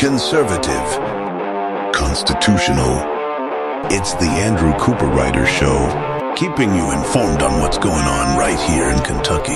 conservative, 0.00 0.86
constitutional. 1.92 2.96
It's 3.92 4.14
the 4.14 4.30
Andrew 4.40 4.72
Cooperrider 4.78 5.46
Show, 5.46 6.34
keeping 6.34 6.74
you 6.74 6.90
informed 6.92 7.42
on 7.42 7.60
what's 7.60 7.76
going 7.76 8.06
on 8.06 8.38
right 8.38 8.58
here 8.60 8.88
in 8.88 8.98
Kentucky. 9.00 9.52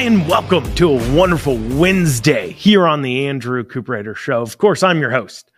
And 0.00 0.26
welcome 0.26 0.74
to 0.76 0.92
a 0.92 1.14
wonderful 1.14 1.58
Wednesday 1.58 2.52
here 2.52 2.86
on 2.86 3.02
the 3.02 3.26
Andrew 3.26 3.62
Cooperrider 3.62 4.16
Show. 4.16 4.40
Of 4.40 4.56
course, 4.56 4.82
I'm 4.82 5.00
your 5.00 5.10
host, 5.10 5.50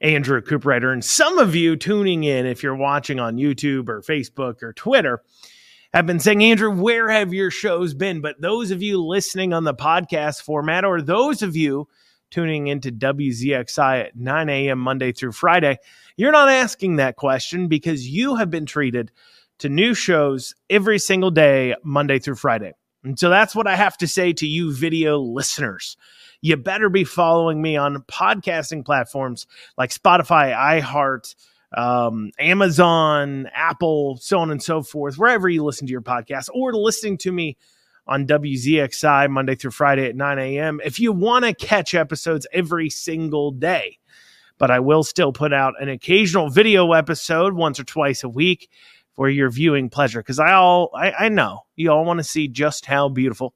Andrew 0.00 0.40
Cooperrider. 0.40 0.92
And 0.92 1.04
some 1.04 1.38
of 1.38 1.54
you 1.54 1.76
tuning 1.76 2.24
in, 2.24 2.46
if 2.46 2.64
you're 2.64 2.74
watching 2.74 3.20
on 3.20 3.36
YouTube 3.36 3.88
or 3.88 4.02
Facebook 4.02 4.60
or 4.64 4.72
Twitter, 4.72 5.22
have 5.96 6.06
been 6.06 6.20
saying, 6.20 6.44
Andrew, 6.44 6.70
where 6.70 7.08
have 7.08 7.32
your 7.32 7.50
shows 7.50 7.94
been? 7.94 8.20
But 8.20 8.38
those 8.38 8.70
of 8.70 8.82
you 8.82 9.02
listening 9.02 9.54
on 9.54 9.64
the 9.64 9.72
podcast 9.72 10.42
format, 10.42 10.84
or 10.84 11.00
those 11.00 11.40
of 11.40 11.56
you 11.56 11.88
tuning 12.30 12.66
into 12.66 12.92
WZXI 12.92 14.08
at 14.08 14.14
9 14.14 14.48
a.m. 14.50 14.78
Monday 14.78 15.12
through 15.12 15.32
Friday, 15.32 15.78
you're 16.18 16.32
not 16.32 16.50
asking 16.50 16.96
that 16.96 17.16
question 17.16 17.68
because 17.68 18.06
you 18.06 18.34
have 18.34 18.50
been 18.50 18.66
treated 18.66 19.10
to 19.60 19.70
new 19.70 19.94
shows 19.94 20.54
every 20.68 20.98
single 20.98 21.30
day, 21.30 21.74
Monday 21.82 22.18
through 22.18 22.34
Friday. 22.34 22.74
And 23.02 23.18
so 23.18 23.30
that's 23.30 23.54
what 23.54 23.66
I 23.66 23.74
have 23.74 23.96
to 23.98 24.06
say 24.06 24.34
to 24.34 24.46
you, 24.46 24.74
video 24.74 25.18
listeners. 25.18 25.96
You 26.42 26.58
better 26.58 26.90
be 26.90 27.04
following 27.04 27.62
me 27.62 27.78
on 27.78 28.02
podcasting 28.02 28.84
platforms 28.84 29.46
like 29.78 29.88
Spotify, 29.88 30.54
iHeart, 30.54 31.34
um, 31.76 32.30
Amazon, 32.38 33.48
Apple, 33.54 34.16
so 34.16 34.38
on 34.38 34.50
and 34.50 34.62
so 34.62 34.82
forth, 34.82 35.18
wherever 35.18 35.48
you 35.48 35.62
listen 35.62 35.86
to 35.86 35.90
your 35.90 36.02
podcast, 36.02 36.48
or 36.54 36.72
listening 36.72 37.18
to 37.18 37.30
me 37.30 37.56
on 38.06 38.26
WZXI 38.26 39.30
Monday 39.30 39.54
through 39.54 39.72
Friday 39.72 40.06
at 40.06 40.16
9 40.16 40.38
a.m. 40.38 40.80
if 40.84 40.98
you 40.98 41.12
want 41.12 41.44
to 41.44 41.54
catch 41.54 41.94
episodes 41.94 42.46
every 42.52 42.88
single 42.88 43.50
day. 43.50 43.98
But 44.58 44.70
I 44.70 44.80
will 44.80 45.02
still 45.02 45.32
put 45.32 45.52
out 45.52 45.74
an 45.80 45.90
occasional 45.90 46.48
video 46.48 46.92
episode 46.92 47.52
once 47.52 47.78
or 47.78 47.84
twice 47.84 48.24
a 48.24 48.28
week 48.28 48.70
for 49.14 49.28
your 49.28 49.50
viewing 49.50 49.90
pleasure 49.90 50.20
because 50.20 50.38
I 50.38 50.52
all 50.52 50.90
I, 50.94 51.10
I 51.12 51.28
know 51.28 51.60
you 51.74 51.90
all 51.90 52.04
want 52.04 52.18
to 52.18 52.24
see 52.24 52.48
just 52.48 52.86
how 52.86 53.08
beautiful 53.10 53.54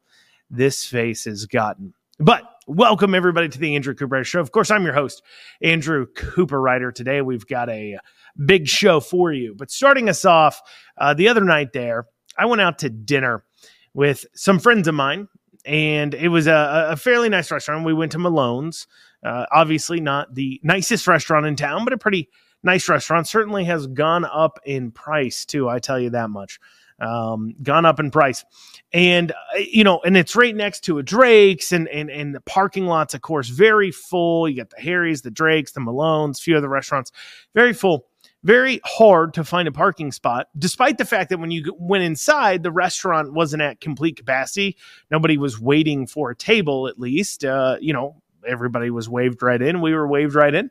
this 0.50 0.84
face 0.86 1.24
has 1.24 1.46
gotten. 1.46 1.94
But 2.18 2.42
welcome 2.70 3.16
everybody 3.16 3.48
to 3.48 3.58
the 3.58 3.74
Andrew 3.74 3.94
Cooper 3.94 4.22
Show. 4.22 4.38
Of 4.38 4.52
course, 4.52 4.70
I'm 4.70 4.84
your 4.84 4.94
host, 4.94 5.22
Andrew 5.60 6.06
Cooperrider. 6.14 6.94
Today 6.94 7.20
we've 7.20 7.46
got 7.46 7.68
a 7.68 7.98
big 8.46 8.68
show 8.68 9.00
for 9.00 9.32
you. 9.32 9.56
But 9.56 9.72
starting 9.72 10.08
us 10.08 10.24
off, 10.24 10.62
uh, 10.96 11.12
the 11.12 11.28
other 11.28 11.42
night 11.42 11.72
there, 11.72 12.06
I 12.38 12.46
went 12.46 12.60
out 12.60 12.78
to 12.78 12.88
dinner 12.88 13.44
with 13.92 14.24
some 14.34 14.60
friends 14.60 14.86
of 14.86 14.94
mine, 14.94 15.26
and 15.64 16.14
it 16.14 16.28
was 16.28 16.46
a, 16.46 16.90
a 16.90 16.96
fairly 16.96 17.28
nice 17.28 17.50
restaurant. 17.50 17.84
We 17.84 17.92
went 17.92 18.12
to 18.12 18.18
Malone's, 18.18 18.86
uh, 19.24 19.46
obviously 19.50 20.00
not 20.00 20.32
the 20.36 20.60
nicest 20.62 21.08
restaurant 21.08 21.46
in 21.46 21.56
town, 21.56 21.84
but 21.84 21.92
a 21.92 21.98
pretty 21.98 22.28
nice 22.62 22.88
restaurant. 22.88 23.26
Certainly 23.26 23.64
has 23.64 23.88
gone 23.88 24.24
up 24.24 24.60
in 24.64 24.92
price 24.92 25.44
too. 25.44 25.68
I 25.68 25.80
tell 25.80 25.98
you 25.98 26.10
that 26.10 26.30
much 26.30 26.60
um, 27.00 27.54
gone 27.62 27.84
up 27.86 28.00
in 28.00 28.10
price. 28.10 28.44
And, 28.92 29.32
uh, 29.32 29.58
you 29.58 29.84
know, 29.84 30.00
and 30.04 30.16
it's 30.16 30.34
right 30.34 30.54
next 30.54 30.80
to 30.84 30.98
a 30.98 31.02
Drake's 31.02 31.72
and, 31.72 31.88
and, 31.88 32.10
and 32.10 32.34
the 32.34 32.40
parking 32.40 32.86
lots, 32.86 33.14
of 33.14 33.22
course, 33.22 33.48
very 33.48 33.90
full. 33.90 34.48
You 34.48 34.56
got 34.58 34.70
the 34.70 34.80
Harry's, 34.80 35.22
the 35.22 35.30
Drake's, 35.30 35.72
the 35.72 35.80
Malone's, 35.80 36.40
a 36.40 36.42
few 36.42 36.56
other 36.56 36.68
restaurants, 36.68 37.12
very 37.54 37.72
full. 37.72 38.06
Very 38.42 38.80
hard 38.86 39.34
to 39.34 39.44
find 39.44 39.68
a 39.68 39.72
parking 39.72 40.10
spot, 40.12 40.48
despite 40.58 40.96
the 40.96 41.04
fact 41.04 41.28
that 41.28 41.38
when 41.38 41.50
you 41.50 41.76
went 41.78 42.04
inside, 42.04 42.62
the 42.62 42.72
restaurant 42.72 43.34
wasn't 43.34 43.60
at 43.60 43.82
complete 43.82 44.16
capacity. 44.16 44.78
Nobody 45.10 45.36
was 45.36 45.60
waiting 45.60 46.06
for 46.06 46.30
a 46.30 46.36
table, 46.36 46.88
at 46.88 46.98
least. 46.98 47.44
Uh, 47.44 47.76
you 47.82 47.92
know, 47.92 48.22
everybody 48.48 48.88
was 48.88 49.10
waved 49.10 49.42
right 49.42 49.60
in. 49.60 49.82
We 49.82 49.92
were 49.92 50.08
waved 50.08 50.34
right 50.34 50.54
in. 50.54 50.70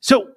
So 0.00 0.30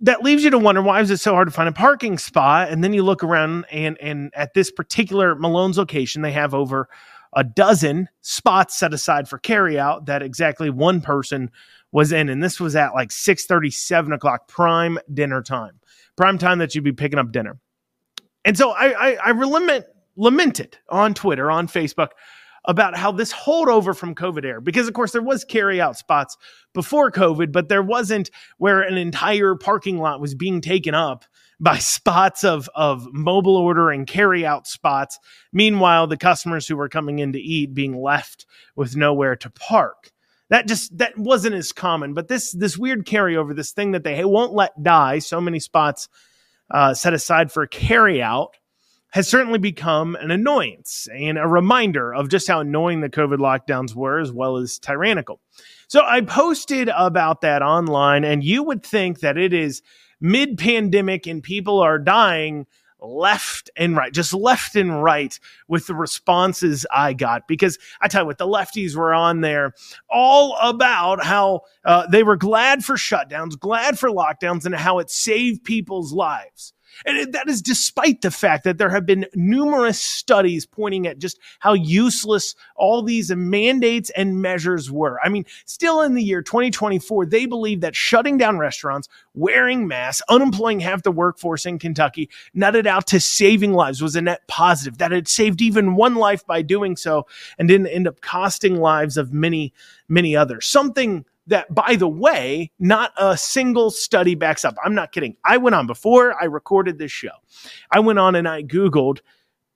that 0.00 0.22
leaves 0.22 0.44
you 0.44 0.50
to 0.50 0.58
wonder 0.58 0.82
why 0.82 1.00
is 1.00 1.10
it 1.10 1.18
so 1.18 1.34
hard 1.34 1.48
to 1.48 1.52
find 1.52 1.68
a 1.68 1.72
parking 1.72 2.18
spot? 2.18 2.70
And 2.70 2.84
then 2.84 2.92
you 2.92 3.02
look 3.02 3.24
around 3.24 3.66
and 3.70 3.98
and 4.00 4.30
at 4.34 4.54
this 4.54 4.70
particular 4.70 5.34
malone's 5.34 5.78
location 5.78 6.22
they 6.22 6.32
have 6.32 6.54
over 6.54 6.88
a 7.34 7.44
dozen 7.44 8.08
spots 8.20 8.78
set 8.78 8.94
aside 8.94 9.28
for 9.28 9.38
carryout 9.38 10.06
that 10.06 10.22
exactly 10.22 10.70
one 10.70 11.00
person 11.00 11.50
was 11.92 12.12
in. 12.12 12.28
And 12.28 12.42
this 12.42 12.60
was 12.60 12.76
at 12.76 12.94
like 12.94 13.10
6 13.10 13.46
7 13.70 14.12
o'clock 14.12 14.48
prime 14.48 14.98
dinner 15.12 15.42
time 15.42 15.80
prime 16.16 16.38
time 16.38 16.58
that 16.58 16.74
you'd 16.74 16.84
be 16.84 16.92
picking 16.92 17.18
up 17.18 17.32
dinner. 17.32 17.58
And 18.44 18.56
so 18.56 18.70
i 18.70 19.10
i, 19.10 19.16
I 19.24 19.30
lament, 19.32 19.86
lamented 20.16 20.78
on 20.88 21.14
twitter 21.14 21.50
on 21.50 21.68
facebook 21.68 22.10
about 22.68 22.96
how 22.96 23.10
this 23.10 23.32
holdover 23.32 23.96
from 23.96 24.14
COVID 24.14 24.44
era, 24.44 24.60
because 24.60 24.86
of 24.86 24.94
course 24.94 25.12
there 25.12 25.22
was 25.22 25.42
carry 25.42 25.80
out 25.80 25.96
spots 25.96 26.36
before 26.74 27.10
COVID, 27.10 27.50
but 27.50 27.70
there 27.70 27.82
wasn't 27.82 28.30
where 28.58 28.82
an 28.82 28.98
entire 28.98 29.54
parking 29.54 29.96
lot 29.98 30.20
was 30.20 30.34
being 30.34 30.60
taken 30.60 30.94
up 30.94 31.24
by 31.58 31.78
spots 31.78 32.44
of, 32.44 32.68
of 32.74 33.08
mobile 33.12 33.56
order 33.56 33.90
and 33.90 34.06
carry 34.06 34.44
out 34.44 34.66
spots. 34.66 35.18
Meanwhile, 35.50 36.06
the 36.08 36.18
customers 36.18 36.68
who 36.68 36.76
were 36.76 36.90
coming 36.90 37.18
in 37.18 37.32
to 37.32 37.40
eat 37.40 37.72
being 37.72 38.00
left 38.00 38.44
with 38.76 38.94
nowhere 38.94 39.34
to 39.36 39.50
park. 39.50 40.12
That 40.50 40.66
just 40.66 40.96
that 40.96 41.18
wasn't 41.18 41.56
as 41.56 41.72
common, 41.72 42.14
but 42.14 42.28
this 42.28 42.52
this 42.52 42.78
weird 42.78 43.04
carryover, 43.04 43.54
this 43.54 43.72
thing 43.72 43.92
that 43.92 44.02
they 44.02 44.24
won't 44.24 44.54
let 44.54 44.82
die, 44.82 45.18
so 45.18 45.42
many 45.42 45.60
spots 45.60 46.08
uh, 46.70 46.94
set 46.94 47.12
aside 47.12 47.52
for 47.52 47.66
carry 47.66 48.22
out 48.22 48.56
has 49.10 49.28
certainly 49.28 49.58
become 49.58 50.16
an 50.16 50.30
annoyance 50.30 51.08
and 51.14 51.38
a 51.38 51.46
reminder 51.46 52.12
of 52.14 52.28
just 52.28 52.46
how 52.46 52.60
annoying 52.60 53.00
the 53.00 53.08
COVID 53.08 53.38
lockdowns 53.38 53.94
were, 53.94 54.18
as 54.18 54.32
well 54.32 54.56
as 54.56 54.78
tyrannical. 54.78 55.40
So 55.88 56.02
I 56.04 56.20
posted 56.20 56.90
about 56.94 57.40
that 57.40 57.62
online, 57.62 58.24
and 58.24 58.44
you 58.44 58.62
would 58.62 58.84
think 58.84 59.20
that 59.20 59.38
it 59.38 59.54
is 59.54 59.82
mid 60.20 60.58
pandemic 60.58 61.26
and 61.26 61.42
people 61.42 61.80
are 61.80 61.98
dying 61.98 62.66
left 63.00 63.70
and 63.76 63.96
right, 63.96 64.12
just 64.12 64.34
left 64.34 64.74
and 64.74 65.02
right 65.02 65.38
with 65.68 65.86
the 65.86 65.94
responses 65.94 66.84
I 66.92 67.12
got. 67.12 67.46
Because 67.48 67.78
I 68.00 68.08
tell 68.08 68.22
you 68.22 68.26
what, 68.26 68.38
the 68.38 68.46
lefties 68.46 68.96
were 68.96 69.14
on 69.14 69.40
there 69.40 69.72
all 70.10 70.56
about 70.60 71.24
how 71.24 71.62
uh, 71.84 72.06
they 72.08 72.22
were 72.22 72.36
glad 72.36 72.84
for 72.84 72.96
shutdowns, 72.96 73.58
glad 73.58 73.98
for 73.98 74.10
lockdowns, 74.10 74.66
and 74.66 74.74
how 74.74 74.98
it 74.98 75.10
saved 75.10 75.64
people's 75.64 76.12
lives. 76.12 76.74
And 77.06 77.32
that 77.32 77.48
is 77.48 77.62
despite 77.62 78.22
the 78.22 78.30
fact 78.30 78.64
that 78.64 78.78
there 78.78 78.90
have 78.90 79.06
been 79.06 79.26
numerous 79.34 80.00
studies 80.00 80.66
pointing 80.66 81.06
at 81.06 81.18
just 81.18 81.38
how 81.60 81.74
useless 81.74 82.54
all 82.76 83.02
these 83.02 83.30
mandates 83.30 84.10
and 84.10 84.42
measures 84.42 84.90
were. 84.90 85.18
I 85.22 85.28
mean, 85.28 85.44
still 85.64 86.02
in 86.02 86.14
the 86.14 86.22
year 86.22 86.42
2024, 86.42 87.26
they 87.26 87.46
believe 87.46 87.80
that 87.82 87.94
shutting 87.94 88.38
down 88.38 88.58
restaurants, 88.58 89.08
wearing 89.34 89.86
masks, 89.86 90.22
unemploying 90.28 90.80
half 90.80 91.02
the 91.02 91.12
workforce 91.12 91.66
in 91.66 91.78
Kentucky, 91.78 92.28
nutted 92.56 92.86
out 92.86 93.06
to 93.08 93.20
saving 93.20 93.72
lives 93.72 94.02
was 94.02 94.16
a 94.16 94.22
net 94.22 94.46
positive, 94.48 94.98
that 94.98 95.12
it 95.12 95.28
saved 95.28 95.62
even 95.62 95.94
one 95.94 96.16
life 96.16 96.46
by 96.46 96.62
doing 96.62 96.96
so 96.96 97.26
and 97.58 97.68
didn't 97.68 97.86
end 97.88 98.08
up 98.08 98.20
costing 98.20 98.76
lives 98.76 99.16
of 99.16 99.32
many, 99.32 99.72
many 100.08 100.34
others. 100.34 100.66
Something 100.66 101.24
that, 101.48 101.74
by 101.74 101.96
the 101.96 102.08
way, 102.08 102.70
not 102.78 103.12
a 103.16 103.36
single 103.36 103.90
study 103.90 104.34
backs 104.34 104.64
up. 104.64 104.76
I'm 104.84 104.94
not 104.94 105.12
kidding. 105.12 105.36
I 105.44 105.56
went 105.56 105.74
on 105.74 105.86
before 105.86 106.40
I 106.40 106.44
recorded 106.44 106.98
this 106.98 107.12
show. 107.12 107.30
I 107.90 108.00
went 108.00 108.18
on 108.18 108.34
and 108.34 108.48
I 108.48 108.62
Googled 108.62 109.20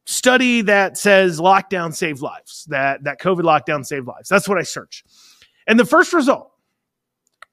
study 0.05 0.63
that 0.63 0.99
says 0.99 1.41
lockdown 1.41 1.95
saved 1.95 2.21
lives, 2.21 2.67
that, 2.69 3.05
that 3.05 3.21
COVID 3.21 3.43
lockdown 3.43 3.85
saved 3.85 4.07
lives. 4.07 4.29
That's 4.29 4.49
what 4.49 4.59
I 4.59 4.63
searched. 4.63 5.07
And 5.67 5.79
the 5.79 5.85
first 5.85 6.13
result 6.13 6.53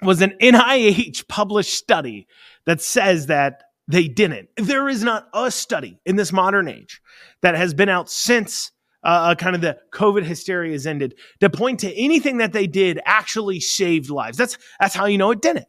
was 0.02 0.22
an 0.22 0.36
NIH 0.42 1.28
published 1.28 1.74
study 1.74 2.28
that 2.66 2.82
says 2.82 3.28
that 3.28 3.64
they 3.88 4.08
didn't. 4.08 4.50
There 4.56 4.88
is 4.88 5.04
not 5.04 5.28
a 5.34 5.52
study 5.52 6.00
in 6.06 6.16
this 6.16 6.32
modern 6.32 6.68
age 6.68 7.02
that 7.42 7.56
has 7.56 7.74
been 7.74 7.90
out 7.90 8.10
since 8.10 8.72
uh, 9.04 9.08
uh, 9.32 9.36
kind 9.36 9.56
of 9.56 9.62
the 9.62 9.78
COVID 9.92 10.24
hysteria 10.24 10.74
has 10.74 10.86
ended 10.86 11.16
to 11.40 11.50
point 11.50 11.80
to 11.82 11.94
anything 11.94 12.38
that 12.38 12.54
they 12.54 12.68
did 12.68 13.00
actually 13.06 13.60
saved 13.60 14.10
lives. 14.10 14.38
That's 14.38 14.58
that's 14.80 14.96
how 14.96 15.06
you 15.06 15.18
know 15.18 15.32
it 15.32 15.42
didn't. 15.42 15.68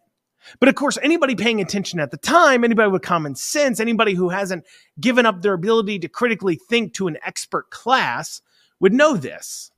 But 0.59 0.69
of 0.69 0.75
course, 0.75 0.99
anybody 1.03 1.35
paying 1.35 1.61
attention 1.61 2.01
at 2.01 2.11
the 2.11 2.17
time, 2.17 2.65
anybody 2.65 2.91
with 2.91 3.03
common 3.03 3.35
sense, 3.35 3.79
anybody 3.79 4.15
who 4.15 4.31
hasn't 4.31 4.65
given 4.99 5.27
up 5.27 5.43
their 5.43 5.53
ability 5.53 5.99
to 6.01 6.09
critically 6.09 6.57
think 6.57 6.95
to 6.95 7.09
an 7.09 7.19
expert 7.25 7.71
class 7.71 8.41
would 8.81 8.93
know 8.93 9.17
this. 9.17 9.71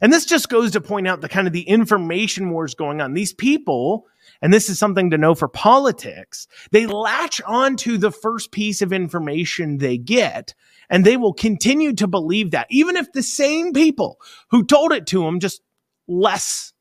And 0.00 0.12
this 0.12 0.26
just 0.26 0.48
goes 0.48 0.72
to 0.72 0.80
point 0.80 1.08
out 1.08 1.20
the 1.20 1.28
kind 1.28 1.46
of 1.46 1.52
the 1.52 1.62
information 1.62 2.50
wars 2.50 2.74
going 2.74 3.00
on. 3.00 3.14
These 3.14 3.32
people, 3.32 4.06
and 4.42 4.52
this 4.52 4.68
is 4.68 4.78
something 4.78 5.10
to 5.10 5.18
know 5.18 5.34
for 5.34 5.48
politics, 5.48 6.46
they 6.70 6.86
latch 6.86 7.40
onto 7.46 7.96
the 7.96 8.10
first 8.10 8.52
piece 8.52 8.82
of 8.82 8.92
information 8.92 9.78
they 9.78 9.96
get 9.96 10.54
and 10.88 11.04
they 11.04 11.16
will 11.16 11.32
continue 11.32 11.94
to 11.94 12.06
believe 12.06 12.52
that, 12.52 12.66
even 12.70 12.96
if 12.96 13.12
the 13.12 13.22
same 13.22 13.72
people 13.72 14.18
who 14.50 14.64
told 14.64 14.92
it 14.92 15.06
to 15.08 15.22
them 15.22 15.40
just 15.40 15.62
less, 16.06 16.72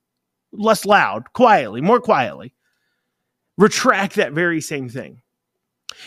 less 0.51 0.85
loud, 0.85 1.33
quietly, 1.33 1.81
more 1.81 1.99
quietly, 1.99 2.53
retract 3.57 4.15
that 4.15 4.33
very 4.33 4.61
same 4.61 4.89
thing. 4.89 5.21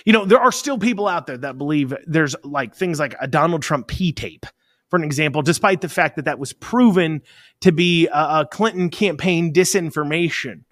You 0.05 0.13
know, 0.13 0.25
there 0.25 0.41
are 0.41 0.53
still 0.53 0.79
people 0.79 1.09
out 1.09 1.27
there 1.27 1.39
that 1.39 1.59
believe 1.59 1.95
there's 2.07 2.37
like 2.45 2.75
things 2.75 2.99
like 2.99 3.15
a 3.21 3.27
Donald 3.27 3.63
Trump 3.63 3.89
P 3.89 4.13
tape 4.13 4.47
for 4.89 4.97
an 4.97 5.05
example, 5.05 5.43
despite 5.43 5.81
the 5.81 5.89
fact 5.89 6.17
that 6.17 6.25
that 6.25 6.39
was 6.39 6.53
proven 6.53 7.23
to 7.61 7.73
be 7.73 8.07
a, 8.09 8.41
a 8.41 8.49
Clinton 8.51 8.91
campaign 8.91 9.53
disinformation. 9.53 10.65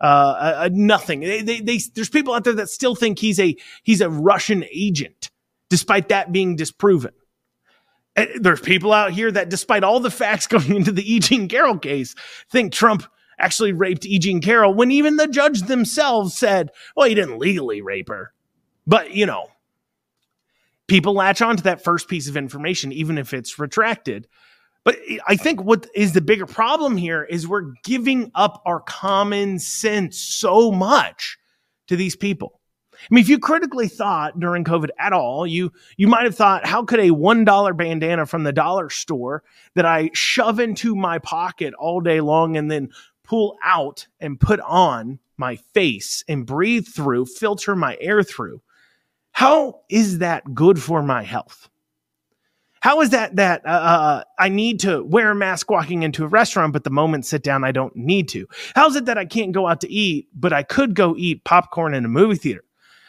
Uh, 0.00 0.68
nothing. 0.72 1.20
They, 1.20 1.42
they, 1.42 1.60
they, 1.60 1.80
there's 1.94 2.10
people 2.10 2.34
out 2.34 2.44
there 2.44 2.52
that 2.54 2.68
still 2.68 2.94
think 2.94 3.18
he's 3.18 3.40
a 3.40 3.56
he's 3.82 4.02
a 4.02 4.10
Russian 4.10 4.64
agent, 4.70 5.15
despite 5.70 6.08
that 6.08 6.32
being 6.32 6.56
disproven. 6.56 7.12
And 8.14 8.28
there's 8.40 8.60
people 8.60 8.92
out 8.92 9.12
here 9.12 9.30
that, 9.30 9.50
despite 9.50 9.84
all 9.84 10.00
the 10.00 10.10
facts 10.10 10.46
going 10.46 10.74
into 10.74 10.92
the 10.92 11.12
E. 11.14 11.20
Jean 11.20 11.48
Carroll 11.48 11.78
case, 11.78 12.14
think 12.50 12.72
Trump 12.72 13.04
actually 13.38 13.72
raped 13.72 14.06
E. 14.06 14.18
Jean 14.18 14.40
Carroll 14.40 14.74
when 14.74 14.90
even 14.90 15.16
the 15.16 15.28
judge 15.28 15.62
themselves 15.62 16.36
said, 16.36 16.70
well, 16.96 17.08
he 17.08 17.14
didn't 17.14 17.38
legally 17.38 17.82
rape 17.82 18.08
her. 18.08 18.32
But, 18.86 19.12
you 19.12 19.26
know, 19.26 19.48
people 20.86 21.14
latch 21.14 21.42
on 21.42 21.56
to 21.56 21.62
that 21.64 21.84
first 21.84 22.08
piece 22.08 22.28
of 22.28 22.36
information, 22.36 22.92
even 22.92 23.18
if 23.18 23.34
it's 23.34 23.58
retracted. 23.58 24.26
But 24.84 24.98
I 25.26 25.36
think 25.36 25.62
what 25.62 25.88
is 25.94 26.12
the 26.12 26.20
bigger 26.20 26.46
problem 26.46 26.96
here 26.96 27.24
is 27.24 27.48
we're 27.48 27.72
giving 27.82 28.30
up 28.34 28.62
our 28.64 28.80
common 28.80 29.58
sense 29.58 30.18
so 30.18 30.70
much 30.70 31.38
to 31.88 31.96
these 31.96 32.14
people. 32.14 32.60
I 32.98 33.14
mean, 33.14 33.22
if 33.22 33.28
you 33.28 33.38
critically 33.38 33.88
thought 33.88 34.38
during 34.38 34.64
COVID 34.64 34.88
at 34.98 35.12
all, 35.12 35.46
you 35.46 35.72
you 35.96 36.08
might 36.08 36.24
have 36.24 36.34
thought, 36.34 36.66
how 36.66 36.84
could 36.84 37.00
a 37.00 37.10
one 37.10 37.44
dollar 37.44 37.72
bandana 37.72 38.26
from 38.26 38.44
the 38.44 38.52
dollar 38.52 38.90
store 38.90 39.42
that 39.74 39.86
I 39.86 40.10
shove 40.12 40.60
into 40.60 40.94
my 40.94 41.18
pocket 41.18 41.74
all 41.74 42.00
day 42.00 42.20
long 42.20 42.56
and 42.56 42.70
then 42.70 42.90
pull 43.22 43.56
out 43.62 44.06
and 44.20 44.40
put 44.40 44.60
on 44.60 45.18
my 45.36 45.56
face 45.56 46.24
and 46.28 46.46
breathe 46.46 46.86
through, 46.86 47.26
filter 47.26 47.76
my 47.76 47.96
air 48.00 48.22
through. 48.22 48.62
How 49.32 49.80
is 49.88 50.18
that 50.18 50.54
good 50.54 50.80
for 50.80 51.02
my 51.02 51.22
health? 51.22 51.68
How 52.80 53.00
is 53.00 53.10
that 53.10 53.36
that 53.36 53.66
uh, 53.66 53.68
uh, 53.68 54.24
I 54.38 54.48
need 54.48 54.80
to 54.80 55.02
wear 55.02 55.32
a 55.32 55.34
mask 55.34 55.70
walking 55.70 56.04
into 56.04 56.24
a 56.24 56.28
restaurant, 56.28 56.72
but 56.72 56.84
the 56.84 56.90
moment 56.90 57.26
sit 57.26 57.42
down, 57.42 57.64
I 57.64 57.72
don't 57.72 57.96
need 57.96 58.28
to? 58.28 58.46
How 58.76 58.86
is 58.86 58.96
it 58.96 59.06
that 59.06 59.18
I 59.18 59.24
can't 59.24 59.52
go 59.52 59.66
out 59.66 59.80
to 59.80 59.90
eat, 59.90 60.28
but 60.34 60.52
I 60.52 60.62
could 60.62 60.94
go 60.94 61.16
eat 61.16 61.42
popcorn 61.44 61.94
in 61.94 62.04
a 62.04 62.08
movie 62.08 62.36
theater? 62.36 62.62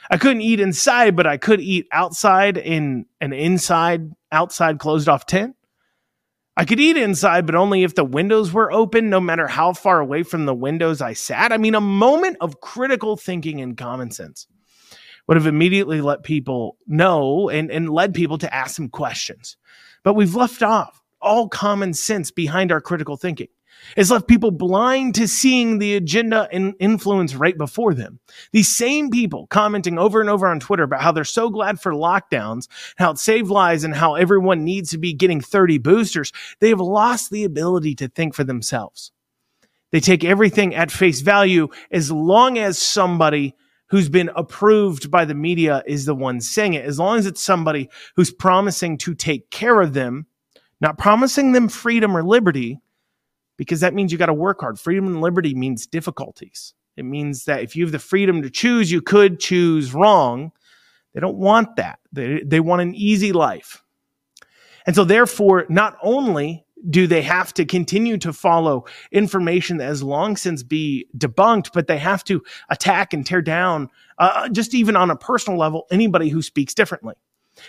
I 0.10 0.18
couldn't 0.18 0.42
eat 0.42 0.60
inside, 0.60 1.16
but 1.16 1.28
I 1.28 1.38
could 1.38 1.60
eat 1.60 1.88
outside 1.92 2.58
in 2.58 3.06
an 3.20 3.34
inside, 3.34 4.12
outside 4.32 4.80
closed 4.80 5.10
off 5.10 5.26
tent. 5.26 5.56
I 6.56 6.66
could 6.66 6.80
eat 6.80 6.98
inside, 6.98 7.46
but 7.46 7.56
only 7.56 7.84
if 7.84 7.94
the 7.94 8.04
windows 8.04 8.52
were 8.52 8.72
open, 8.72 9.10
no 9.10 9.20
matter 9.20 9.48
how 9.48 9.74
far 9.74 10.00
away 10.00 10.24
from 10.24 10.46
the 10.46 10.56
windows 10.56 11.02
I 11.02 11.14
sat. 11.14 11.52
I 11.52 11.58
mean, 11.58 11.76
a 11.76 11.82
moment 11.82 12.38
of 12.42 12.62
critical 12.62 13.16
thinking 13.16 13.62
and 13.62 13.78
common 13.78 14.10
sense 14.10 14.48
would 15.28 15.38
have 15.38 15.46
immediately 15.46 16.02
let 16.02 16.24
people 16.24 16.78
know 16.88 17.50
and, 17.50 17.70
and 17.70 17.90
led 17.90 18.14
people 18.14 18.38
to 18.40 18.54
ask 18.54 18.76
some 18.76 18.90
questions. 18.90 19.58
But 20.04 20.16
we've 20.16 20.36
left 20.36 20.64
off 20.64 21.02
all 21.22 21.50
common 21.50 21.94
sense 21.94 22.32
behind 22.32 22.72
our 22.72 22.82
critical 22.82 23.18
thinking. 23.18 23.50
It's 23.96 24.12
left 24.12 24.28
people 24.28 24.52
blind 24.52 25.16
to 25.16 25.28
seeing 25.28 25.80
the 25.80 25.96
agenda 25.96 26.48
and 26.52 26.76
influence 26.80 27.36
right 27.36 27.58
before 27.58 27.94
them. 27.94 28.20
These 28.52 28.76
same 28.76 29.10
people 29.10 29.48
commenting 29.48 29.98
over 29.98 30.22
and 30.22 30.30
over 30.30 30.48
on 30.48 30.60
Twitter 30.60 30.84
about 30.84 31.02
how 31.02 31.12
they're 31.12 31.24
so 31.24 31.50
glad 31.50 31.80
for 31.80 31.92
lockdowns, 31.92 32.68
how 32.98 33.12
it 33.12 33.18
saved 33.18 33.50
lives, 33.50 33.84
and 33.84 33.96
how 33.96 34.16
everyone 34.16 34.64
needs 34.64 34.92
to 34.92 34.98
be 34.98 35.14
getting 35.14 35.42
30 35.42 35.78
boosters, 35.80 36.32
they 36.60 36.70
have 36.70 36.80
lost 36.80 37.32
the 37.32 37.44
ability 37.44 37.96
to 37.96 38.08
think 38.08 38.34
for 38.34 38.44
themselves. 38.44 39.12
They 39.92 40.00
take 40.00 40.24
everything 40.24 40.76
at 40.76 40.92
face 40.92 41.22
value 41.22 41.70
as 41.92 42.12
long 42.12 42.58
as 42.58 42.78
somebody 42.78 43.56
who's 43.90 44.10
been 44.10 44.30
approved 44.36 45.10
by 45.10 45.26
the 45.26 45.34
media 45.34 45.84
is 45.86 46.06
the 46.06 46.16
one 46.16 46.42
saying 46.42 46.74
it, 46.74 46.86
as 46.86 47.00
long 47.00 47.18
as 47.18 47.26
it's 47.26 47.44
somebody 47.44 47.90
who's 48.16 48.32
promising 48.32 48.98
to 48.98 49.16
take 49.16 49.50
care 49.50 49.82
of 49.82 49.94
them, 49.94 50.28
not 50.82 50.98
promising 50.98 51.54
them 51.54 51.70
freedom 51.70 52.16
or 52.16 52.24
liberty, 52.24 52.80
because 53.58 53.80
that 53.82 53.94
means 53.94 54.12
you 54.12 54.18
got 54.18 54.28
to 54.28 54.34
work 54.34 54.62
hard. 54.62 54.80
Freedom 54.80 55.08
and 55.08 55.22
liberty 55.22 55.54
means 55.54 55.88
difficulties. 55.88 56.74
It 56.96 57.06
means 57.06 57.46
that 57.46 57.62
if 57.62 57.76
you 57.76 57.84
have 57.86 57.92
the 57.92 58.00
freedom 58.00 58.42
to 58.42 58.50
choose, 58.50 58.92
you 58.92 59.02
could 59.02 59.40
choose 59.40 59.94
wrong. 59.94 60.52
They 61.14 61.20
don't 61.20 61.38
want 61.38 61.76
that. 61.76 62.00
They, 62.12 62.42
they 62.46 62.60
want 62.60 62.82
an 62.82 62.96
easy 62.96 63.32
life. 63.32 63.84
And 64.86 64.96
so, 64.96 65.04
therefore, 65.04 65.66
not 65.70 65.98
only 66.02 66.66
do 66.90 67.08
they 67.08 67.22
have 67.22 67.54
to 67.56 67.66
continue 67.66 68.18
to 68.20 68.32
follow 68.32 68.86
information 69.12 69.78
that 69.78 69.86
has 69.86 70.04
long 70.04 70.38
since 70.38 70.64
be 70.64 71.08
debunked, 71.18 71.72
but 71.74 71.88
they 71.88 71.98
have 71.98 72.24
to 72.26 72.42
attack 72.70 73.14
and 73.14 73.26
tear 73.26 73.42
down, 73.42 73.90
uh, 74.20 74.48
just 74.50 74.74
even 74.74 74.96
on 74.96 75.10
a 75.10 75.16
personal 75.16 75.60
level, 75.60 75.88
anybody 75.92 76.30
who 76.30 76.42
speaks 76.42 76.74
differently. 76.74 77.16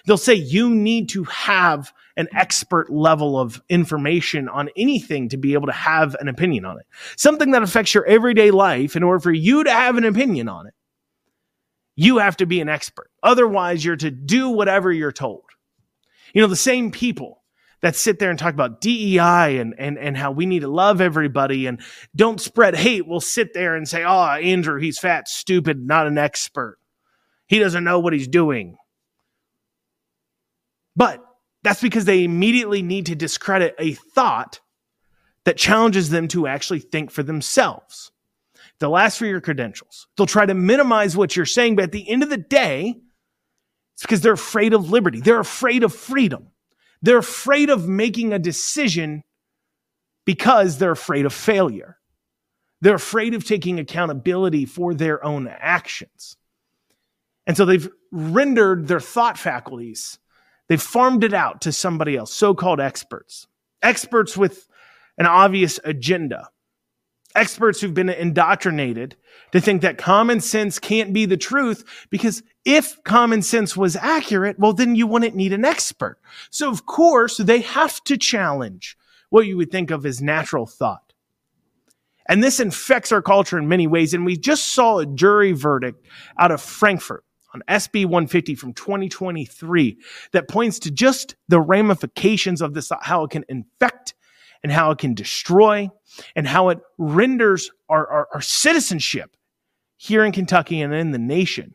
They'll 0.07 0.17
say 0.17 0.35
you 0.35 0.71
need 0.71 1.09
to 1.11 1.25
have 1.25 1.93
an 2.17 2.29
expert 2.35 2.91
level 2.91 3.39
of 3.39 3.63
information 3.69 4.49
on 4.49 4.71
anything 4.77 5.29
to 5.29 5.37
be 5.37 5.55
able 5.55 5.67
to 5.67 5.73
have 5.73 6.17
an 6.17 6.29
opinion 6.29 6.65
on 6.65 6.79
it. 6.79 6.87
Something 7.17 7.53
that 7.53 7.63
affects 7.63 7.95
your 7.95 8.05
everyday 8.05 8.51
life, 8.51 8.97
in 8.97 9.03
order 9.03 9.21
for 9.21 9.33
you 9.33 9.65
to 9.65 9.71
have 9.71 9.97
an 9.97 10.05
opinion 10.05 10.49
on 10.49 10.67
it, 10.67 10.75
you 11.95 12.19
have 12.19 12.37
to 12.39 12.47
be 12.47 12.61
an 12.61 12.69
expert. 12.69 13.11
Otherwise, 13.23 13.85
you're 13.85 13.97
to 13.97 14.11
do 14.11 14.51
whatever 14.51 14.93
you're 14.93 15.13
told. 15.13 15.45
You 16.33 16.43
know, 16.43 16.49
the 16.49 16.57
same 16.57 16.91
people 16.91 17.43
that 17.81 17.97
sit 17.97 18.19
there 18.19 18.31
and 18.31 18.39
talk 18.39 18.55
about 18.55 18.81
DEI 18.81 19.59
and, 19.59 19.75
and, 19.79 19.99
and 19.99 20.17
how 20.17 20.33
we 20.33 20.47
need 20.47 20.61
to 20.61 20.69
love 20.69 21.01
everybody 21.01 21.67
and 21.67 21.81
don't 22.15 22.41
spread 22.41 22.75
hate 22.75 23.07
will 23.07 23.21
sit 23.21 23.55
there 23.55 23.77
and 23.77 23.89
say, 23.89 24.05
oh, 24.05 24.23
Andrew, 24.23 24.81
he's 24.81 24.99
fat, 24.99 25.29
stupid, 25.29 25.87
not 25.87 26.07
an 26.07 26.19
expert. 26.19 26.79
He 27.47 27.59
doesn't 27.59 27.85
know 27.85 28.01
what 28.01 28.13
he's 28.13 28.29
doing. 28.29 28.77
But 30.99 31.25
that's 31.63 31.81
because 31.81 32.05
they 32.07 32.25
immediately 32.25 32.83
need 32.83 33.07
to 33.07 33.15
discredit 33.15 33.77
a 33.79 33.95
thought 33.95 34.61
that 35.45 35.57
challenges 35.57 36.11
them 36.11 36.27
to 36.29 36.49
actually 36.49 36.81
think 36.81 37.13
for 37.13 37.23
themselves. 37.23 38.11
They'll 38.81 38.97
ask 38.97 39.17
for 39.17 39.27
your 39.27 39.41
credentials. 39.41 40.09
They'll 40.17 40.27
try 40.27 40.45
to 40.45 40.55
minimize 40.55 41.17
what 41.17 41.37
you're 41.37 41.47
saying, 41.47 41.77
but 41.77 41.85
at 41.85 41.93
the 41.93 42.09
end 42.11 42.25
of 42.25 42.31
the 42.31 42.37
day, 42.37 42.97
it's 43.95 44.03
because 44.03 44.21
they're 44.21 44.33
afraid 44.33 44.75
of 44.75 44.91
liberty. 44.91 45.21
They're 45.21 45.39
afraid 45.39 45.85
of 45.85 45.95
freedom. 45.95 46.49
They're 47.01 47.19
afraid 47.19 47.71
of 47.71 47.89
making 47.89 48.33
a 48.33 48.39
decision 48.41 49.23
because 50.25 50.79
they're 50.79 50.91
afraid 50.91 51.27
of 51.27 51.33
failure. 51.33 51.97
They're 52.81 52.97
afraid 52.97 53.35
of 53.35 53.45
taking 53.45 53.79
accountability 53.79 54.65
for 54.65 54.95
their 54.95 55.25
own 55.25 55.47
actions. 55.47 56.37
And 57.47 57.57
so 57.57 57.65
they've 57.65 57.89
rendered 58.11 58.89
their 58.89 59.01
thought 59.01 59.39
faculties 59.39 60.19
They've 60.69 60.81
farmed 60.81 61.25
it 61.25 61.33
out 61.33 61.63
to 61.63 61.73
somebody 61.73 62.17
else, 62.17 62.33
so 62.33 62.55
called 62.55 62.81
experts, 62.81 63.47
experts 63.83 64.37
with 64.37 64.69
an 65.17 65.27
obvious 65.27 65.81
agenda, 65.83 66.51
experts 67.35 67.81
who've 67.81 67.95
been 67.95 68.11
indoctrinated 68.11 69.17
to 69.53 69.61
think 69.61 69.83
that 69.83 69.99
common 69.99 70.41
sense 70.41 70.79
can't 70.79 71.13
be 71.13 71.25
the 71.25 71.37
truth 71.37 72.07
because 72.11 72.43
if 72.65 73.03
common 73.05 73.43
sense 73.43 73.77
was 73.77 73.97
accurate, 73.97 74.59
well, 74.59 74.73
then 74.73 74.95
you 74.95 75.07
wouldn't 75.07 75.35
need 75.35 75.53
an 75.53 75.65
expert. 75.65 76.19
So, 76.51 76.71
of 76.71 76.85
course, 76.87 77.39
they 77.39 77.61
have 77.63 78.03
to 78.05 78.19
challenge 78.19 78.97
what 79.31 79.47
you 79.47 79.57
would 79.57 79.71
think 79.71 79.91
of 79.91 80.05
as 80.05 80.21
natural 80.21 80.67
thought. 80.67 81.13
And 82.29 82.45
this 82.45 82.61
infects 82.61 83.11
our 83.11 83.23
culture 83.23 83.59
in 83.59 83.69
many 83.69 83.87
ways. 83.87 84.13
And 84.13 84.27
we 84.27 84.37
just 84.37 84.75
saw 84.75 84.99
a 84.99 85.07
jury 85.07 85.53
verdict 85.53 86.07
out 86.39 86.51
of 86.51 86.61
Frankfurt 86.61 87.25
on 87.55 87.63
SB 87.69 88.05
150 88.05 88.55
from 88.55 88.73
2023 88.75 89.99
that 90.33 90.49
points 90.49 90.79
to 90.81 90.91
just 90.91 91.37
the 91.49 91.61
ramifications 91.61 92.61
of 92.61 92.75
this, 92.75 92.91
how 93.01 93.25
it 93.25 93.31
can 93.31 93.45
infect 93.49 94.15
and 94.63 94.73
how 94.73 94.91
it 94.91 94.99
can 94.99 95.15
destroy 95.15 95.89
and 96.35 96.47
how 96.47 96.69
it 96.69 96.79
renders 96.99 97.71
our, 97.89 98.07
our, 98.07 98.29
our 98.35 98.41
citizenship 98.41 99.37
here 99.97 100.25
in 100.25 100.33
Kentucky 100.33 100.81
and 100.81 100.95
in 100.95 101.11
the 101.11 101.19
nation 101.19 101.75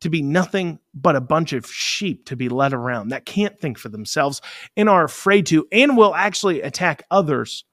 to 0.00 0.10
be 0.10 0.22
nothing 0.22 0.78
but 0.92 1.16
a 1.16 1.20
bunch 1.20 1.52
of 1.52 1.66
sheep 1.66 2.26
to 2.26 2.36
be 2.36 2.48
led 2.48 2.72
around 2.72 3.08
that 3.08 3.24
can't 3.24 3.58
think 3.58 3.78
for 3.78 3.88
themselves 3.88 4.42
and 4.76 4.88
are 4.88 5.04
afraid 5.04 5.46
to 5.46 5.66
and 5.72 5.96
will 5.96 6.14
actually 6.14 6.60
attack 6.60 7.04
others 7.10 7.64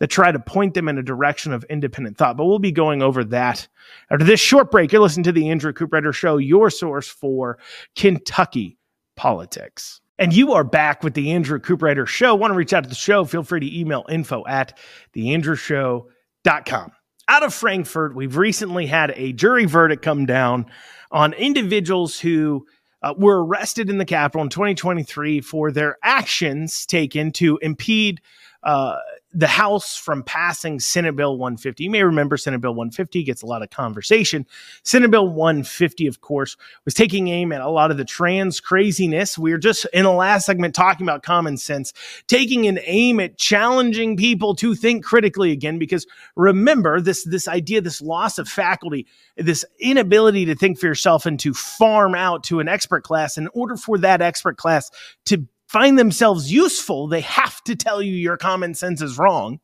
that 0.00 0.08
try 0.08 0.32
to 0.32 0.40
point 0.40 0.74
them 0.74 0.88
in 0.88 0.98
a 0.98 1.02
direction 1.02 1.52
of 1.52 1.62
independent 1.64 2.18
thought. 2.18 2.36
But 2.36 2.46
we'll 2.46 2.58
be 2.58 2.72
going 2.72 3.02
over 3.02 3.22
that 3.24 3.68
after 4.10 4.24
this 4.24 4.40
short 4.40 4.70
break. 4.70 4.92
You're 4.92 5.02
listening 5.02 5.24
to 5.24 5.32
the 5.32 5.50
Andrew 5.50 5.72
Cooperrider 5.72 6.12
Show, 6.12 6.38
your 6.38 6.70
source 6.70 7.06
for 7.06 7.58
Kentucky 7.94 8.78
politics. 9.14 10.00
And 10.18 10.34
you 10.34 10.52
are 10.52 10.64
back 10.64 11.04
with 11.04 11.14
the 11.14 11.30
Andrew 11.30 11.58
Cooperrider 11.58 12.06
Show. 12.06 12.34
Want 12.34 12.50
to 12.50 12.56
reach 12.56 12.72
out 12.72 12.82
to 12.82 12.88
the 12.88 12.94
show? 12.94 13.24
Feel 13.24 13.42
free 13.42 13.60
to 13.60 13.78
email 13.78 14.04
info 14.08 14.44
at 14.46 14.76
theandrewshow.com. 15.14 16.92
Out 17.28 17.42
of 17.42 17.54
Frankfurt, 17.54 18.16
we've 18.16 18.36
recently 18.36 18.86
had 18.86 19.12
a 19.14 19.32
jury 19.32 19.64
verdict 19.64 20.02
come 20.02 20.26
down 20.26 20.66
on 21.12 21.32
individuals 21.34 22.18
who 22.18 22.66
uh, 23.02 23.14
were 23.16 23.44
arrested 23.44 23.88
in 23.88 23.98
the 23.98 24.04
Capitol 24.04 24.42
in 24.42 24.48
2023 24.48 25.40
for 25.40 25.70
their 25.70 25.96
actions 26.02 26.84
taken 26.86 27.32
to 27.32 27.58
impede 27.62 28.20
uh, 28.62 28.96
the 29.32 29.46
House 29.46 29.96
from 29.96 30.24
passing 30.24 30.80
Senate 30.80 31.14
Bill 31.14 31.38
150. 31.38 31.84
You 31.84 31.90
may 31.90 32.02
remember 32.02 32.36
Senate 32.36 32.60
Bill 32.60 32.74
150 32.74 33.22
gets 33.22 33.42
a 33.42 33.46
lot 33.46 33.62
of 33.62 33.70
conversation. 33.70 34.44
Senate 34.82 35.10
Bill 35.10 35.28
150, 35.28 36.08
of 36.08 36.20
course, 36.20 36.56
was 36.84 36.94
taking 36.94 37.28
aim 37.28 37.52
at 37.52 37.60
a 37.60 37.68
lot 37.68 37.92
of 37.92 37.96
the 37.96 38.04
trans 38.04 38.58
craziness. 38.58 39.38
We 39.38 39.52
were 39.52 39.58
just 39.58 39.86
in 39.92 40.02
the 40.02 40.10
last 40.10 40.46
segment 40.46 40.74
talking 40.74 41.06
about 41.06 41.22
common 41.22 41.56
sense, 41.56 41.92
taking 42.26 42.66
an 42.66 42.80
aim 42.82 43.20
at 43.20 43.38
challenging 43.38 44.16
people 44.16 44.56
to 44.56 44.74
think 44.74 45.04
critically 45.04 45.52
again. 45.52 45.78
Because 45.78 46.06
remember 46.34 47.00
this 47.00 47.24
this 47.24 47.46
idea, 47.46 47.80
this 47.80 48.00
loss 48.00 48.38
of 48.38 48.48
faculty, 48.48 49.06
this 49.36 49.64
inability 49.78 50.44
to 50.46 50.56
think 50.56 50.78
for 50.78 50.86
yourself 50.86 51.24
and 51.24 51.38
to 51.40 51.54
farm 51.54 52.16
out 52.16 52.42
to 52.44 52.58
an 52.58 52.68
expert 52.68 53.04
class. 53.04 53.38
In 53.38 53.48
order 53.54 53.76
for 53.76 53.96
that 53.98 54.20
expert 54.20 54.56
class 54.56 54.90
to 55.26 55.46
find 55.70 55.96
themselves 55.96 56.52
useful, 56.52 57.06
they 57.06 57.20
have 57.20 57.62
to 57.62 57.76
tell 57.76 58.02
you 58.02 58.12
your 58.12 58.36
common 58.36 58.74
sense 58.74 59.00
is 59.00 59.18
wrong. 59.18 59.60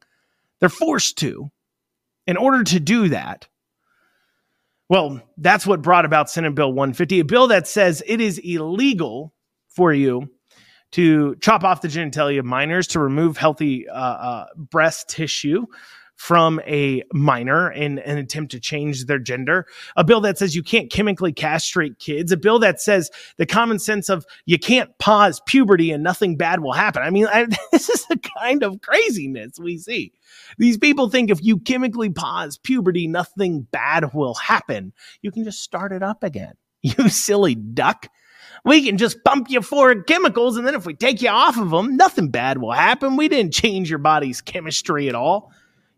They're 0.61 0.69
forced 0.69 1.19
to. 1.19 1.51
In 2.29 2.37
order 2.37 2.63
to 2.63 2.79
do 2.79 3.09
that, 3.09 3.49
well, 4.89 5.21
that's 5.37 5.67
what 5.67 5.83
brought 5.83 6.05
about 6.05 6.31
Senate 6.31 6.55
Bill 6.55 6.73
150, 6.73 7.21
a 7.21 7.25
bill 7.25 7.49
that 7.49 7.67
says 7.67 8.05
it 8.07 8.21
is 8.21 8.39
illegal 8.39 9.35
for 9.69 9.93
you 9.93 10.31
to 10.93 11.35
chop 11.41 11.65
off 11.65 11.83
the 11.83 11.89
genitalia 11.89 12.39
of 12.39 12.45
minors, 12.45 12.87
to 12.89 13.01
remove 13.01 13.37
healthy 13.37 13.89
uh, 13.89 13.93
uh, 13.93 14.47
breast 14.57 15.09
tissue, 15.09 15.67
from 16.17 16.61
a 16.67 17.03
minor 17.13 17.71
in 17.71 17.99
an 18.01 18.19
attempt 18.19 18.51
to 18.53 18.61
change 18.61 19.05
their 19.05 19.19
gender, 19.19 19.67
a 19.97 20.05
bill 20.05 20.21
that 20.23 20.39
says 20.39 20.57
you 20.57 20.63
can't 20.63 20.91
chemically 20.91 21.33
castrate 21.33 21.99
kids, 21.99 22.33
a 22.33 22.37
bill 22.37 22.59
that 22.59 22.81
says 22.81 23.11
the 23.37 23.47
common 23.47 23.79
sense 23.79 24.09
of 24.09 24.27
you 24.47 24.59
can't 24.59 24.97
pause 24.99 25.41
puberty 25.47 25.91
and 25.91 26.03
nothing 26.03 26.37
bad 26.37 26.61
will 26.61 26.73
happen. 26.73 27.03
I 27.03 27.11
mean, 27.11 27.27
I, 27.27 27.47
this 27.73 27.89
is 27.89 28.07
the 28.07 28.19
kind 28.39 28.63
of 28.63 28.81
craziness 28.81 29.59
we 29.59 29.79
see. 29.79 30.13
These 30.59 30.79
people 30.79 31.09
think 31.09 31.31
if 31.31 31.45
you 31.45 31.59
chemically 31.59 32.11
pause 32.11 32.59
puberty, 32.59 33.07
nothing 33.07 33.63
bad 33.71 34.15
will 34.15 34.35
happen. 34.35 34.93
You 35.21 35.31
can 35.31 35.45
just 35.45 35.63
start 35.63 35.93
it 35.93 36.03
up 36.03 36.23
again. 36.23 36.55
You 36.83 37.09
silly 37.09 37.57
duck. 37.57 38.09
We 38.65 38.85
can 38.85 38.97
just 38.97 39.25
pump 39.25 39.51
you 39.51 39.61
for 39.61 40.03
chemicals, 40.03 40.57
and 40.57 40.67
then 40.67 40.75
if 40.75 40.87
we 40.87 40.95
take 40.95 41.21
you 41.21 41.31
off 41.31 41.59
of 41.59 41.71
them, 41.71 41.97
nothing 41.97 42.31
bad 42.31 42.59
will 42.59 42.73
happen. 42.73 43.17
We 43.17 43.29
didn't 43.29 43.55
change 43.55 43.91
your 43.91 43.99
body's 43.99 44.41
chemistry 44.41 45.09
at 45.09 45.15
all. 45.15 45.53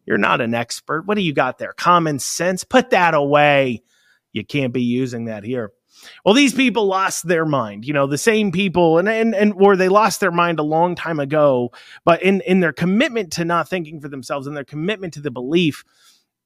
You're 0.08 0.16
not 0.16 0.40
an 0.40 0.54
expert. 0.54 1.02
What 1.06 1.16
do 1.16 1.20
you 1.20 1.34
got 1.34 1.58
there? 1.58 1.74
Common 1.74 2.18
sense? 2.18 2.64
Put 2.64 2.90
that 2.90 3.12
away. 3.12 3.82
You 4.32 4.42
can't 4.42 4.72
be 4.72 4.82
using 4.82 5.26
that 5.26 5.44
here. 5.44 5.72
Well, 6.24 6.32
these 6.32 6.54
people 6.54 6.86
lost 6.86 7.28
their 7.28 7.44
mind, 7.44 7.84
you 7.84 7.92
know, 7.92 8.06
the 8.06 8.16
same 8.16 8.50
people 8.50 8.96
and, 8.96 9.08
and, 9.08 9.34
and, 9.34 9.52
or 9.56 9.76
they 9.76 9.90
lost 9.90 10.20
their 10.20 10.30
mind 10.30 10.60
a 10.60 10.62
long 10.62 10.94
time 10.94 11.20
ago, 11.20 11.72
but 12.06 12.22
in, 12.22 12.40
in 12.42 12.60
their 12.60 12.72
commitment 12.72 13.32
to 13.32 13.44
not 13.44 13.68
thinking 13.68 14.00
for 14.00 14.08
themselves 14.08 14.46
and 14.46 14.56
their 14.56 14.64
commitment 14.64 15.14
to 15.14 15.20
the 15.20 15.30
belief 15.30 15.84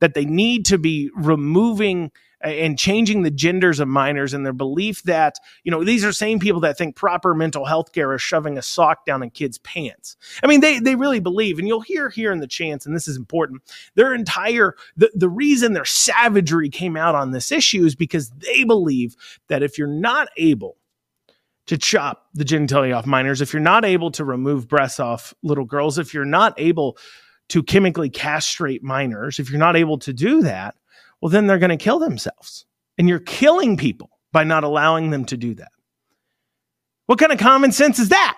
that 0.00 0.14
they 0.14 0.24
need 0.24 0.64
to 0.66 0.78
be 0.78 1.10
removing 1.14 2.10
and 2.42 2.78
changing 2.78 3.22
the 3.22 3.30
genders 3.30 3.80
of 3.80 3.88
minors 3.88 4.34
and 4.34 4.44
their 4.44 4.52
belief 4.52 5.02
that, 5.04 5.38
you 5.64 5.70
know, 5.70 5.84
these 5.84 6.04
are 6.04 6.12
same 6.12 6.38
people 6.38 6.60
that 6.60 6.76
think 6.76 6.96
proper 6.96 7.34
mental 7.34 7.64
health 7.64 7.92
care 7.92 8.12
is 8.12 8.22
shoving 8.22 8.58
a 8.58 8.62
sock 8.62 9.06
down 9.06 9.22
a 9.22 9.30
kids' 9.30 9.58
pants. 9.58 10.16
I 10.42 10.46
mean, 10.46 10.60
they, 10.60 10.78
they 10.78 10.94
really 10.94 11.20
believe, 11.20 11.58
and 11.58 11.68
you'll 11.68 11.80
hear 11.80 12.08
here 12.08 12.32
in 12.32 12.40
the 12.40 12.46
chants, 12.46 12.86
and 12.86 12.94
this 12.94 13.08
is 13.08 13.16
important, 13.16 13.62
their 13.94 14.14
entire, 14.14 14.74
the, 14.96 15.10
the 15.14 15.28
reason 15.28 15.72
their 15.72 15.84
savagery 15.84 16.68
came 16.68 16.96
out 16.96 17.14
on 17.14 17.30
this 17.30 17.52
issue 17.52 17.84
is 17.84 17.94
because 17.94 18.30
they 18.30 18.64
believe 18.64 19.16
that 19.48 19.62
if 19.62 19.78
you're 19.78 19.86
not 19.86 20.28
able 20.36 20.76
to 21.66 21.78
chop 21.78 22.26
the 22.34 22.44
genitalia 22.44 22.96
off 22.96 23.06
minors, 23.06 23.40
if 23.40 23.52
you're 23.52 23.62
not 23.62 23.84
able 23.84 24.10
to 24.10 24.24
remove 24.24 24.68
breasts 24.68 24.98
off 24.98 25.32
little 25.42 25.64
girls, 25.64 25.98
if 25.98 26.12
you're 26.12 26.24
not 26.24 26.54
able 26.58 26.98
to 27.48 27.62
chemically 27.62 28.10
castrate 28.10 28.82
minors, 28.82 29.38
if 29.38 29.50
you're 29.50 29.58
not 29.58 29.76
able 29.76 29.98
to 29.98 30.12
do 30.12 30.42
that, 30.42 30.74
well, 31.22 31.30
then 31.30 31.46
they're 31.46 31.58
going 31.58 31.70
to 31.70 31.82
kill 31.82 32.00
themselves. 32.00 32.66
And 32.98 33.08
you're 33.08 33.20
killing 33.20 33.76
people 33.76 34.10
by 34.32 34.44
not 34.44 34.64
allowing 34.64 35.10
them 35.10 35.24
to 35.26 35.36
do 35.36 35.54
that. 35.54 35.70
What 37.06 37.18
kind 37.18 37.32
of 37.32 37.38
common 37.38 37.72
sense 37.72 37.98
is 37.98 38.10
that? 38.10 38.36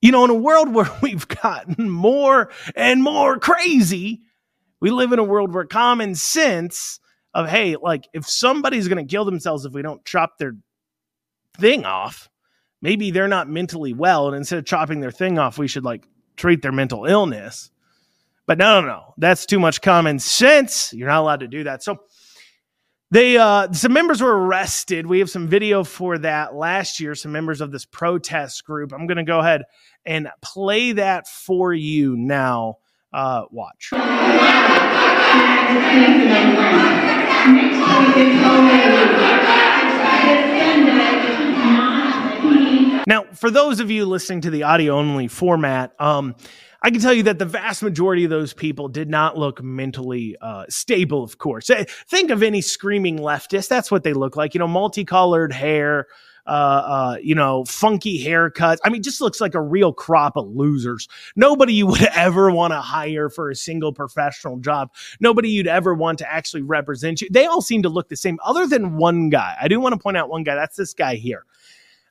You 0.00 0.12
know, 0.12 0.24
in 0.24 0.30
a 0.30 0.34
world 0.34 0.72
where 0.72 0.90
we've 1.02 1.26
gotten 1.26 1.90
more 1.90 2.50
and 2.76 3.02
more 3.02 3.38
crazy, 3.38 4.22
we 4.80 4.90
live 4.90 5.12
in 5.12 5.18
a 5.18 5.24
world 5.24 5.52
where 5.52 5.64
common 5.64 6.14
sense 6.14 7.00
of, 7.34 7.48
hey, 7.48 7.76
like 7.76 8.06
if 8.12 8.28
somebody's 8.28 8.88
going 8.88 9.04
to 9.04 9.10
kill 9.10 9.24
themselves 9.24 9.64
if 9.64 9.72
we 9.72 9.82
don't 9.82 10.04
chop 10.04 10.38
their 10.38 10.52
thing 11.58 11.84
off, 11.84 12.28
maybe 12.82 13.10
they're 13.10 13.26
not 13.26 13.48
mentally 13.48 13.92
well. 13.92 14.28
And 14.28 14.36
instead 14.36 14.58
of 14.58 14.66
chopping 14.66 15.00
their 15.00 15.10
thing 15.10 15.38
off, 15.38 15.58
we 15.58 15.66
should 15.66 15.84
like 15.84 16.06
treat 16.36 16.62
their 16.62 16.72
mental 16.72 17.06
illness. 17.06 17.70
But 18.46 18.56
no, 18.56 18.80
no, 18.80 18.86
no, 18.86 19.14
that's 19.18 19.44
too 19.44 19.60
much 19.60 19.82
common 19.82 20.18
sense. 20.18 20.92
You're 20.94 21.08
not 21.08 21.20
allowed 21.20 21.40
to 21.40 21.48
do 21.48 21.64
that. 21.64 21.82
So, 21.82 21.98
they 23.10 23.38
uh, 23.38 23.72
some 23.72 23.92
members 23.92 24.20
were 24.20 24.46
arrested. 24.46 25.06
We 25.06 25.20
have 25.20 25.30
some 25.30 25.48
video 25.48 25.82
for 25.84 26.18
that 26.18 26.54
last 26.54 27.00
year. 27.00 27.14
Some 27.14 27.32
members 27.32 27.60
of 27.60 27.72
this 27.72 27.84
protest 27.84 28.64
group. 28.64 28.92
I'm 28.92 29.06
going 29.06 29.16
to 29.16 29.24
go 29.24 29.38
ahead 29.38 29.62
and 30.04 30.28
play 30.42 30.92
that 30.92 31.26
for 31.26 31.72
you 31.72 32.16
now. 32.16 32.78
Uh, 33.12 33.44
watch. 33.50 33.90
Now, 43.06 43.24
for 43.32 43.50
those 43.50 43.80
of 43.80 43.90
you 43.90 44.04
listening 44.04 44.42
to 44.42 44.50
the 44.50 44.64
audio 44.64 44.94
only 44.94 45.28
format, 45.28 45.94
um, 45.98 46.34
I 46.82 46.90
can 46.90 47.00
tell 47.00 47.12
you 47.12 47.24
that 47.24 47.38
the 47.38 47.44
vast 47.44 47.82
majority 47.82 48.24
of 48.24 48.30
those 48.30 48.52
people 48.52 48.88
did 48.88 49.10
not 49.10 49.36
look 49.36 49.62
mentally 49.62 50.36
uh, 50.40 50.64
stable, 50.68 51.24
of 51.24 51.38
course. 51.38 51.70
Eh, 51.70 51.84
think 52.06 52.30
of 52.30 52.42
any 52.42 52.60
screaming 52.60 53.18
leftist. 53.18 53.68
That's 53.68 53.90
what 53.90 54.04
they 54.04 54.12
look 54.12 54.36
like. 54.36 54.54
You 54.54 54.60
know, 54.60 54.68
multicolored 54.68 55.52
hair, 55.52 56.06
uh, 56.46 56.50
uh, 56.50 57.16
you 57.20 57.34
know, 57.34 57.64
funky 57.64 58.24
haircuts. 58.24 58.78
I 58.84 58.90
mean, 58.90 59.02
just 59.02 59.20
looks 59.20 59.40
like 59.40 59.56
a 59.56 59.60
real 59.60 59.92
crop 59.92 60.36
of 60.36 60.48
losers. 60.48 61.08
Nobody 61.34 61.74
you 61.74 61.86
would 61.88 62.02
ever 62.14 62.50
want 62.50 62.72
to 62.72 62.80
hire 62.80 63.28
for 63.28 63.50
a 63.50 63.56
single 63.56 63.92
professional 63.92 64.58
job. 64.58 64.92
Nobody 65.18 65.50
you'd 65.50 65.66
ever 65.66 65.94
want 65.94 66.18
to 66.18 66.32
actually 66.32 66.62
represent 66.62 67.20
you. 67.20 67.28
They 67.28 67.46
all 67.46 67.60
seem 67.60 67.82
to 67.82 67.88
look 67.88 68.08
the 68.08 68.16
same, 68.16 68.38
other 68.44 68.68
than 68.68 68.96
one 68.96 69.30
guy. 69.30 69.56
I 69.60 69.66
do 69.66 69.80
want 69.80 69.94
to 69.94 69.98
point 69.98 70.16
out 70.16 70.28
one 70.28 70.44
guy. 70.44 70.54
That's 70.54 70.76
this 70.76 70.94
guy 70.94 71.16
here. 71.16 71.44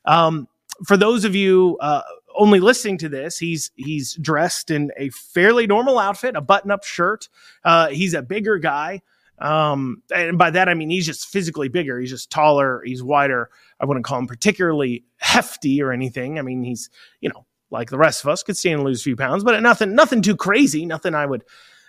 Um, 0.04 0.46
for 0.86 0.96
those 0.96 1.24
of 1.24 1.34
you 1.34 1.76
uh, 1.80 2.02
only 2.38 2.60
listening 2.60 2.96
to 2.98 3.08
this, 3.08 3.38
he's 3.38 3.70
he's 3.74 4.14
dressed 4.14 4.70
in 4.70 4.90
a 4.96 5.10
fairly 5.10 5.66
normal 5.66 5.98
outfit, 5.98 6.36
a 6.36 6.40
button-up 6.40 6.84
shirt. 6.84 7.28
Uh, 7.64 7.88
he's 7.88 8.14
a 8.14 8.22
bigger 8.22 8.58
guy, 8.58 9.02
um, 9.38 10.02
and 10.14 10.38
by 10.38 10.50
that 10.50 10.68
I 10.68 10.74
mean 10.74 10.88
he's 10.88 11.04
just 11.04 11.28
physically 11.28 11.68
bigger. 11.68 11.98
He's 11.98 12.10
just 12.10 12.30
taller. 12.30 12.82
He's 12.84 13.02
wider. 13.02 13.50
I 13.80 13.84
wouldn't 13.84 14.06
call 14.06 14.18
him 14.20 14.26
particularly 14.26 15.04
hefty 15.18 15.82
or 15.82 15.92
anything. 15.92 16.38
I 16.38 16.42
mean 16.42 16.62
he's 16.62 16.88
you 17.20 17.28
know 17.28 17.44
like 17.70 17.90
the 17.90 17.98
rest 17.98 18.24
of 18.24 18.30
us 18.30 18.42
could 18.42 18.56
stand 18.56 18.76
and 18.76 18.84
lose 18.84 19.00
a 19.00 19.04
few 19.04 19.16
pounds, 19.16 19.44
but 19.44 19.60
nothing 19.62 19.94
nothing 19.94 20.22
too 20.22 20.36
crazy. 20.36 20.86
Nothing 20.86 21.14
I 21.14 21.26
would 21.26 21.44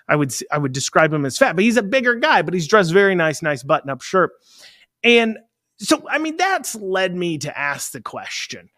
I 0.07 0.15
would 0.15 0.33
I 0.51 0.57
would 0.57 0.73
describe 0.73 1.13
him 1.13 1.25
as 1.25 1.37
fat. 1.37 1.55
But 1.55 1.63
he's 1.63 1.77
a 1.77 1.83
bigger 1.83 2.15
guy, 2.15 2.41
but 2.41 2.53
he's 2.53 2.67
dressed 2.67 2.91
very 2.91 3.15
nice, 3.15 3.41
nice 3.41 3.63
button-up 3.63 4.01
shirt, 4.01 4.31
and 5.03 5.37
so 5.77 6.03
I 6.09 6.17
mean 6.17 6.37
that's 6.37 6.75
led 6.75 7.15
me 7.15 7.37
to 7.37 7.57
ask 7.57 7.91
the 7.91 8.01
question 8.01 8.69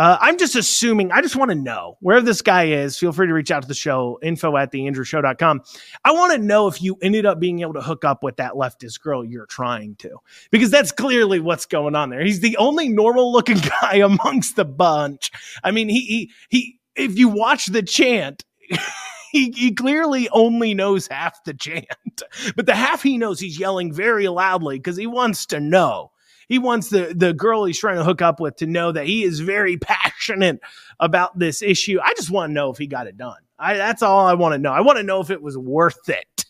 uh, 0.00 0.16
I'm 0.18 0.38
just 0.38 0.56
assuming, 0.56 1.12
I 1.12 1.20
just 1.20 1.36
want 1.36 1.50
to 1.50 1.54
know 1.54 1.98
where 2.00 2.22
this 2.22 2.40
guy 2.40 2.68
is. 2.68 2.96
Feel 2.96 3.12
free 3.12 3.26
to 3.26 3.34
reach 3.34 3.50
out 3.50 3.60
to 3.60 3.68
the 3.68 3.74
show, 3.74 4.18
info 4.22 4.56
at 4.56 4.72
theandrewshow.com. 4.72 5.60
I 6.06 6.12
want 6.12 6.32
to 6.32 6.38
know 6.38 6.68
if 6.68 6.80
you 6.80 6.96
ended 7.02 7.26
up 7.26 7.38
being 7.38 7.60
able 7.60 7.74
to 7.74 7.82
hook 7.82 8.02
up 8.02 8.22
with 8.22 8.36
that 8.36 8.52
leftist 8.52 9.02
girl 9.02 9.22
you're 9.22 9.44
trying 9.44 9.96
to, 9.96 10.16
because 10.50 10.70
that's 10.70 10.90
clearly 10.90 11.38
what's 11.38 11.66
going 11.66 11.94
on 11.94 12.08
there. 12.08 12.24
He's 12.24 12.40
the 12.40 12.56
only 12.56 12.88
normal 12.88 13.30
looking 13.30 13.58
guy 13.82 13.96
amongst 13.96 14.56
the 14.56 14.64
bunch. 14.64 15.30
I 15.62 15.70
mean, 15.70 15.90
he, 15.90 16.00
he, 16.00 16.30
he 16.48 16.80
if 16.96 17.18
you 17.18 17.28
watch 17.28 17.66
the 17.66 17.82
chant, 17.82 18.46
he, 19.32 19.50
he 19.50 19.70
clearly 19.74 20.30
only 20.30 20.72
knows 20.72 21.08
half 21.08 21.44
the 21.44 21.52
chant, 21.52 21.84
but 22.56 22.64
the 22.64 22.74
half 22.74 23.02
he 23.02 23.18
knows, 23.18 23.38
he's 23.38 23.60
yelling 23.60 23.92
very 23.92 24.28
loudly 24.28 24.78
because 24.78 24.96
he 24.96 25.06
wants 25.06 25.44
to 25.44 25.60
know 25.60 26.10
he 26.50 26.58
wants 26.58 26.90
the 26.90 27.14
the 27.16 27.32
girl 27.32 27.64
he's 27.64 27.78
trying 27.78 27.96
to 27.96 28.04
hook 28.04 28.20
up 28.20 28.40
with 28.40 28.56
to 28.56 28.66
know 28.66 28.92
that 28.92 29.06
he 29.06 29.22
is 29.22 29.40
very 29.40 29.76
passionate 29.78 30.60
about 30.98 31.38
this 31.38 31.62
issue. 31.62 31.98
I 32.02 32.12
just 32.14 32.30
want 32.30 32.50
to 32.50 32.54
know 32.54 32.70
if 32.70 32.76
he 32.76 32.86
got 32.86 33.06
it 33.06 33.16
done. 33.16 33.38
I 33.58 33.76
that's 33.76 34.02
all 34.02 34.26
I 34.26 34.34
want 34.34 34.52
to 34.52 34.58
know. 34.58 34.72
I 34.72 34.80
want 34.80 34.98
to 34.98 35.04
know 35.04 35.20
if 35.20 35.30
it 35.30 35.40
was 35.40 35.56
worth 35.56 36.08
it. 36.08 36.44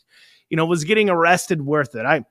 You 0.49 0.57
know, 0.57 0.67
was 0.67 0.83
getting 0.83 1.11
arrested 1.11 1.63
worth 1.63 1.95
it? 1.95 2.05
I 2.05 2.25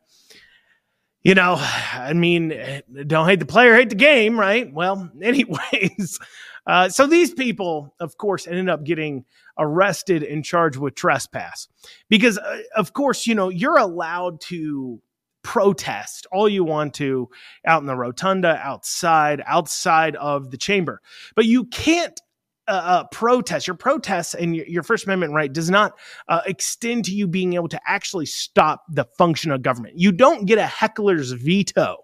you 1.21 1.35
know, 1.35 1.57
I 1.59 2.13
mean, 2.13 2.81
don't 3.05 3.27
hate 3.27 3.39
the 3.39 3.45
player, 3.45 3.75
hate 3.75 3.89
the 3.89 3.95
game, 3.95 4.39
right? 4.39 4.73
Well, 4.73 5.09
anyways, 5.21 6.19
uh, 6.65 6.89
so 6.89 7.07
these 7.07 7.33
people, 7.33 7.93
of 7.99 8.17
course, 8.17 8.47
ended 8.47 8.69
up 8.69 8.83
getting 8.83 9.25
arrested 9.57 10.23
and 10.23 10.45
charged 10.45 10.77
with 10.77 10.95
trespass 10.95 11.67
because, 12.09 12.37
uh, 12.37 12.61
of 12.75 12.93
course, 12.93 13.27
you 13.27 13.35
know, 13.35 13.49
you're 13.49 13.77
allowed 13.77 14.39
to 14.39 15.01
protest 15.49 16.27
all 16.31 16.47
you 16.47 16.63
want 16.63 16.93
to 16.93 17.27
out 17.65 17.81
in 17.81 17.87
the 17.87 17.95
rotunda, 17.95 18.61
outside, 18.63 19.41
outside 19.47 20.15
of 20.17 20.51
the 20.51 20.57
chamber. 20.57 21.01
But 21.35 21.45
you 21.45 21.65
can't 21.65 22.21
uh, 22.67 22.71
uh, 22.71 23.03
protest, 23.05 23.65
your 23.65 23.75
protests 23.75 24.35
and 24.35 24.55
your, 24.55 24.67
your, 24.67 24.83
First 24.83 25.05
Amendment 25.05 25.33
right 25.33 25.51
does 25.51 25.71
not 25.71 25.93
uh, 26.27 26.41
extend 26.45 27.05
to 27.05 27.11
you 27.11 27.27
being 27.27 27.53
able 27.53 27.67
to 27.69 27.81
actually 27.87 28.27
stop 28.27 28.83
the 28.91 29.05
function 29.17 29.49
of 29.49 29.63
government. 29.63 29.95
You 29.97 30.11
don't 30.11 30.45
get 30.45 30.59
a 30.59 30.67
heckler's 30.67 31.31
veto 31.31 31.97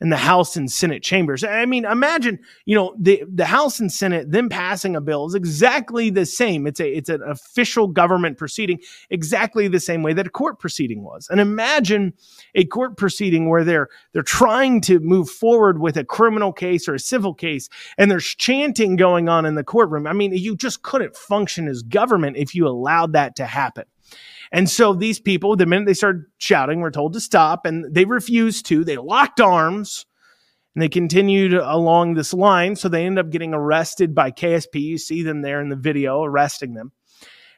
in 0.00 0.08
the 0.08 0.16
House 0.16 0.56
and 0.56 0.70
Senate 0.70 1.02
chambers. 1.02 1.44
I 1.44 1.66
mean, 1.66 1.84
imagine, 1.84 2.38
you 2.64 2.74
know, 2.74 2.94
the, 2.98 3.22
the 3.28 3.44
House 3.44 3.80
and 3.80 3.92
Senate, 3.92 4.30
them 4.30 4.48
passing 4.48 4.96
a 4.96 5.00
bill 5.00 5.26
is 5.26 5.34
exactly 5.34 6.08
the 6.08 6.24
same. 6.24 6.66
It's 6.66 6.80
a 6.80 6.90
it's 6.90 7.08
an 7.10 7.22
official 7.22 7.86
government 7.86 8.38
proceeding, 8.38 8.80
exactly 9.10 9.68
the 9.68 9.80
same 9.80 10.02
way 10.02 10.12
that 10.14 10.26
a 10.26 10.30
court 10.30 10.58
proceeding 10.58 11.02
was. 11.02 11.28
And 11.30 11.40
imagine 11.40 12.14
a 12.54 12.64
court 12.64 12.96
proceeding 12.96 13.48
where 13.48 13.64
they're 13.64 13.88
they're 14.12 14.22
trying 14.22 14.80
to 14.82 15.00
move 15.00 15.28
forward 15.28 15.80
with 15.80 15.96
a 15.96 16.04
criminal 16.04 16.52
case 16.52 16.88
or 16.88 16.94
a 16.94 17.00
civil 17.00 17.34
case, 17.34 17.68
and 17.98 18.10
there's 18.10 18.26
chanting 18.26 18.96
going 18.96 19.28
on 19.28 19.44
in 19.44 19.54
the 19.54 19.64
courtroom. 19.64 20.06
I 20.06 20.12
mean, 20.14 20.32
you 20.32 20.56
just 20.56 20.82
couldn't 20.82 21.16
function 21.16 21.68
as 21.68 21.82
government 21.82 22.36
if 22.36 22.54
you 22.54 22.66
allowed 22.66 23.12
that 23.12 23.36
to 23.36 23.46
happen. 23.46 23.84
And 24.52 24.68
so 24.68 24.94
these 24.94 25.20
people, 25.20 25.54
the 25.56 25.66
minute 25.66 25.86
they 25.86 25.94
started 25.94 26.24
shouting, 26.38 26.80
were 26.80 26.90
told 26.90 27.12
to 27.12 27.20
stop 27.20 27.66
and 27.66 27.94
they 27.94 28.04
refused 28.04 28.66
to. 28.66 28.84
They 28.84 28.96
locked 28.96 29.40
arms 29.40 30.06
and 30.74 30.82
they 30.82 30.88
continued 30.88 31.54
along 31.54 32.14
this 32.14 32.34
line. 32.34 32.76
So 32.76 32.88
they 32.88 33.06
ended 33.06 33.24
up 33.24 33.30
getting 33.30 33.54
arrested 33.54 34.14
by 34.14 34.32
KSP. 34.32 34.80
You 34.80 34.98
see 34.98 35.22
them 35.22 35.42
there 35.42 35.60
in 35.60 35.68
the 35.68 35.76
video 35.76 36.24
arresting 36.24 36.74
them. 36.74 36.92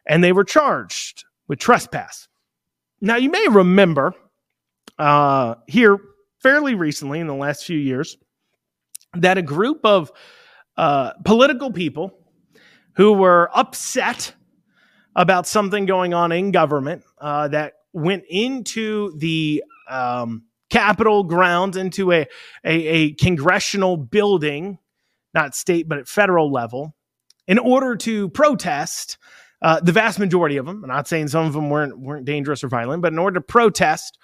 And 0.07 0.23
they 0.23 0.33
were 0.33 0.45
charged 0.45 1.25
with 1.49 1.59
trespass. 1.59 2.29
Now, 3.01 3.17
you 3.17 3.31
may 3.31 3.47
remember 3.49 4.15
uh, 4.99 5.55
here 5.67 5.99
fairly 6.43 6.75
recently 6.75 7.21
in 7.21 7.27
the 7.27 7.35
last 7.35 7.65
few 7.65 7.79
years 7.79 8.17
that 9.15 9.39
a 9.39 9.43
group 9.43 9.81
of 9.85 10.11
uh, 10.77 11.13
political 11.25 11.71
people 11.71 12.19
who 12.97 13.13
were 13.13 13.51
upset 13.55 14.35
about 15.14 15.47
something 15.47 15.87
going 15.87 16.14
on 16.14 16.33
in 16.33 16.50
government 16.52 17.02
uh, 17.19 17.49
that 17.49 17.75
went 17.92 18.25
into 18.28 19.16
the 19.19 19.62
um, 19.88 20.45
Capitol 20.71 21.25
grounds, 21.25 21.76
into 21.76 22.12
a, 22.12 22.26
a, 22.64 22.87
a 22.87 23.12
congressional 23.12 23.97
building, 23.97 24.78
not 25.35 25.54
state, 25.54 25.88
but 25.88 25.99
at 25.99 26.09
federal 26.09 26.50
level, 26.50 26.95
in 27.47 27.59
order 27.59 27.97
to 27.97 28.28
protest. 28.31 29.19
Uh, 29.61 29.78
the 29.81 29.92
vast 29.92 30.19
majority 30.19 30.57
of 30.57 30.66
them, 30.66 30.83
I'm 30.83 30.88
not 30.88 31.07
saying 31.07 31.28
some 31.28 31.47
of 31.47 31.52
them 31.52 31.71
weren't 31.71 31.97
weren't 31.99 32.25
dangerous 32.25 32.64
or 32.64 32.69
violent, 32.69 33.00
but 33.02 33.12
in 33.12 33.19
order 33.19 33.35
to 33.38 33.40
protest 33.42 34.19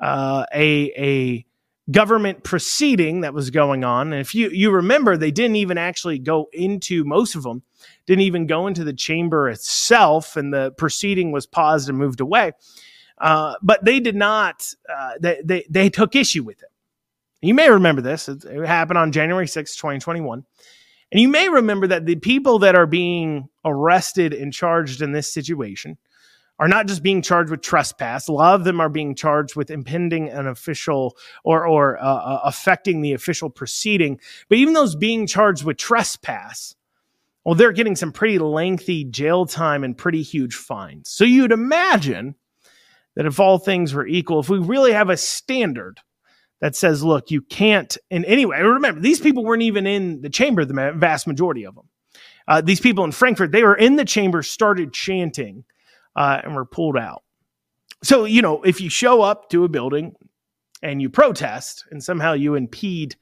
uh, 0.00 0.44
a 0.52 0.92
a 0.98 1.46
government 1.92 2.42
proceeding 2.42 3.20
that 3.20 3.34
was 3.34 3.50
going 3.50 3.84
on. 3.84 4.12
And 4.12 4.20
if 4.20 4.34
you 4.34 4.50
you 4.50 4.70
remember, 4.70 5.16
they 5.16 5.30
didn't 5.30 5.56
even 5.56 5.78
actually 5.78 6.18
go 6.18 6.48
into 6.52 7.04
most 7.04 7.34
of 7.34 7.42
them 7.44 7.62
didn't 8.06 8.22
even 8.22 8.46
go 8.46 8.66
into 8.66 8.84
the 8.84 8.92
chamber 8.92 9.48
itself, 9.48 10.36
and 10.36 10.52
the 10.52 10.72
proceeding 10.72 11.32
was 11.32 11.46
paused 11.46 11.88
and 11.88 11.98
moved 11.98 12.20
away. 12.20 12.52
Uh, 13.18 13.54
but 13.62 13.84
they 13.84 14.00
did 14.00 14.16
not. 14.16 14.68
Uh, 14.88 15.12
they, 15.20 15.40
they 15.44 15.66
they 15.70 15.90
took 15.90 16.16
issue 16.16 16.42
with 16.42 16.62
it. 16.62 16.68
You 17.40 17.54
may 17.54 17.70
remember 17.70 18.02
this. 18.02 18.28
It, 18.28 18.44
it 18.44 18.66
happened 18.66 18.98
on 18.98 19.12
January 19.12 19.48
6, 19.48 19.76
2021. 19.76 20.44
And 21.10 21.20
you 21.20 21.28
may 21.28 21.48
remember 21.48 21.88
that 21.88 22.06
the 22.06 22.16
people 22.16 22.60
that 22.60 22.74
are 22.74 22.86
being 22.86 23.48
arrested 23.64 24.32
and 24.32 24.52
charged 24.52 25.02
in 25.02 25.12
this 25.12 25.32
situation 25.32 25.98
are 26.62 26.68
not 26.68 26.86
just 26.86 27.02
being 27.02 27.22
charged 27.22 27.50
with 27.50 27.60
trespass. 27.60 28.28
A 28.28 28.32
lot 28.32 28.54
of 28.54 28.62
them 28.62 28.80
are 28.80 28.88
being 28.88 29.16
charged 29.16 29.56
with 29.56 29.68
impending 29.68 30.28
an 30.28 30.46
official 30.46 31.16
or 31.42 31.66
or 31.66 31.98
uh, 31.98 32.04
uh 32.04 32.40
affecting 32.44 33.00
the 33.00 33.12
official 33.12 33.50
proceeding. 33.50 34.20
But 34.48 34.58
even 34.58 34.72
those 34.72 34.94
being 34.94 35.26
charged 35.26 35.64
with 35.64 35.76
trespass 35.76 36.76
well, 37.44 37.56
they're 37.56 37.72
getting 37.72 37.96
some 37.96 38.12
pretty 38.12 38.38
lengthy 38.38 39.04
jail 39.04 39.46
time 39.46 39.82
and 39.82 39.98
pretty 39.98 40.22
huge 40.22 40.54
fines. 40.54 41.08
So 41.10 41.24
you'd 41.24 41.50
imagine 41.50 42.36
that 43.16 43.26
if 43.26 43.40
all 43.40 43.58
things 43.58 43.92
were 43.92 44.06
equal, 44.06 44.38
if 44.38 44.48
we 44.48 44.58
really 44.58 44.92
have 44.92 45.10
a 45.10 45.16
standard 45.16 45.98
that 46.60 46.76
says, 46.76 47.02
look, 47.02 47.32
you 47.32 47.42
can't 47.42 47.98
in 48.10 48.24
any 48.26 48.46
way, 48.46 48.62
remember, 48.62 49.00
these 49.00 49.20
people 49.20 49.44
weren't 49.44 49.62
even 49.62 49.88
in 49.88 50.20
the 50.20 50.30
chamber, 50.30 50.64
the 50.64 50.92
vast 50.94 51.26
majority 51.26 51.66
of 51.66 51.74
them. 51.74 51.88
Uh, 52.46 52.60
these 52.60 52.80
people 52.80 53.04
in 53.04 53.12
Frankfurt, 53.12 53.50
they 53.50 53.64
were 53.64 53.74
in 53.74 53.96
the 53.96 54.04
chamber, 54.04 54.42
started 54.42 54.92
chanting, 54.92 55.64
uh, 56.16 56.40
and 56.42 56.54
were 56.54 56.64
pulled 56.64 56.96
out. 56.96 57.22
So, 58.02 58.24
you 58.24 58.42
know, 58.42 58.62
if 58.62 58.80
you 58.80 58.90
show 58.90 59.22
up 59.22 59.48
to 59.50 59.64
a 59.64 59.68
building 59.68 60.14
and 60.82 61.00
you 61.00 61.08
protest 61.08 61.84
and 61.90 62.02
somehow 62.02 62.32
you 62.32 62.54
impede 62.54 63.16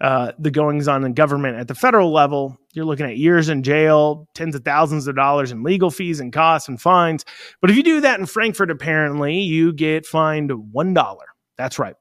uh, 0.00 0.32
the 0.38 0.52
goings 0.52 0.86
on 0.86 1.04
in 1.04 1.12
government 1.12 1.58
at 1.58 1.66
the 1.66 1.74
federal 1.74 2.12
level, 2.12 2.56
you're 2.72 2.84
looking 2.84 3.06
at 3.06 3.16
years 3.16 3.48
in 3.48 3.64
jail, 3.64 4.28
tens 4.34 4.54
of 4.54 4.64
thousands 4.64 5.08
of 5.08 5.16
dollars 5.16 5.50
in 5.50 5.64
legal 5.64 5.90
fees 5.90 6.20
and 6.20 6.32
costs 6.32 6.68
and 6.68 6.80
fines. 6.80 7.24
But 7.60 7.70
if 7.70 7.76
you 7.76 7.82
do 7.82 8.00
that 8.02 8.20
in 8.20 8.26
Frankfurt, 8.26 8.70
apparently 8.70 9.40
you 9.40 9.72
get 9.72 10.06
fined 10.06 10.50
$1. 10.50 11.16
That's 11.56 11.78
right. 11.80 11.96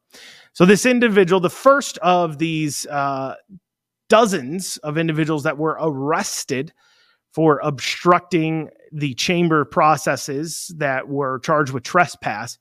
So 0.53 0.65
this 0.65 0.85
individual, 0.85 1.39
the 1.39 1.49
first 1.49 1.97
of 1.99 2.37
these 2.37 2.85
uh, 2.85 3.35
dozens 4.09 4.77
of 4.77 4.97
individuals 4.97 5.43
that 5.43 5.57
were 5.57 5.77
arrested 5.79 6.73
for 7.37 7.59
obstructing 7.63 8.67
the 8.91 9.13
chamber 9.13 9.63
processes 9.63 10.73
that 10.77 11.07
were 11.07 11.37
charged 11.41 11.71
with 11.71 11.83
trespass, 11.83 12.57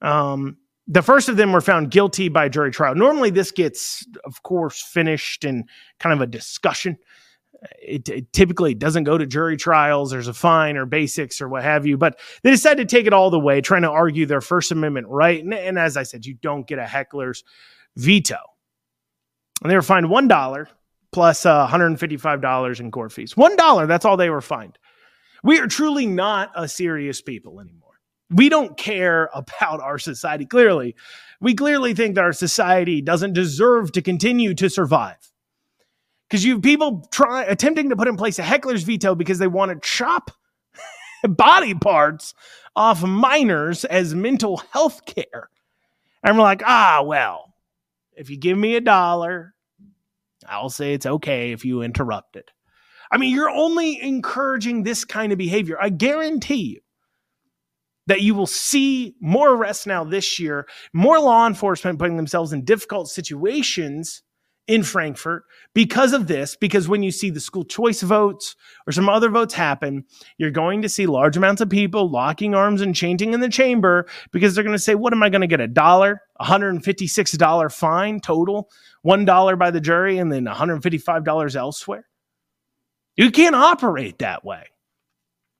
um, 0.00 0.56
the 0.86 1.02
first 1.02 1.28
of 1.28 1.36
them 1.36 1.52
were 1.52 1.60
found 1.60 1.90
guilty 1.90 2.30
by 2.30 2.48
jury 2.48 2.70
trial. 2.70 2.94
Normally, 2.94 3.28
this 3.28 3.50
gets, 3.50 4.06
of 4.24 4.42
course, 4.42 4.80
finished 4.80 5.44
in 5.44 5.64
kind 6.00 6.14
of 6.14 6.22
a 6.22 6.26
discussion. 6.26 6.96
It, 7.82 8.08
it, 8.08 8.32
typically 8.32 8.72
doesn't 8.72 9.04
go 9.04 9.18
to 9.18 9.26
jury 9.26 9.58
trials. 9.58 10.12
There's 10.12 10.28
a 10.28 10.32
fine 10.32 10.78
or 10.78 10.86
basics 10.86 11.42
or 11.42 11.50
what 11.50 11.62
have 11.62 11.84
you, 11.84 11.98
but 11.98 12.18
they 12.42 12.50
decided 12.50 12.88
to 12.88 12.96
take 12.96 13.06
it 13.06 13.12
all 13.12 13.28
the 13.28 13.38
way, 13.38 13.60
trying 13.60 13.82
to 13.82 13.90
argue 13.90 14.24
their 14.24 14.40
First 14.40 14.72
Amendment 14.72 15.08
right. 15.08 15.44
And, 15.44 15.52
and 15.52 15.78
as 15.78 15.98
I 15.98 16.04
said, 16.04 16.24
you 16.24 16.32
don't 16.32 16.66
get 16.66 16.78
a 16.78 16.86
heckler's 16.86 17.44
veto. 17.96 18.38
And 19.60 19.70
they 19.70 19.76
were 19.76 19.82
fined 19.82 20.08
one 20.08 20.26
dollar 20.26 20.70
plus 21.16 21.46
uh, 21.46 21.66
$155 21.66 22.80
in 22.80 22.90
court 22.90 23.10
fees. 23.10 23.36
One 23.36 23.56
dollar. 23.56 23.86
That's 23.86 24.04
all 24.04 24.18
they 24.18 24.30
were 24.30 24.42
fined. 24.42 24.78
We 25.42 25.58
are 25.60 25.66
truly 25.66 26.06
not 26.06 26.52
a 26.54 26.68
serious 26.68 27.22
people 27.22 27.58
anymore 27.58 27.86
we 28.30 28.48
don't 28.48 28.76
care 28.76 29.30
about 29.34 29.80
our 29.80 29.98
society 29.98 30.46
clearly. 30.46 30.94
We 31.40 31.54
clearly 31.54 31.94
think 31.94 32.14
that 32.14 32.24
our 32.24 32.32
society 32.32 33.00
doesn't 33.00 33.34
deserve 33.34 33.92
to 33.92 34.02
continue 34.02 34.54
to 34.54 34.70
survive. 34.70 35.16
Because 36.28 36.44
you 36.44 36.54
have 36.54 36.62
people 36.62 37.06
try 37.12 37.44
attempting 37.44 37.90
to 37.90 37.96
put 37.96 38.08
in 38.08 38.16
place 38.16 38.38
a 38.38 38.42
heckler's 38.42 38.82
veto 38.82 39.14
because 39.14 39.38
they 39.38 39.46
want 39.46 39.70
to 39.70 39.88
chop 39.88 40.32
body 41.28 41.74
parts 41.74 42.34
off 42.74 43.02
minors 43.04 43.84
as 43.84 44.14
mental 44.14 44.56
health 44.72 45.04
care. 45.06 45.50
And 46.24 46.36
we're 46.36 46.42
like, 46.42 46.62
ah, 46.64 47.02
well, 47.04 47.54
if 48.16 48.28
you 48.28 48.36
give 48.36 48.58
me 48.58 48.74
a 48.74 48.80
dollar, 48.80 49.54
I'll 50.48 50.70
say 50.70 50.94
it's 50.94 51.06
okay 51.06 51.52
if 51.52 51.64
you 51.64 51.82
interrupt 51.82 52.36
it. 52.36 52.50
I 53.10 53.18
mean, 53.18 53.34
you're 53.34 53.50
only 53.50 54.00
encouraging 54.02 54.82
this 54.82 55.04
kind 55.04 55.32
of 55.32 55.38
behavior. 55.38 55.76
I 55.80 55.90
guarantee 55.90 56.64
you 56.64 56.80
that 58.06 58.22
you 58.22 58.34
will 58.34 58.46
see 58.46 59.14
more 59.20 59.54
arrests 59.54 59.86
now 59.86 60.04
this 60.04 60.38
year, 60.38 60.66
more 60.92 61.18
law 61.18 61.46
enforcement 61.46 61.98
putting 61.98 62.16
themselves 62.16 62.52
in 62.52 62.64
difficult 62.64 63.08
situations 63.08 64.22
in 64.66 64.82
Frankfurt 64.82 65.44
because 65.74 66.12
of 66.12 66.26
this. 66.26 66.56
Because 66.56 66.88
when 66.88 67.02
you 67.02 67.10
see 67.10 67.30
the 67.30 67.40
school 67.40 67.64
choice 67.64 68.02
votes 68.02 68.56
or 68.86 68.92
some 68.92 69.08
other 69.08 69.30
votes 69.30 69.54
happen, 69.54 70.04
you're 70.38 70.50
going 70.50 70.82
to 70.82 70.88
see 70.88 71.06
large 71.06 71.36
amounts 71.36 71.60
of 71.60 71.70
people 71.70 72.10
locking 72.10 72.54
arms 72.54 72.80
and 72.80 72.94
chanting 72.94 73.32
in 73.32 73.40
the 73.40 73.48
chamber 73.48 74.06
because 74.32 74.54
they're 74.54 74.64
going 74.64 74.76
to 74.76 74.82
say, 74.82 74.94
What 74.94 75.12
am 75.12 75.22
I 75.22 75.28
going 75.28 75.42
to 75.42 75.46
get? 75.46 75.60
A 75.60 75.68
dollar, 75.68 76.20
$156 76.40 77.72
fine 77.72 78.20
total, 78.20 78.70
$1 79.04 79.58
by 79.58 79.70
the 79.70 79.80
jury, 79.80 80.18
and 80.18 80.32
then 80.32 80.46
$155 80.46 81.56
elsewhere? 81.56 82.06
You 83.16 83.30
can't 83.30 83.56
operate 83.56 84.18
that 84.18 84.44
way 84.44 84.64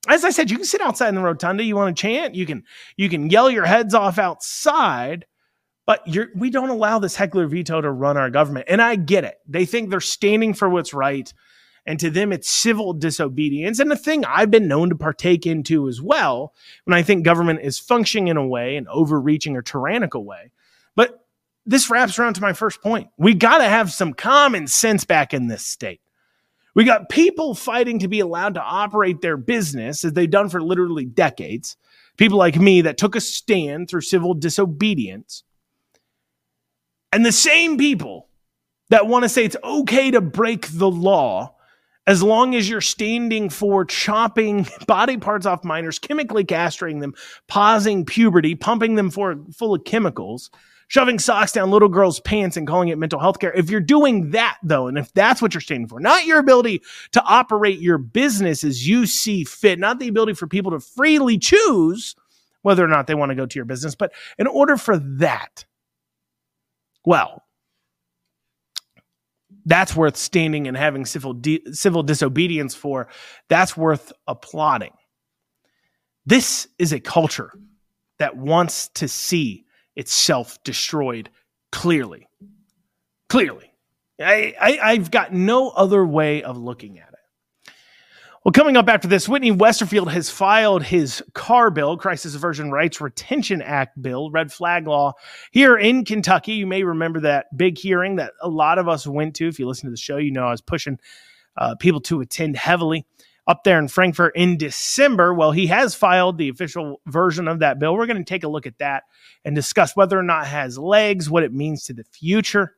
as 0.08 0.24
I 0.24 0.30
said, 0.30 0.50
you 0.50 0.56
can 0.56 0.66
sit 0.66 0.80
outside 0.80 1.08
in 1.08 1.14
the 1.14 1.20
rotunda. 1.20 1.64
You 1.64 1.76
want 1.76 1.96
to 1.96 2.00
chant, 2.00 2.34
you 2.34 2.46
can 2.46 2.64
you 2.96 3.08
can 3.08 3.30
yell 3.30 3.50
your 3.50 3.64
heads 3.64 3.94
off 3.94 4.18
outside, 4.18 5.26
but 5.86 6.06
we 6.34 6.50
don't 6.50 6.70
allow 6.70 6.98
this 6.98 7.16
heckler 7.16 7.46
veto 7.46 7.80
to 7.80 7.90
run 7.90 8.16
our 8.16 8.30
government. 8.30 8.66
And 8.68 8.80
I 8.80 8.96
get 8.96 9.24
it. 9.24 9.36
They 9.46 9.64
think 9.64 9.90
they're 9.90 10.00
standing 10.00 10.54
for 10.54 10.68
what's 10.68 10.94
right. 10.94 11.32
And 11.88 12.00
to 12.00 12.10
them, 12.10 12.32
it's 12.32 12.50
civil 12.50 12.94
disobedience. 12.94 13.78
And 13.78 13.90
the 13.90 13.96
thing 13.96 14.24
I've 14.24 14.50
been 14.50 14.66
known 14.66 14.88
to 14.88 14.96
partake 14.96 15.46
into 15.46 15.86
as 15.86 16.02
well, 16.02 16.52
when 16.84 16.94
I 16.94 17.02
think 17.02 17.24
government 17.24 17.60
is 17.62 17.78
functioning 17.78 18.26
in 18.26 18.36
a 18.36 18.46
way, 18.46 18.76
an 18.76 18.88
overreaching 18.88 19.56
or 19.56 19.62
tyrannical 19.62 20.24
way. 20.24 20.50
But 20.96 21.24
this 21.64 21.88
wraps 21.88 22.18
around 22.18 22.34
to 22.34 22.40
my 22.40 22.52
first 22.52 22.82
point. 22.82 23.08
We 23.16 23.34
got 23.34 23.58
to 23.58 23.64
have 23.64 23.92
some 23.92 24.12
common 24.12 24.66
sense 24.66 25.04
back 25.04 25.32
in 25.32 25.46
this 25.46 25.64
state. 25.64 26.00
We 26.74 26.84
got 26.84 27.08
people 27.08 27.54
fighting 27.54 28.00
to 28.00 28.08
be 28.08 28.20
allowed 28.20 28.54
to 28.54 28.62
operate 28.62 29.20
their 29.20 29.36
business 29.36 30.04
as 30.04 30.12
they've 30.12 30.30
done 30.30 30.48
for 30.48 30.60
literally 30.60 31.06
decades. 31.06 31.76
People 32.18 32.38
like 32.38 32.56
me 32.56 32.82
that 32.82 32.98
took 32.98 33.16
a 33.16 33.20
stand 33.20 33.88
through 33.88 34.02
civil 34.02 34.34
disobedience. 34.34 35.42
And 37.12 37.24
the 37.24 37.32
same 37.32 37.78
people 37.78 38.28
that 38.90 39.06
want 39.06 39.22
to 39.22 39.28
say 39.28 39.44
it's 39.44 39.56
okay 39.64 40.10
to 40.10 40.20
break 40.20 40.68
the 40.70 40.90
law 40.90 41.54
as 42.06 42.22
long 42.22 42.54
as 42.54 42.68
you're 42.68 42.80
standing 42.80 43.50
for 43.50 43.84
chopping 43.84 44.66
body 44.86 45.16
parts 45.16 45.46
off 45.46 45.64
minors, 45.64 45.98
chemically 45.98 46.44
castrating 46.44 47.00
them, 47.00 47.14
pausing 47.48 48.04
puberty, 48.04 48.54
pumping 48.54 48.94
them 48.94 49.10
for, 49.10 49.36
full 49.56 49.74
of 49.74 49.84
chemicals, 49.84 50.50
shoving 50.88 51.18
socks 51.18 51.52
down 51.52 51.70
little 51.70 51.88
girls' 51.88 52.20
pants 52.20 52.56
and 52.56 52.66
calling 52.66 52.88
it 52.88 52.98
mental 52.98 53.18
health 53.18 53.38
care. 53.38 53.52
If 53.52 53.70
you're 53.70 53.80
doing 53.80 54.30
that, 54.30 54.58
though, 54.62 54.86
and 54.86 54.98
if 54.98 55.12
that's 55.12 55.42
what 55.42 55.54
you're 55.54 55.60
standing 55.60 55.88
for, 55.88 56.00
not 56.00 56.26
your 56.26 56.38
ability 56.38 56.82
to 57.12 57.22
operate 57.24 57.80
your 57.80 57.98
business 57.98 58.64
as 58.64 58.86
you 58.86 59.06
see 59.06 59.44
fit, 59.44 59.78
not 59.78 59.98
the 59.98 60.08
ability 60.08 60.34
for 60.34 60.46
people 60.46 60.72
to 60.72 60.80
freely 60.80 61.38
choose 61.38 62.14
whether 62.62 62.84
or 62.84 62.88
not 62.88 63.06
they 63.06 63.14
want 63.14 63.30
to 63.30 63.36
go 63.36 63.46
to 63.46 63.58
your 63.58 63.64
business, 63.64 63.94
but 63.94 64.12
in 64.38 64.46
order 64.46 64.76
for 64.76 64.98
that, 64.98 65.64
well, 67.04 67.44
that's 69.64 69.94
worth 69.94 70.16
standing 70.16 70.66
and 70.68 70.76
having 70.76 71.04
civil 71.04 71.32
di- 71.32 71.62
civil 71.72 72.02
disobedience 72.02 72.74
for. 72.74 73.08
That's 73.48 73.76
worth 73.76 74.12
applauding. 74.26 74.92
This 76.24 76.68
is 76.78 76.92
a 76.92 77.00
culture 77.00 77.52
that 78.18 78.36
wants 78.36 78.88
to 78.94 79.08
see 79.08 79.65
itself 79.96 80.62
destroyed 80.62 81.30
clearly. 81.72 82.28
Clearly. 83.28 83.72
I, 84.20 84.54
I, 84.60 84.78
I've 84.82 85.10
got 85.10 85.32
no 85.32 85.70
other 85.70 86.04
way 86.04 86.42
of 86.42 86.56
looking 86.56 86.98
at 86.98 87.08
it. 87.08 87.72
Well, 88.44 88.52
coming 88.52 88.76
up 88.76 88.88
after 88.88 89.08
this, 89.08 89.28
Whitney 89.28 89.50
Westerfield 89.50 90.12
has 90.12 90.30
filed 90.30 90.84
his 90.84 91.20
CARR 91.34 91.72
bill, 91.72 91.96
Crisis 91.96 92.36
Aversion 92.36 92.70
Rights 92.70 93.00
Retention 93.00 93.60
Act 93.60 94.00
bill, 94.00 94.30
red 94.30 94.52
flag 94.52 94.86
law, 94.86 95.14
here 95.50 95.76
in 95.76 96.04
Kentucky. 96.04 96.52
You 96.52 96.66
may 96.66 96.84
remember 96.84 97.18
that 97.20 97.46
big 97.56 97.76
hearing 97.76 98.16
that 98.16 98.34
a 98.40 98.48
lot 98.48 98.78
of 98.78 98.88
us 98.88 99.04
went 99.04 99.34
to. 99.36 99.48
If 99.48 99.58
you 99.58 99.66
listen 99.66 99.86
to 99.86 99.90
the 99.90 99.96
show, 99.96 100.16
you 100.18 100.30
know 100.30 100.46
I 100.46 100.52
was 100.52 100.60
pushing 100.60 101.00
uh, 101.56 101.74
people 101.74 102.00
to 102.02 102.20
attend 102.20 102.56
heavily 102.56 103.04
up 103.46 103.64
there 103.64 103.78
in 103.78 103.88
Frankfurt 103.88 104.36
in 104.36 104.56
December. 104.56 105.32
Well, 105.32 105.52
he 105.52 105.66
has 105.68 105.94
filed 105.94 106.38
the 106.38 106.48
official 106.48 107.00
version 107.06 107.48
of 107.48 107.60
that 107.60 107.78
bill. 107.78 107.94
We're 107.94 108.06
going 108.06 108.16
to 108.16 108.24
take 108.24 108.44
a 108.44 108.48
look 108.48 108.66
at 108.66 108.78
that 108.78 109.04
and 109.44 109.54
discuss 109.54 109.94
whether 109.94 110.18
or 110.18 110.22
not 110.22 110.44
it 110.44 110.48
has 110.48 110.78
legs, 110.78 111.30
what 111.30 111.42
it 111.42 111.52
means 111.52 111.84
to 111.84 111.94
the 111.94 112.04
future 112.04 112.74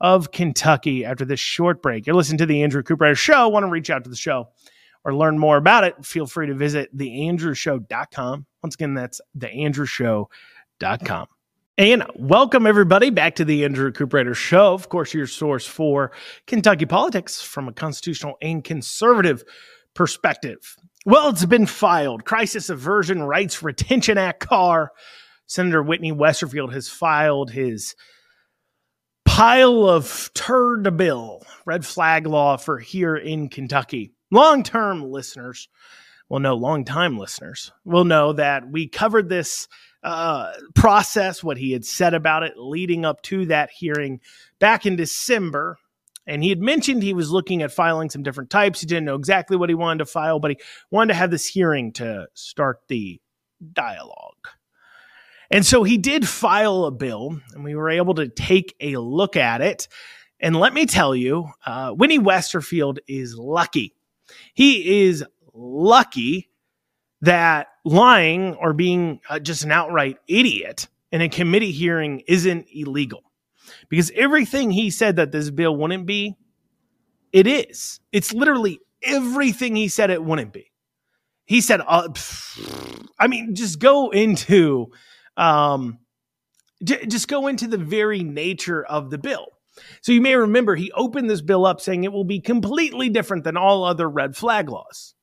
of 0.00 0.32
Kentucky 0.32 1.04
after 1.04 1.24
this 1.24 1.40
short 1.40 1.82
break. 1.82 2.06
You're 2.06 2.16
listening 2.16 2.38
to 2.38 2.46
the 2.46 2.62
Andrew 2.62 2.82
Cooper 2.82 3.14
Show. 3.14 3.48
Want 3.48 3.64
to 3.64 3.70
reach 3.70 3.90
out 3.90 4.04
to 4.04 4.10
the 4.10 4.16
show 4.16 4.48
or 5.04 5.14
learn 5.14 5.38
more 5.38 5.56
about 5.56 5.84
it, 5.84 6.04
feel 6.04 6.26
free 6.26 6.46
to 6.46 6.54
visit 6.54 6.94
theandrewshow.com. 6.96 8.46
Once 8.62 8.74
again, 8.74 8.94
that's 8.94 9.20
theandrewshow.com. 9.38 11.26
And 11.78 12.04
welcome 12.14 12.66
everybody 12.66 13.08
back 13.08 13.36
to 13.36 13.44
the 13.44 13.64
Andrew 13.64 13.90
Cooperrider 13.90 14.34
Show. 14.34 14.74
Of 14.74 14.90
course, 14.90 15.14
your 15.14 15.26
source 15.26 15.66
for 15.66 16.12
Kentucky 16.46 16.84
politics 16.84 17.40
from 17.40 17.68
a 17.68 17.72
constitutional 17.72 18.36
and 18.42 18.62
conservative 18.62 19.44
perspective. 20.00 20.76
Well, 21.04 21.28
it's 21.28 21.44
been 21.44 21.66
filed. 21.66 22.24
Crisis 22.24 22.70
Aversion 22.70 23.22
Rights 23.22 23.62
Retention 23.62 24.16
Act 24.16 24.40
CARR. 24.40 24.90
Senator 25.46 25.82
Whitney 25.82 26.10
Westerfield 26.10 26.72
has 26.72 26.88
filed 26.88 27.50
his 27.50 27.94
pile 29.26 29.86
of 29.86 30.30
turd 30.32 30.96
bill, 30.96 31.42
red 31.66 31.84
flag 31.84 32.26
law 32.26 32.56
for 32.56 32.78
here 32.78 33.14
in 33.14 33.50
Kentucky 33.50 34.14
long 34.30 34.62
term 34.62 35.02
listeners 35.10 35.68
will 36.28 36.40
know, 36.40 36.54
long 36.54 36.84
time 36.84 37.18
listeners 37.18 37.72
will 37.84 38.04
know 38.04 38.32
that 38.32 38.70
we 38.70 38.88
covered 38.88 39.28
this 39.28 39.68
uh, 40.02 40.52
process, 40.74 41.44
what 41.44 41.58
he 41.58 41.72
had 41.72 41.84
said 41.84 42.14
about 42.14 42.42
it 42.42 42.54
leading 42.56 43.04
up 43.04 43.20
to 43.22 43.46
that 43.46 43.70
hearing 43.70 44.20
back 44.58 44.86
in 44.86 44.96
December. 44.96 45.76
And 46.30 46.42
he 46.42 46.48
had 46.48 46.60
mentioned 46.60 47.02
he 47.02 47.12
was 47.12 47.30
looking 47.30 47.62
at 47.62 47.72
filing 47.72 48.08
some 48.08 48.22
different 48.22 48.48
types. 48.48 48.80
He 48.80 48.86
didn't 48.86 49.04
know 49.04 49.16
exactly 49.16 49.56
what 49.56 49.68
he 49.68 49.74
wanted 49.74 49.98
to 49.98 50.06
file, 50.06 50.38
but 50.38 50.52
he 50.52 50.60
wanted 50.90 51.12
to 51.12 51.18
have 51.18 51.30
this 51.30 51.46
hearing 51.46 51.92
to 51.94 52.28
start 52.34 52.78
the 52.88 53.20
dialogue. 53.72 54.48
And 55.50 55.66
so 55.66 55.82
he 55.82 55.98
did 55.98 56.26
file 56.26 56.84
a 56.84 56.92
bill, 56.92 57.40
and 57.52 57.64
we 57.64 57.74
were 57.74 57.90
able 57.90 58.14
to 58.14 58.28
take 58.28 58.74
a 58.80 58.96
look 58.96 59.36
at 59.36 59.60
it. 59.60 59.88
And 60.38 60.56
let 60.56 60.72
me 60.72 60.86
tell 60.86 61.14
you, 61.14 61.50
uh, 61.66 61.90
Whitney 61.90 62.18
Westerfield 62.18 63.00
is 63.08 63.36
lucky 63.36 63.94
he 64.54 65.06
is 65.06 65.24
lucky 65.54 66.50
that 67.22 67.68
lying 67.84 68.54
or 68.54 68.72
being 68.72 69.20
uh, 69.28 69.38
just 69.38 69.64
an 69.64 69.72
outright 69.72 70.18
idiot 70.26 70.88
in 71.12 71.20
a 71.20 71.28
committee 71.28 71.72
hearing 71.72 72.22
isn't 72.26 72.66
illegal. 72.72 73.22
Because 73.90 74.10
everything 74.14 74.70
he 74.70 74.88
said 74.88 75.16
that 75.16 75.32
this 75.32 75.50
bill 75.50 75.76
wouldn't 75.76 76.06
be, 76.06 76.36
it 77.32 77.46
is. 77.46 78.00
It's 78.12 78.32
literally 78.32 78.80
everything 79.02 79.76
he 79.76 79.88
said 79.88 80.10
it 80.10 80.24
wouldn't 80.24 80.52
be. 80.52 80.70
He 81.44 81.60
said, 81.60 81.80
uh, 81.86 82.08
I 83.18 83.26
mean, 83.26 83.54
just 83.54 83.80
go 83.80 84.10
into, 84.10 84.92
um, 85.36 85.98
j- 86.82 87.04
just 87.06 87.28
go 87.28 87.48
into 87.48 87.66
the 87.66 87.78
very 87.78 88.22
nature 88.22 88.84
of 88.84 89.10
the 89.10 89.18
bill. 89.18 89.48
So 90.02 90.12
you 90.12 90.20
may 90.20 90.36
remember 90.36 90.76
he 90.76 90.92
opened 90.92 91.28
this 91.28 91.42
bill 91.42 91.66
up 91.66 91.80
saying 91.80 92.04
it 92.04 92.12
will 92.12 92.24
be 92.24 92.40
completely 92.40 93.08
different 93.08 93.44
than 93.44 93.56
all 93.56 93.84
other 93.84 94.08
red 94.08 94.36
flag 94.36 94.68
laws. 94.68 95.14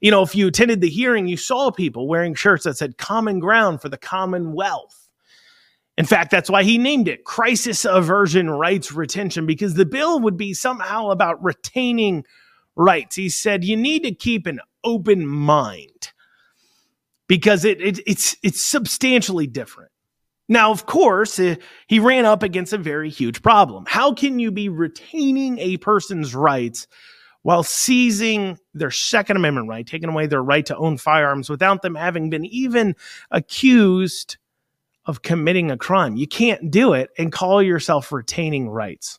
You 0.00 0.10
know, 0.10 0.22
if 0.22 0.34
you 0.34 0.48
attended 0.48 0.80
the 0.80 0.88
hearing, 0.88 1.26
you 1.26 1.36
saw 1.36 1.70
people 1.70 2.08
wearing 2.08 2.34
shirts 2.34 2.64
that 2.64 2.76
said 2.76 2.98
common 2.98 3.40
ground 3.40 3.80
for 3.80 3.88
the 3.88 3.98
commonwealth. 3.98 5.01
In 5.98 6.06
fact, 6.06 6.30
that's 6.30 6.50
why 6.50 6.62
he 6.62 6.78
named 6.78 7.08
it 7.08 7.24
Crisis 7.24 7.84
Aversion 7.84 8.48
Rights 8.48 8.92
Retention, 8.92 9.46
because 9.46 9.74
the 9.74 9.84
bill 9.84 10.20
would 10.20 10.36
be 10.36 10.54
somehow 10.54 11.10
about 11.10 11.42
retaining 11.42 12.24
rights. 12.76 13.16
He 13.16 13.28
said 13.28 13.64
you 13.64 13.76
need 13.76 14.02
to 14.04 14.14
keep 14.14 14.46
an 14.46 14.60
open 14.84 15.26
mind 15.26 16.12
because 17.28 17.64
it, 17.64 17.80
it 17.80 18.00
it's 18.06 18.36
it's 18.42 18.64
substantially 18.64 19.46
different. 19.46 19.90
Now, 20.48 20.70
of 20.70 20.86
course, 20.86 21.38
uh, 21.38 21.56
he 21.86 21.98
ran 21.98 22.24
up 22.24 22.42
against 22.42 22.72
a 22.72 22.78
very 22.78 23.08
huge 23.08 23.42
problem. 23.42 23.84
How 23.86 24.12
can 24.12 24.38
you 24.38 24.50
be 24.50 24.68
retaining 24.68 25.58
a 25.58 25.76
person's 25.76 26.34
rights 26.34 26.86
while 27.42 27.62
seizing 27.62 28.58
their 28.74 28.90
Second 28.90 29.36
Amendment 29.36 29.68
right, 29.68 29.86
taking 29.86 30.08
away 30.08 30.26
their 30.26 30.42
right 30.42 30.64
to 30.66 30.76
own 30.76 30.96
firearms 30.96 31.48
without 31.48 31.82
them 31.82 31.94
having 31.94 32.30
been 32.30 32.44
even 32.44 32.94
accused 33.30 34.36
of 35.06 35.22
committing 35.22 35.70
a 35.70 35.76
crime? 35.76 36.16
You 36.16 36.26
can't 36.26 36.70
do 36.70 36.92
it 36.92 37.10
and 37.18 37.32
call 37.32 37.62
yourself 37.62 38.12
retaining 38.12 38.68
rights. 38.68 39.18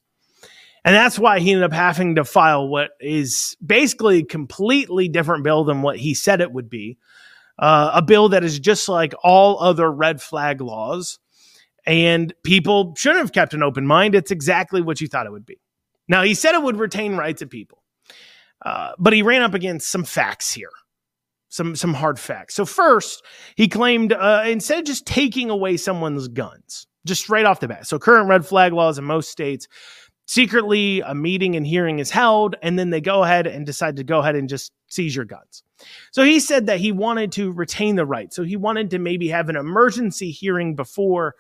And 0.86 0.94
that's 0.94 1.18
why 1.18 1.40
he 1.40 1.52
ended 1.52 1.64
up 1.64 1.74
having 1.74 2.16
to 2.16 2.26
file 2.26 2.68
what 2.68 2.92
is 3.00 3.56
basically 3.66 4.20
a 4.20 4.26
completely 4.26 5.08
different 5.08 5.44
bill 5.44 5.64
than 5.64 5.82
what 5.82 5.98
he 5.98 6.14
said 6.14 6.42
it 6.42 6.52
would 6.52 6.70
be. 6.70 6.98
Uh, 7.58 7.92
a 7.94 8.02
bill 8.02 8.30
that 8.30 8.44
is 8.44 8.60
just 8.60 8.90
like 8.90 9.14
all 9.24 9.62
other 9.62 9.90
red 9.90 10.22
flag 10.22 10.60
laws 10.60 11.20
and 11.86 12.34
people 12.44 12.94
should 12.98 13.16
have 13.16 13.32
kept 13.32 13.54
an 13.54 13.64
open 13.64 13.86
mind. 13.86 14.16
It's 14.16 14.32
exactly 14.32 14.82
what 14.82 15.02
you 15.02 15.08
thought 15.08 15.26
it 15.26 15.32
would 15.32 15.46
be. 15.46 15.60
Now, 16.08 16.24
he 16.24 16.34
said 16.34 16.56
it 16.56 16.64
would 16.64 16.78
retain 16.78 17.16
rights 17.16 17.42
of 17.42 17.50
people, 17.50 17.82
uh, 18.66 18.92
but 18.98 19.14
he 19.14 19.22
ran 19.22 19.42
up 19.42 19.54
against 19.54 19.90
some 19.90 20.04
facts 20.04 20.54
here, 20.54 20.70
some, 21.54 21.76
some 21.76 21.94
hard 21.94 22.20
facts. 22.20 22.56
So, 22.56 22.66
first, 22.66 23.24
he 23.56 23.68
claimed 23.68 24.12
uh, 24.12 24.44
instead 24.48 24.80
of 24.80 24.86
just 24.86 25.06
taking 25.06 25.52
away 25.52 25.78
someone's 25.78 26.28
guns, 26.28 26.88
just 27.06 27.30
right 27.30 27.46
off 27.46 27.60
the 27.60 27.68
bat, 27.68 27.86
so 27.86 28.00
current 28.00 28.28
red 28.28 28.44
flag 28.44 28.74
laws 28.74 28.98
in 28.98 29.04
most 29.04 29.30
states, 29.30 29.68
secretly 30.26 31.02
a 31.02 31.14
meeting 31.14 31.56
and 31.56 31.68
hearing 31.68 32.00
is 32.00 32.10
held, 32.10 32.56
and 32.64 32.80
then 32.80 32.90
they 32.90 33.02
go 33.02 33.24
ahead 33.24 33.46
and 33.46 33.68
decide 33.68 33.98
to 33.98 34.04
go 34.04 34.20
ahead 34.20 34.36
and 34.36 34.50
just 34.50 34.72
seize 34.88 35.16
your 35.16 35.26
guns. 35.26 35.64
So 36.12 36.24
he 36.24 36.40
said 36.40 36.66
that 36.66 36.80
he 36.80 36.92
wanted 36.92 37.32
to 37.34 37.52
retain 37.52 37.98
the 37.98 38.06
right. 38.06 38.34
So 38.34 38.42
he 38.42 38.56
wanted 38.56 38.90
to 38.90 39.00
maybe 39.00 39.28
have 39.28 39.48
an 39.50 39.56
emergency 39.56 40.32
hearing 40.32 40.76
before 40.76 41.36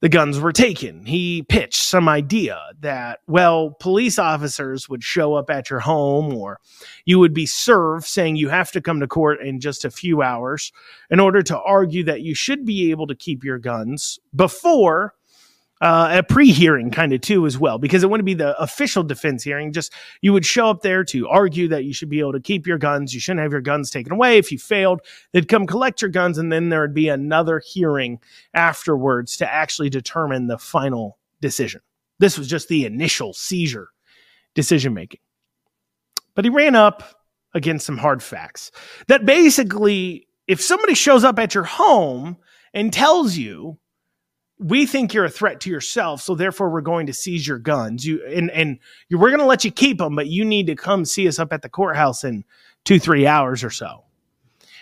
the 0.00 0.08
guns 0.08 0.40
were 0.40 0.52
taken. 0.52 1.04
He 1.04 1.42
pitched 1.42 1.82
some 1.82 2.08
idea 2.08 2.58
that, 2.80 3.20
well, 3.26 3.76
police 3.80 4.18
officers 4.18 4.88
would 4.88 5.04
show 5.04 5.34
up 5.34 5.50
at 5.50 5.70
your 5.70 5.80
home 5.80 6.34
or 6.34 6.58
you 7.04 7.18
would 7.18 7.34
be 7.34 7.46
served 7.46 8.06
saying 8.06 8.36
you 8.36 8.48
have 8.48 8.72
to 8.72 8.80
come 8.80 9.00
to 9.00 9.06
court 9.06 9.40
in 9.42 9.60
just 9.60 9.84
a 9.84 9.90
few 9.90 10.22
hours 10.22 10.72
in 11.10 11.20
order 11.20 11.42
to 11.42 11.60
argue 11.60 12.04
that 12.04 12.22
you 12.22 12.34
should 12.34 12.64
be 12.64 12.90
able 12.90 13.06
to 13.06 13.14
keep 13.14 13.44
your 13.44 13.58
guns 13.58 14.18
before 14.34 15.14
uh, 15.80 16.08
a 16.18 16.22
pre-hearing 16.22 16.90
kind 16.90 17.12
of 17.12 17.20
too 17.20 17.46
as 17.46 17.58
well 17.58 17.78
because 17.78 18.02
it 18.02 18.10
wouldn't 18.10 18.26
be 18.26 18.34
the 18.34 18.60
official 18.60 19.02
defense 19.02 19.42
hearing 19.42 19.72
just 19.72 19.92
you 20.20 20.32
would 20.32 20.44
show 20.44 20.68
up 20.68 20.82
there 20.82 21.04
to 21.04 21.26
argue 21.28 21.68
that 21.68 21.84
you 21.84 21.94
should 21.94 22.10
be 22.10 22.20
able 22.20 22.32
to 22.32 22.40
keep 22.40 22.66
your 22.66 22.76
guns 22.76 23.14
you 23.14 23.20
shouldn't 23.20 23.42
have 23.42 23.52
your 23.52 23.60
guns 23.60 23.90
taken 23.90 24.12
away 24.12 24.36
if 24.36 24.52
you 24.52 24.58
failed 24.58 25.00
they'd 25.32 25.48
come 25.48 25.66
collect 25.66 26.02
your 26.02 26.10
guns 26.10 26.36
and 26.36 26.52
then 26.52 26.68
there 26.68 26.82
would 26.82 26.94
be 26.94 27.08
another 27.08 27.62
hearing 27.64 28.18
afterwards 28.52 29.36
to 29.38 29.50
actually 29.50 29.88
determine 29.88 30.46
the 30.46 30.58
final 30.58 31.18
decision. 31.40 31.80
This 32.18 32.36
was 32.36 32.48
just 32.48 32.68
the 32.68 32.84
initial 32.84 33.32
seizure 33.32 33.88
decision 34.54 34.92
making 34.92 35.20
but 36.34 36.44
he 36.44 36.50
ran 36.50 36.74
up 36.74 37.02
against 37.54 37.86
some 37.86 37.96
hard 37.96 38.22
facts 38.22 38.70
that 39.08 39.24
basically 39.24 40.26
if 40.46 40.60
somebody 40.60 40.94
shows 40.94 41.24
up 41.24 41.38
at 41.38 41.54
your 41.54 41.64
home 41.64 42.36
and 42.74 42.92
tells 42.92 43.36
you 43.36 43.78
we 44.60 44.84
think 44.84 45.14
you're 45.14 45.24
a 45.24 45.30
threat 45.30 45.60
to 45.60 45.70
yourself, 45.70 46.20
so 46.20 46.34
therefore 46.34 46.68
we're 46.68 46.82
going 46.82 47.06
to 47.06 47.14
seize 47.14 47.46
your 47.46 47.58
guns. 47.58 48.04
You 48.04 48.24
and 48.26 48.50
and 48.50 48.78
you, 49.08 49.18
we're 49.18 49.30
going 49.30 49.40
to 49.40 49.46
let 49.46 49.64
you 49.64 49.70
keep 49.70 49.98
them, 49.98 50.14
but 50.14 50.26
you 50.26 50.44
need 50.44 50.66
to 50.66 50.76
come 50.76 51.06
see 51.06 51.26
us 51.26 51.38
up 51.38 51.52
at 51.52 51.62
the 51.62 51.70
courthouse 51.70 52.24
in 52.24 52.44
two 52.84 52.98
three 52.98 53.26
hours 53.26 53.64
or 53.64 53.70
so. 53.70 54.04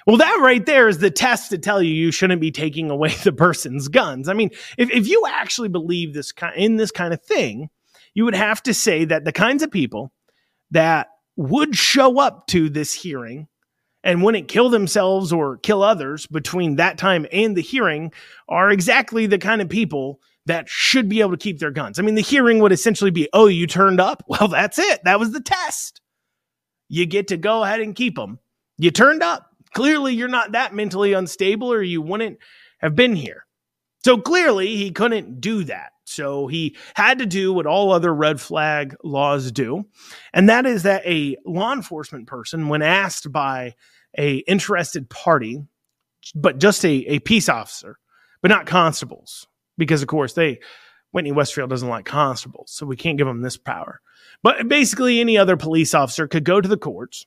Well, 0.04 0.16
that 0.16 0.40
right 0.42 0.64
there 0.64 0.88
is 0.88 0.98
the 0.98 1.10
test 1.10 1.50
to 1.50 1.58
tell 1.58 1.82
you 1.82 1.92
you 1.92 2.10
shouldn't 2.10 2.40
be 2.40 2.50
taking 2.50 2.90
away 2.90 3.10
the 3.22 3.32
person's 3.32 3.88
guns. 3.88 4.28
I 4.28 4.32
mean, 4.32 4.50
if, 4.76 4.90
if 4.90 5.06
you 5.06 5.24
actually 5.28 5.68
believe 5.68 6.12
this 6.12 6.32
kind 6.32 6.56
in 6.56 6.76
this 6.76 6.90
kind 6.90 7.14
of 7.14 7.22
thing, 7.22 7.70
you 8.14 8.24
would 8.24 8.34
have 8.34 8.62
to 8.64 8.74
say 8.74 9.04
that 9.04 9.24
the 9.24 9.32
kinds 9.32 9.62
of 9.62 9.70
people 9.70 10.12
that 10.72 11.06
would 11.36 11.76
show 11.76 12.18
up 12.18 12.48
to 12.48 12.68
this 12.68 12.92
hearing 12.92 13.46
and 14.04 14.22
wouldn't 14.22 14.48
kill 14.48 14.70
themselves 14.70 15.32
or 15.32 15.58
kill 15.58 15.82
others 15.82 16.26
between 16.26 16.76
that 16.76 16.98
time 16.98 17.26
and 17.32 17.56
the 17.56 17.62
hearing 17.62 18.12
are 18.48 18.70
exactly 18.70 19.26
the 19.26 19.38
kind 19.38 19.60
of 19.60 19.68
people 19.68 20.20
that 20.46 20.68
should 20.68 21.08
be 21.08 21.20
able 21.20 21.32
to 21.32 21.36
keep 21.36 21.58
their 21.58 21.70
guns. 21.70 21.98
I 21.98 22.02
mean, 22.02 22.14
the 22.14 22.22
hearing 22.22 22.60
would 22.60 22.72
essentially 22.72 23.10
be, 23.10 23.28
oh, 23.32 23.46
you 23.46 23.66
turned 23.66 24.00
up? 24.00 24.24
Well, 24.28 24.48
that's 24.48 24.78
it. 24.78 25.00
That 25.04 25.18
was 25.18 25.32
the 25.32 25.40
test. 25.40 26.00
You 26.88 27.06
get 27.06 27.28
to 27.28 27.36
go 27.36 27.64
ahead 27.64 27.80
and 27.80 27.94
keep 27.94 28.16
them. 28.16 28.38
You 28.78 28.90
turned 28.90 29.22
up 29.22 29.48
clearly 29.74 30.14
you're 30.14 30.28
not 30.28 30.52
that 30.52 30.74
mentally 30.74 31.12
unstable 31.12 31.72
or 31.72 31.82
you 31.82 32.00
wouldn't 32.00 32.38
have 32.78 32.94
been 32.94 33.14
here. 33.14 33.46
So 34.04 34.18
clearly 34.18 34.76
he 34.76 34.90
couldn't 34.90 35.40
do 35.40 35.64
that. 35.64 35.92
So 36.08 36.46
he 36.46 36.76
had 36.94 37.18
to 37.18 37.26
do 37.26 37.52
what 37.52 37.66
all 37.66 37.92
other 37.92 38.14
red 38.14 38.40
flag 38.40 38.96
laws 39.04 39.52
do. 39.52 39.84
And 40.32 40.48
that 40.48 40.66
is 40.66 40.82
that 40.84 41.06
a 41.06 41.36
law 41.44 41.72
enforcement 41.72 42.26
person, 42.26 42.68
when 42.68 42.82
asked 42.82 43.30
by 43.30 43.74
a 44.16 44.36
interested 44.38 45.08
party, 45.10 45.62
but 46.34 46.58
just 46.58 46.84
a, 46.84 46.90
a 47.06 47.18
peace 47.20 47.48
officer, 47.48 47.98
but 48.42 48.50
not 48.50 48.66
constables, 48.66 49.46
because 49.76 50.02
of 50.02 50.08
course 50.08 50.32
they 50.32 50.60
Whitney 51.12 51.32
Westerfield 51.32 51.70
doesn't 51.70 51.88
like 51.88 52.04
constables, 52.04 52.70
so 52.70 52.84
we 52.84 52.96
can't 52.96 53.16
give 53.16 53.26
them 53.26 53.40
this 53.40 53.56
power. 53.56 54.00
But 54.42 54.68
basically, 54.68 55.20
any 55.20 55.38
other 55.38 55.56
police 55.56 55.94
officer 55.94 56.28
could 56.28 56.44
go 56.44 56.60
to 56.60 56.68
the 56.68 56.76
courts 56.76 57.26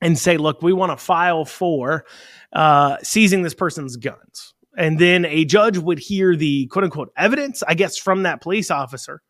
and 0.00 0.18
say, 0.18 0.36
look, 0.36 0.62
we 0.62 0.72
want 0.72 0.90
to 0.90 1.04
file 1.04 1.44
for 1.44 2.04
uh, 2.52 2.96
seizing 3.02 3.42
this 3.42 3.54
person's 3.54 3.96
guns. 3.96 4.54
And 4.76 4.98
then 4.98 5.24
a 5.24 5.44
judge 5.44 5.76
would 5.78 5.98
hear 5.98 6.34
the 6.34 6.66
quote 6.66 6.84
unquote 6.84 7.12
evidence, 7.16 7.62
I 7.66 7.74
guess, 7.74 7.98
from 7.98 8.22
that 8.22 8.40
police 8.40 8.70
officer, 8.70 9.22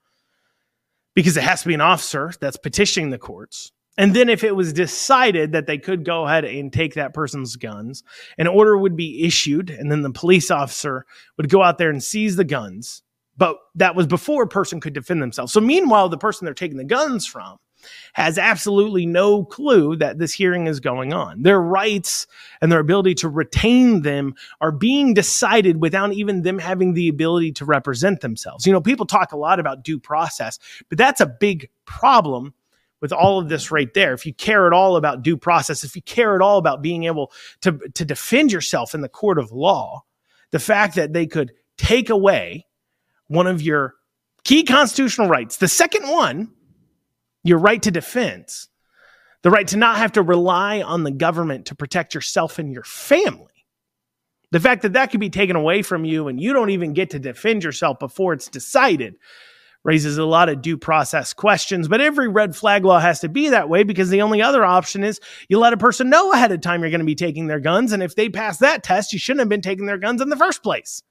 because 1.14 1.37
it 1.37 1.42
has 1.42 1.62
to 1.62 1.68
be 1.68 1.74
an 1.74 1.81
officer 1.81 2.33
that's 2.40 2.57
petitioning 2.57 3.11
the 3.11 3.18
courts. 3.18 3.72
And 3.98 4.14
then, 4.14 4.31
if 4.31 4.42
it 4.42 4.57
was 4.57 4.72
decided 4.72 5.52
that 5.52 5.66
they 5.66 5.76
could 5.76 6.05
go 6.05 6.26
ahead 6.26 6.46
and 6.46 6.72
take 6.72 6.94
that 6.94 7.12
person's 7.12 7.57
guns, 7.57 8.02
an 8.38 8.46
order 8.46 8.78
would 8.78 8.96
be 8.96 9.24
issued, 9.24 9.68
and 9.68 9.90
then 9.92 10.00
the 10.00 10.11
police 10.11 10.50
officer 10.50 11.05
would 11.37 11.50
go 11.50 11.62
out 11.62 11.76
there 11.76 11.90
and 11.90 12.02
seize 12.02 12.37
the 12.37 12.44
guns. 12.44 13.02
But 13.37 13.57
that 13.74 13.94
was 13.94 14.07
before 14.07 14.44
a 14.44 14.48
person 14.48 14.81
could 14.81 14.94
defend 14.94 15.20
themselves. 15.20 15.52
So, 15.52 15.61
meanwhile, 15.61 16.09
the 16.09 16.16
person 16.16 16.46
they're 16.46 16.55
taking 16.55 16.78
the 16.78 16.85
guns 16.85 17.26
from 17.26 17.59
has 18.12 18.38
absolutely 18.38 19.06
no 19.06 19.44
clue 19.44 19.96
that 19.96 20.18
this 20.18 20.32
hearing 20.32 20.66
is 20.66 20.80
going 20.80 21.12
on. 21.12 21.42
Their 21.42 21.60
rights 21.60 22.26
and 22.60 22.70
their 22.70 22.80
ability 22.80 23.14
to 23.16 23.28
retain 23.28 24.02
them 24.02 24.34
are 24.60 24.72
being 24.72 25.14
decided 25.14 25.80
without 25.80 26.12
even 26.12 26.42
them 26.42 26.58
having 26.58 26.94
the 26.94 27.08
ability 27.08 27.52
to 27.52 27.64
represent 27.64 28.20
themselves. 28.20 28.66
You 28.66 28.72
know, 28.72 28.80
people 28.80 29.06
talk 29.06 29.32
a 29.32 29.36
lot 29.36 29.60
about 29.60 29.82
due 29.82 29.98
process, 29.98 30.58
but 30.88 30.98
that's 30.98 31.20
a 31.20 31.26
big 31.26 31.68
problem 31.84 32.54
with 33.00 33.12
all 33.12 33.38
of 33.38 33.48
this 33.48 33.70
right 33.70 33.92
there. 33.92 34.14
If 34.14 34.24
you 34.24 34.32
care 34.32 34.66
at 34.66 34.72
all 34.72 34.96
about 34.96 35.22
due 35.22 35.36
process, 35.36 35.84
if 35.84 35.96
you 35.96 36.02
care 36.02 36.34
at 36.36 36.40
all 36.40 36.56
about 36.56 36.82
being 36.82 37.04
able 37.04 37.32
to, 37.62 37.78
to 37.94 38.04
defend 38.04 38.52
yourself 38.52 38.94
in 38.94 39.00
the 39.00 39.08
court 39.08 39.38
of 39.38 39.50
law, 39.50 40.04
the 40.52 40.60
fact 40.60 40.94
that 40.94 41.12
they 41.12 41.26
could 41.26 41.52
take 41.76 42.08
away 42.08 42.66
one 43.26 43.48
of 43.48 43.60
your 43.60 43.94
key 44.44 44.62
constitutional 44.62 45.28
rights, 45.28 45.56
the 45.56 45.68
second 45.68 46.08
one, 46.08 46.52
your 47.42 47.59
right 47.59 47.83
to 47.83 47.90
defense, 47.90 48.68
the 49.42 49.50
right 49.50 49.66
to 49.68 49.76
not 49.76 49.96
have 49.96 50.12
to 50.12 50.22
rely 50.22 50.83
on 50.83 51.02
the 51.02 51.11
government 51.11 51.66
to 51.66 51.74
protect 51.74 52.14
yourself 52.14 52.59
and 52.59 52.72
your 52.72 52.85
family. 52.85 53.46
The 54.52 54.61
fact 54.61 54.83
that 54.83 54.92
that 54.92 55.11
could 55.11 55.20
be 55.20 55.31
taken 55.31 55.57
away 55.57 55.83
from 55.83 56.05
you 56.05 56.28
and 56.28 56.40
you 56.40 56.52
don't 56.52 56.70
even 56.70 56.92
get 56.92 57.11
to 57.11 57.18
defend 57.18 57.64
yourself 57.64 57.98
before 57.98 58.35
it's 58.35 58.48
decided 58.48 59.14
raises 59.85 60.18
a 60.18 60.24
lot 60.24 60.48
of 60.48 60.62
due 60.62 60.76
process 60.76 61.33
questions. 61.33 61.88
But 61.88 62.00
every 62.00 62.28
red 62.28 62.55
flag 62.55 62.85
law 62.85 63.00
has 63.00 63.20
to 63.20 63.28
be 63.28 63.48
that 63.48 63.68
way 63.68 63.83
because 63.83 64.11
the 64.11 64.22
only 64.22 64.42
other 64.42 64.64
option 64.64 65.02
is 65.02 65.20
you 65.48 65.59
let 65.59 65.72
a 65.72 65.78
person 65.78 66.11
know 66.11 66.33
ahead 66.33 66.52
of 66.52 66.61
time 66.61 66.83
you're 66.83 66.90
going 66.90 67.00
to 67.00 67.07
be 67.07 67.14
taking 67.14 67.46
their 67.46 67.61
guns. 67.61 67.92
And 67.92 68.02
if 68.02 68.14
they 68.14 68.28
pass 68.28 68.59
that 68.59 68.85
test, 68.85 69.12
you 69.12 69.18
shouldn't 69.18 69.40
have 69.40 69.48
been 69.48 69.62
taking 69.62 69.87
their 69.87 69.98
guns 69.98 70.20
in 70.20 70.28
the 70.28 70.37
first 70.37 70.62
place. 70.62 71.02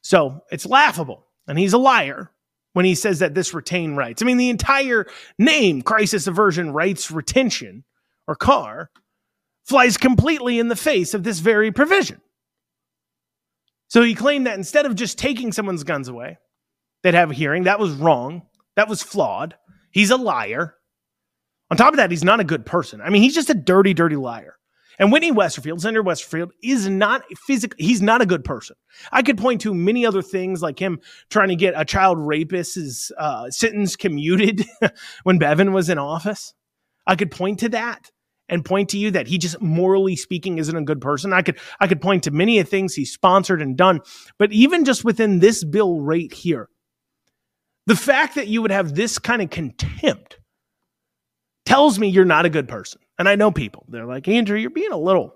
So 0.00 0.42
it's 0.50 0.66
laughable. 0.66 1.26
And 1.46 1.58
he's 1.58 1.74
a 1.74 1.78
liar 1.78 2.30
when 2.72 2.84
he 2.84 2.94
says 2.94 3.18
that 3.18 3.34
this 3.34 3.54
retain 3.54 3.94
rights. 3.96 4.22
I 4.22 4.24
mean, 4.24 4.36
the 4.36 4.50
entire 4.50 5.06
name, 5.38 5.82
crisis 5.82 6.26
aversion 6.26 6.72
rights 6.72 7.10
retention 7.10 7.84
or 8.26 8.34
CARR, 8.34 8.90
flies 9.64 9.96
completely 9.96 10.58
in 10.58 10.68
the 10.68 10.76
face 10.76 11.14
of 11.14 11.22
this 11.22 11.38
very 11.38 11.70
provision. 11.70 12.20
So 13.88 14.02
he 14.02 14.14
claimed 14.14 14.46
that 14.46 14.56
instead 14.56 14.86
of 14.86 14.94
just 14.94 15.18
taking 15.18 15.52
someone's 15.52 15.84
guns 15.84 16.08
away, 16.08 16.38
they'd 17.02 17.14
have 17.14 17.30
a 17.30 17.34
hearing. 17.34 17.64
That 17.64 17.78
was 17.78 17.92
wrong. 17.92 18.42
That 18.74 18.88
was 18.88 19.02
flawed. 19.02 19.54
He's 19.90 20.10
a 20.10 20.16
liar. 20.16 20.74
On 21.70 21.76
top 21.76 21.92
of 21.92 21.98
that, 21.98 22.10
he's 22.10 22.24
not 22.24 22.40
a 22.40 22.44
good 22.44 22.64
person. 22.64 23.00
I 23.00 23.10
mean, 23.10 23.22
he's 23.22 23.34
just 23.34 23.50
a 23.50 23.54
dirty, 23.54 23.92
dirty 23.92 24.16
liar. 24.16 24.56
And 24.98 25.10
Whitney 25.10 25.32
Westerfield, 25.32 25.80
Senator 25.80 26.02
Westerfield, 26.02 26.50
is 26.62 26.88
not 26.88 27.22
physically, 27.46 27.84
he's 27.84 28.02
not 28.02 28.20
a 28.20 28.26
good 28.26 28.44
person. 28.44 28.76
I 29.10 29.22
could 29.22 29.38
point 29.38 29.62
to 29.62 29.74
many 29.74 30.04
other 30.04 30.22
things 30.22 30.62
like 30.62 30.78
him 30.78 31.00
trying 31.30 31.48
to 31.48 31.56
get 31.56 31.74
a 31.76 31.84
child 31.84 32.18
rapist's 32.18 33.10
uh, 33.18 33.50
sentence 33.50 33.96
commuted 33.96 34.64
when 35.22 35.38
Bevin 35.38 35.72
was 35.72 35.88
in 35.88 35.98
office. 35.98 36.54
I 37.06 37.16
could 37.16 37.30
point 37.30 37.60
to 37.60 37.68
that 37.70 38.10
and 38.48 38.64
point 38.64 38.90
to 38.90 38.98
you 38.98 39.10
that 39.12 39.28
he 39.28 39.38
just 39.38 39.60
morally 39.62 40.14
speaking 40.14 40.58
isn't 40.58 40.76
a 40.76 40.84
good 40.84 41.00
person. 41.00 41.32
I 41.32 41.42
could 41.42 41.58
I 41.80 41.86
could 41.86 42.00
point 42.00 42.24
to 42.24 42.30
many 42.30 42.58
of 42.58 42.68
things 42.68 42.94
he's 42.94 43.12
sponsored 43.12 43.62
and 43.62 43.76
done, 43.76 44.00
but 44.38 44.52
even 44.52 44.84
just 44.84 45.04
within 45.04 45.38
this 45.38 45.64
bill 45.64 46.00
right 46.00 46.32
here, 46.32 46.68
the 47.86 47.96
fact 47.96 48.34
that 48.34 48.48
you 48.48 48.62
would 48.62 48.70
have 48.70 48.94
this 48.94 49.18
kind 49.18 49.42
of 49.42 49.50
contempt 49.50 50.38
tells 51.64 51.98
me 51.98 52.08
you're 52.08 52.24
not 52.24 52.44
a 52.44 52.50
good 52.50 52.68
person. 52.68 53.00
And 53.22 53.28
I 53.28 53.36
know 53.36 53.52
people, 53.52 53.86
they're 53.88 54.04
like, 54.04 54.26
Andrew, 54.26 54.58
you're 54.58 54.68
being 54.68 54.90
a 54.90 54.98
little 54.98 55.32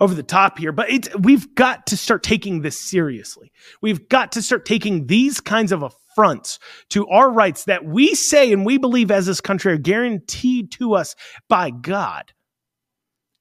over 0.00 0.14
the 0.14 0.24
top 0.24 0.58
here, 0.58 0.72
but 0.72 0.90
it's, 0.90 1.08
we've 1.14 1.54
got 1.54 1.86
to 1.86 1.96
start 1.96 2.24
taking 2.24 2.62
this 2.62 2.76
seriously. 2.76 3.52
We've 3.80 4.08
got 4.08 4.32
to 4.32 4.42
start 4.42 4.66
taking 4.66 5.06
these 5.06 5.38
kinds 5.38 5.70
of 5.70 5.84
affronts 5.84 6.58
to 6.88 7.06
our 7.06 7.30
rights 7.30 7.66
that 7.66 7.84
we 7.84 8.16
say 8.16 8.52
and 8.52 8.66
we 8.66 8.78
believe 8.78 9.12
as 9.12 9.26
this 9.26 9.40
country 9.40 9.74
are 9.74 9.78
guaranteed 9.78 10.72
to 10.72 10.94
us 10.94 11.14
by 11.48 11.70
God 11.70 12.32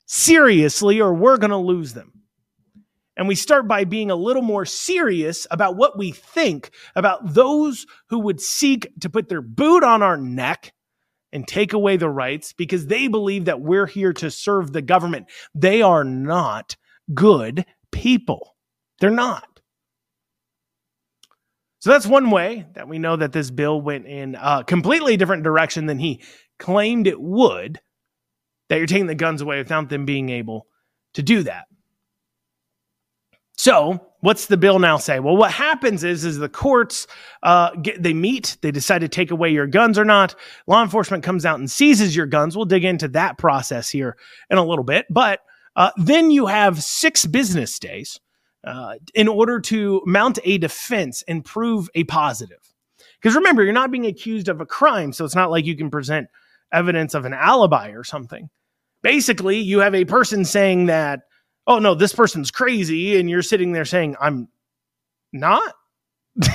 seriously, 0.05 1.01
or 1.01 1.11
we're 1.11 1.37
going 1.37 1.49
to 1.49 1.57
lose 1.57 1.93
them. 1.95 2.21
And 3.17 3.27
we 3.27 3.33
start 3.33 3.67
by 3.67 3.85
being 3.85 4.11
a 4.11 4.15
little 4.15 4.43
more 4.43 4.65
serious 4.65 5.47
about 5.49 5.77
what 5.77 5.97
we 5.97 6.11
think 6.11 6.69
about 6.95 7.33
those 7.33 7.87
who 8.09 8.19
would 8.19 8.39
seek 8.39 8.87
to 8.99 9.09
put 9.09 9.29
their 9.29 9.41
boot 9.41 9.83
on 9.83 10.03
our 10.03 10.17
neck 10.17 10.73
and 11.33 11.47
take 11.47 11.73
away 11.73 11.97
the 11.97 12.09
rights 12.09 12.53
because 12.53 12.85
they 12.85 13.07
believe 13.07 13.45
that 13.45 13.59
we're 13.59 13.87
here 13.87 14.13
to 14.13 14.31
serve 14.31 14.71
the 14.71 14.81
government. 14.81 15.29
They 15.53 15.81
are 15.81 16.03
not 16.03 16.77
good 17.13 17.65
people. 17.91 18.55
They're 18.99 19.09
not. 19.09 19.59
So 21.79 21.89
that's 21.89 22.07
one 22.07 22.31
way 22.31 22.67
that 22.75 22.87
we 22.87 22.99
know 22.99 23.17
that 23.17 23.33
this 23.33 23.51
bill 23.51 23.81
went 23.81 24.05
in 24.05 24.37
a 24.39 24.63
completely 24.63 25.17
different 25.17 25.43
direction 25.43 25.87
than 25.87 25.99
he 25.99 26.21
claimed 26.57 27.07
it 27.07 27.19
would, 27.19 27.81
that 28.69 28.77
you're 28.77 28.87
taking 28.87 29.07
the 29.07 29.15
guns 29.15 29.41
away 29.41 29.57
without 29.57 29.89
them 29.89 30.05
being 30.05 30.29
able 30.29 30.67
to 31.15 31.23
do 31.23 31.43
that. 31.43 31.65
So, 33.57 34.07
what's 34.23 34.45
the 34.45 34.55
bill 34.55 34.79
now 34.79 34.95
say? 34.95 35.19
Well, 35.19 35.35
what 35.35 35.51
happens 35.51 36.05
is, 36.05 36.23
is 36.23 36.37
the 36.37 36.47
courts 36.47 37.07
uh, 37.43 37.71
get, 37.75 38.01
they 38.01 38.13
meet, 38.13 38.55
they 38.61 38.71
decide 38.71 38.99
to 38.99 39.09
take 39.09 39.31
away 39.31 39.49
your 39.49 39.67
guns 39.67 39.99
or 39.99 40.05
not. 40.05 40.33
Law 40.65 40.81
enforcement 40.81 41.25
comes 41.25 41.45
out 41.45 41.59
and 41.59 41.69
seizes 41.69 42.15
your 42.15 42.25
guns. 42.25 42.55
We'll 42.55 42.65
dig 42.65 42.85
into 42.85 43.09
that 43.09 43.37
process 43.37 43.89
here 43.89 44.15
in 44.49 44.57
a 44.57 44.63
little 44.63 44.85
bit, 44.85 45.07
but 45.09 45.41
uh, 45.75 45.91
then 45.97 46.31
you 46.31 46.45
have 46.45 46.81
six 46.81 47.25
business 47.25 47.77
days 47.77 48.21
uh, 48.63 48.93
in 49.13 49.27
order 49.27 49.59
to 49.59 50.01
mount 50.05 50.39
a 50.45 50.57
defense 50.57 51.25
and 51.27 51.43
prove 51.43 51.89
a 51.93 52.05
positive. 52.05 52.73
Because 53.21 53.35
remember, 53.35 53.61
you're 53.61 53.73
not 53.73 53.91
being 53.91 54.05
accused 54.05 54.47
of 54.47 54.61
a 54.61 54.65
crime, 54.65 55.11
so 55.11 55.25
it's 55.25 55.35
not 55.35 55.51
like 55.51 55.65
you 55.65 55.75
can 55.75 55.89
present 55.89 56.29
evidence 56.71 57.13
of 57.13 57.25
an 57.25 57.33
alibi 57.33 57.89
or 57.89 58.05
something. 58.05 58.49
Basically, 59.01 59.57
you 59.57 59.79
have 59.79 59.95
a 59.95 60.05
person 60.05 60.45
saying 60.45 60.85
that 60.85 61.23
oh 61.67 61.79
no, 61.79 61.95
this 61.95 62.13
person's 62.13 62.51
crazy, 62.51 63.19
and 63.19 63.29
you're 63.29 63.41
sitting 63.41 63.71
there 63.71 63.85
saying, 63.85 64.15
I'm 64.19 64.49
not. 65.31 65.73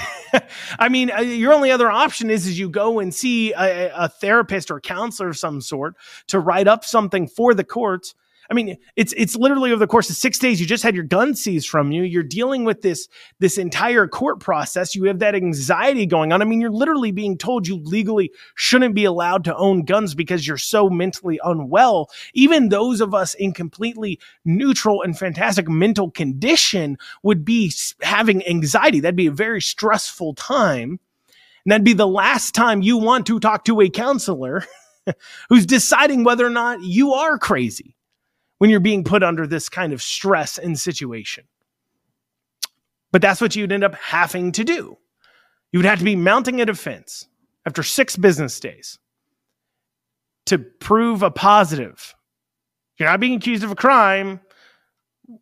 I 0.79 0.89
mean, 0.89 1.11
uh, 1.11 1.21
your 1.21 1.53
only 1.53 1.71
other 1.71 1.91
option 1.91 2.31
is 2.31 2.47
is 2.47 2.59
you 2.59 2.69
go 2.69 2.99
and 2.99 3.15
see 3.15 3.53
a, 3.53 3.93
a 3.95 4.09
therapist 4.09 4.71
or 4.71 4.81
counselor 4.81 5.31
of 5.31 5.39
some 5.39 5.61
sort 5.61 5.95
to 6.29 6.41
write 6.41 6.67
up 6.67 6.85
something 6.85 7.29
for 7.29 7.55
the 7.55 7.65
courts 7.65 8.15
I 8.51 8.55
mean, 8.55 8.79
it's 8.97 9.13
it's 9.15 9.37
literally 9.37 9.73
over 9.73 9.79
the 9.79 9.87
course 9.87 10.09
of 10.09 10.17
six 10.17 10.39
days. 10.39 10.59
You 10.59 10.67
just 10.67 10.83
had 10.83 10.95
your 10.95 11.05
gun 11.05 11.35
seized 11.35 11.69
from 11.69 11.93
you. 11.93 12.03
You're 12.03 12.23
dealing 12.23 12.65
with 12.65 12.81
this 12.81 13.07
this 13.41 13.59
entire 13.59 14.09
court 14.09 14.41
process. 14.41 14.95
You 14.95 15.05
have 15.05 15.19
that 15.19 15.35
anxiety 15.35 16.07
going 16.07 16.33
on. 16.33 16.41
I 16.41 16.47
mean, 16.47 16.61
you're 16.61 16.71
literally 16.71 17.13
being 17.13 17.37
told 17.37 17.67
you 17.67 17.77
legally 17.77 18.33
shouldn't 18.55 18.95
be 18.95 19.05
allowed 19.05 19.45
to 19.45 19.57
own 19.57 19.85
guns 19.85 20.15
because 20.15 20.47
you're 20.47 20.57
so 20.57 20.89
mentally 20.89 21.39
unwell. 21.45 22.09
Even 22.33 22.71
those 22.71 23.03
of 23.03 23.13
us 23.13 23.35
in 23.35 23.53
completely 23.53 24.19
neutral 24.47 25.03
and 25.03 25.19
fantastic 25.19 25.69
mental 25.69 26.11
condition 26.11 26.97
would 27.23 27.45
be 27.45 27.71
having 28.01 28.47
anxiety. 28.49 29.01
That'd 29.01 29.15
be 29.15 29.27
a 29.27 29.33
very 29.33 29.61
stressful 29.61 30.35
time. 30.35 31.01
And 31.65 31.73
that'd 31.73 31.85
be 31.85 31.93
the 31.93 32.07
last 32.07 32.55
time 32.55 32.81
you 32.81 32.97
want 32.97 33.27
to 33.27 33.39
talk 33.39 33.67
to 33.67 33.83
a 33.83 33.91
counselor 33.91 34.65
who's 35.51 35.67
deciding 35.67 36.25
whether 36.25 36.47
or 36.47 36.51
not 36.51 36.81
you 36.83 37.13
are 37.13 37.37
crazy 37.37 37.95
when 38.59 38.71
you're 38.71 38.81
being 38.81 39.05
put 39.05 39.23
under 39.23 39.47
this 39.47 39.69
kind 39.69 39.93
of 39.93 40.03
stress 40.03 40.59
and 40.59 40.79
situation. 40.79 41.45
But 43.11 43.23
that's 43.23 43.41
what 43.41 43.57
you'd 43.57 43.73
end 43.73 43.85
up 43.85 43.95
having 43.95 44.53
to 44.53 44.65
do. 44.65 44.99
You 45.73 45.79
would 45.79 45.87
have 45.87 45.99
to 46.01 46.05
be 46.05 46.17
mounting 46.17 46.61
a 46.61 46.67
defense 46.67 47.27
after 47.67 47.83
six 47.83 48.17
business 48.17 48.59
days 48.61 48.99
to 50.47 50.59
prove 50.59 51.23
a 51.23 51.31
positive. 51.31 52.15
You're 52.99 53.09
not 53.09 53.21
being 53.21 53.35
accused 53.35 53.65
of 53.65 53.71
a 53.71 53.77
crime. 53.77 54.41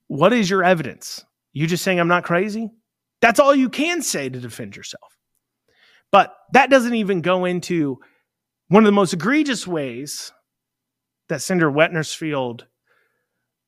What 0.09 0.33
is 0.33 0.51
your 0.51 0.65
evidence? 0.65 1.25
You 1.53 1.67
just 1.67 1.85
saying 1.85 2.01
I'm 2.01 2.09
not 2.09 2.25
crazy? 2.25 2.71
That's 3.23 3.41
all 3.41 3.55
you 3.55 3.69
can 3.69 4.03
say 4.03 4.29
to 4.29 4.41
defend 4.41 4.77
yourself. 4.77 5.17
But 6.13 6.37
that 6.53 6.71
doesn't 6.71 6.95
even 6.95 7.21
go 7.21 7.45
into 7.45 7.99
one 8.69 8.83
of 8.83 8.87
the 8.87 8.93
most 8.93 9.13
egregious 9.13 9.67
ways 9.67 10.33
that 11.29 11.43
Senator 11.43 11.71
Westerfield 11.71 12.63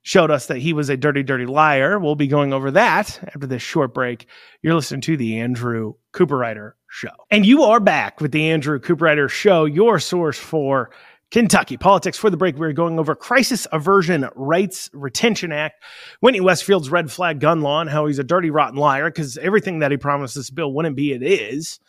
showed 0.08 0.30
us 0.30 0.46
that 0.46 0.56
he 0.56 0.72
was 0.72 0.88
a 0.88 0.96
dirty, 0.96 1.22
dirty 1.22 1.44
liar. 1.44 1.98
We'll 1.98 2.14
be 2.14 2.28
going 2.28 2.54
over 2.54 2.70
that 2.70 3.20
after 3.26 3.46
this 3.46 3.60
short 3.60 3.92
break. 3.92 4.26
You're 4.62 4.74
listening 4.74 5.02
to 5.02 5.18
the 5.18 5.38
Andrew 5.38 5.96
Cooperrider 6.14 6.72
Show. 6.88 7.10
And 7.30 7.44
you 7.44 7.64
are 7.64 7.78
back 7.78 8.18
with 8.18 8.32
the 8.32 8.48
Andrew 8.48 8.80
Cooperrider 8.80 9.28
Show, 9.28 9.66
your 9.66 9.98
source 9.98 10.38
for 10.38 10.90
Kentucky 11.30 11.76
politics. 11.76 12.16
For 12.16 12.30
the 12.30 12.38
break, 12.38 12.56
we're 12.56 12.72
going 12.72 12.98
over 12.98 13.14
Crisis 13.14 13.66
Aversion 13.70 14.26
Rights 14.34 14.88
Retention 14.94 15.52
Act, 15.52 15.84
Whitney 16.20 16.40
Westerfield's 16.40 16.88
red 16.88 17.12
flag 17.12 17.38
gun 17.38 17.60
law, 17.60 17.82
and 17.82 17.90
how 17.90 18.06
he's 18.06 18.18
a 18.18 18.24
dirty, 18.24 18.48
rotten 18.48 18.78
liar 18.78 19.10
because 19.10 19.36
everything 19.36 19.80
that 19.80 19.90
he 19.90 19.98
promised 19.98 20.34
this 20.34 20.48
bill 20.48 20.72
wouldn't 20.72 20.96
be, 20.96 21.12
it 21.12 21.22
is. 21.22 21.80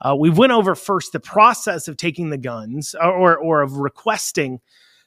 Uh, 0.00 0.16
we 0.18 0.30
went 0.30 0.52
over 0.52 0.74
first 0.74 1.12
the 1.12 1.20
process 1.20 1.86
of 1.86 1.98
taking 1.98 2.30
the 2.30 2.38
guns 2.38 2.94
or, 2.94 3.36
or 3.36 3.60
of 3.60 3.74
requesting 3.74 4.60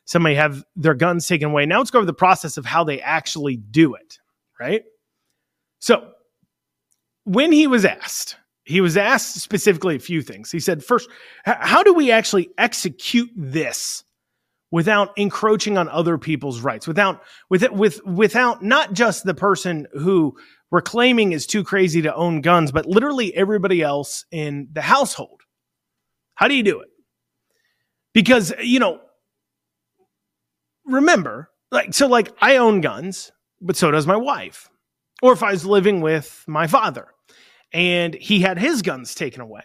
somebody 0.05 0.35
have 0.35 0.63
their 0.75 0.93
guns 0.93 1.27
taken 1.27 1.49
away. 1.49 1.65
Now 1.65 1.77
let's 1.77 1.91
go 1.91 1.99
over 1.99 2.05
the 2.05 2.13
process 2.13 2.57
of 2.57 2.65
how 2.65 2.83
they 2.83 3.01
actually 3.01 3.57
do 3.57 3.95
it, 3.95 4.19
right? 4.59 4.83
So 5.79 6.11
when 7.23 7.51
he 7.51 7.67
was 7.67 7.85
asked, 7.85 8.37
he 8.63 8.81
was 8.81 8.97
asked 8.97 9.35
specifically 9.35 9.95
a 9.95 9.99
few 9.99 10.21
things. 10.21 10.51
He 10.51 10.59
said, 10.59 10.83
first, 10.83 11.09
how 11.45 11.83
do 11.83 11.93
we 11.93 12.11
actually 12.11 12.49
execute 12.57 13.29
this 13.35 14.03
without 14.71 15.11
encroaching 15.17 15.77
on 15.77 15.89
other 15.89 16.17
people's 16.17 16.61
rights, 16.61 16.87
without 16.87 17.23
with 17.49 17.63
it, 17.63 17.73
with 17.73 18.03
without 18.05 18.63
not 18.63 18.93
just 18.93 19.25
the 19.25 19.33
person 19.33 19.87
who 19.93 20.35
we're 20.69 20.81
claiming 20.81 21.33
is 21.33 21.45
too 21.45 21.63
crazy 21.63 22.01
to 22.01 22.15
own 22.15 22.41
guns, 22.41 22.71
but 22.71 22.85
literally 22.85 23.35
everybody 23.35 23.81
else 23.81 24.25
in 24.31 24.69
the 24.71 24.81
household? 24.81 25.41
How 26.35 26.47
do 26.47 26.55
you 26.55 26.63
do 26.63 26.79
it? 26.79 26.89
Because, 28.13 28.53
you 28.61 28.79
know, 28.79 29.01
remember, 30.93 31.49
like, 31.71 31.93
so 31.93 32.07
like 32.07 32.31
I 32.41 32.57
own 32.57 32.81
guns, 32.81 33.31
but 33.59 33.75
so 33.75 33.91
does 33.91 34.07
my 34.07 34.17
wife. 34.17 34.69
Or 35.21 35.33
if 35.33 35.43
I 35.43 35.51
was 35.51 35.65
living 35.65 36.01
with 36.01 36.43
my 36.47 36.67
father 36.67 37.07
and 37.71 38.13
he 38.13 38.41
had 38.41 38.57
his 38.57 38.81
guns 38.81 39.15
taken 39.15 39.41
away. 39.41 39.63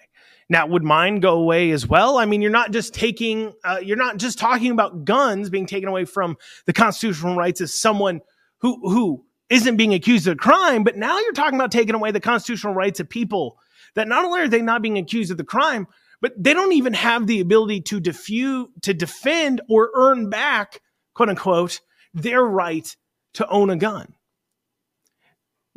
Now, 0.49 0.67
would 0.67 0.85
mine 0.85 1.19
go 1.19 1.39
away 1.39 1.71
as 1.73 1.89
well? 1.89 2.19
I 2.19 2.25
mean, 2.25 2.41
you're 2.41 2.53
not 2.53 2.71
just 2.71 2.95
taking, 2.95 3.53
uh, 3.65 3.81
you're 3.83 3.97
not 3.97 4.19
just 4.19 4.39
talking 4.39 4.71
about 4.71 5.05
guns 5.05 5.51
being 5.51 5.67
taken 5.67 5.89
away 5.89 6.05
from 6.05 6.37
the 6.67 6.73
constitutional 6.73 7.35
rights 7.35 7.61
of 7.61 7.71
someone 7.71 8.21
who 8.59 8.79
who 8.89 9.25
isn't 9.51 9.77
being 9.77 9.95
accused 9.95 10.27
of 10.29 10.35
a 10.35 10.37
crime, 10.37 10.85
but 10.85 10.97
now 10.97 11.19
you're 11.19 11.33
talking 11.33 11.59
about 11.59 11.73
taking 11.73 11.95
away 11.95 12.11
the 12.11 12.21
constitutional 12.21 12.75
rights 12.75 13.01
of 13.01 13.09
people 13.09 13.59
that 13.95 14.09
not 14.09 14.25
only 14.25 14.41
are 14.41 14.49
they 14.49 14.63
not 14.63 14.83
being 14.83 14.99
accused 14.99 15.31
of 15.31 15.37
the 15.37 15.45
crime, 15.45 15.87
but 16.21 16.33
they 16.37 16.55
don't 16.55 16.73
even 16.73 16.95
have 16.95 17.27
the 17.27 17.41
ability 17.41 17.81
to 17.81 18.01
diffuse, 18.01 18.69
to 18.83 18.95
defend 18.95 19.61
or 19.69 19.91
earn 19.95 20.31
back 20.31 20.81
quote 21.17 21.31
unquote, 21.31 21.81
their 22.13 22.43
right 22.43 22.95
to 23.35 23.49
own 23.49 23.71
a 23.71 23.77
gun. 23.77 24.15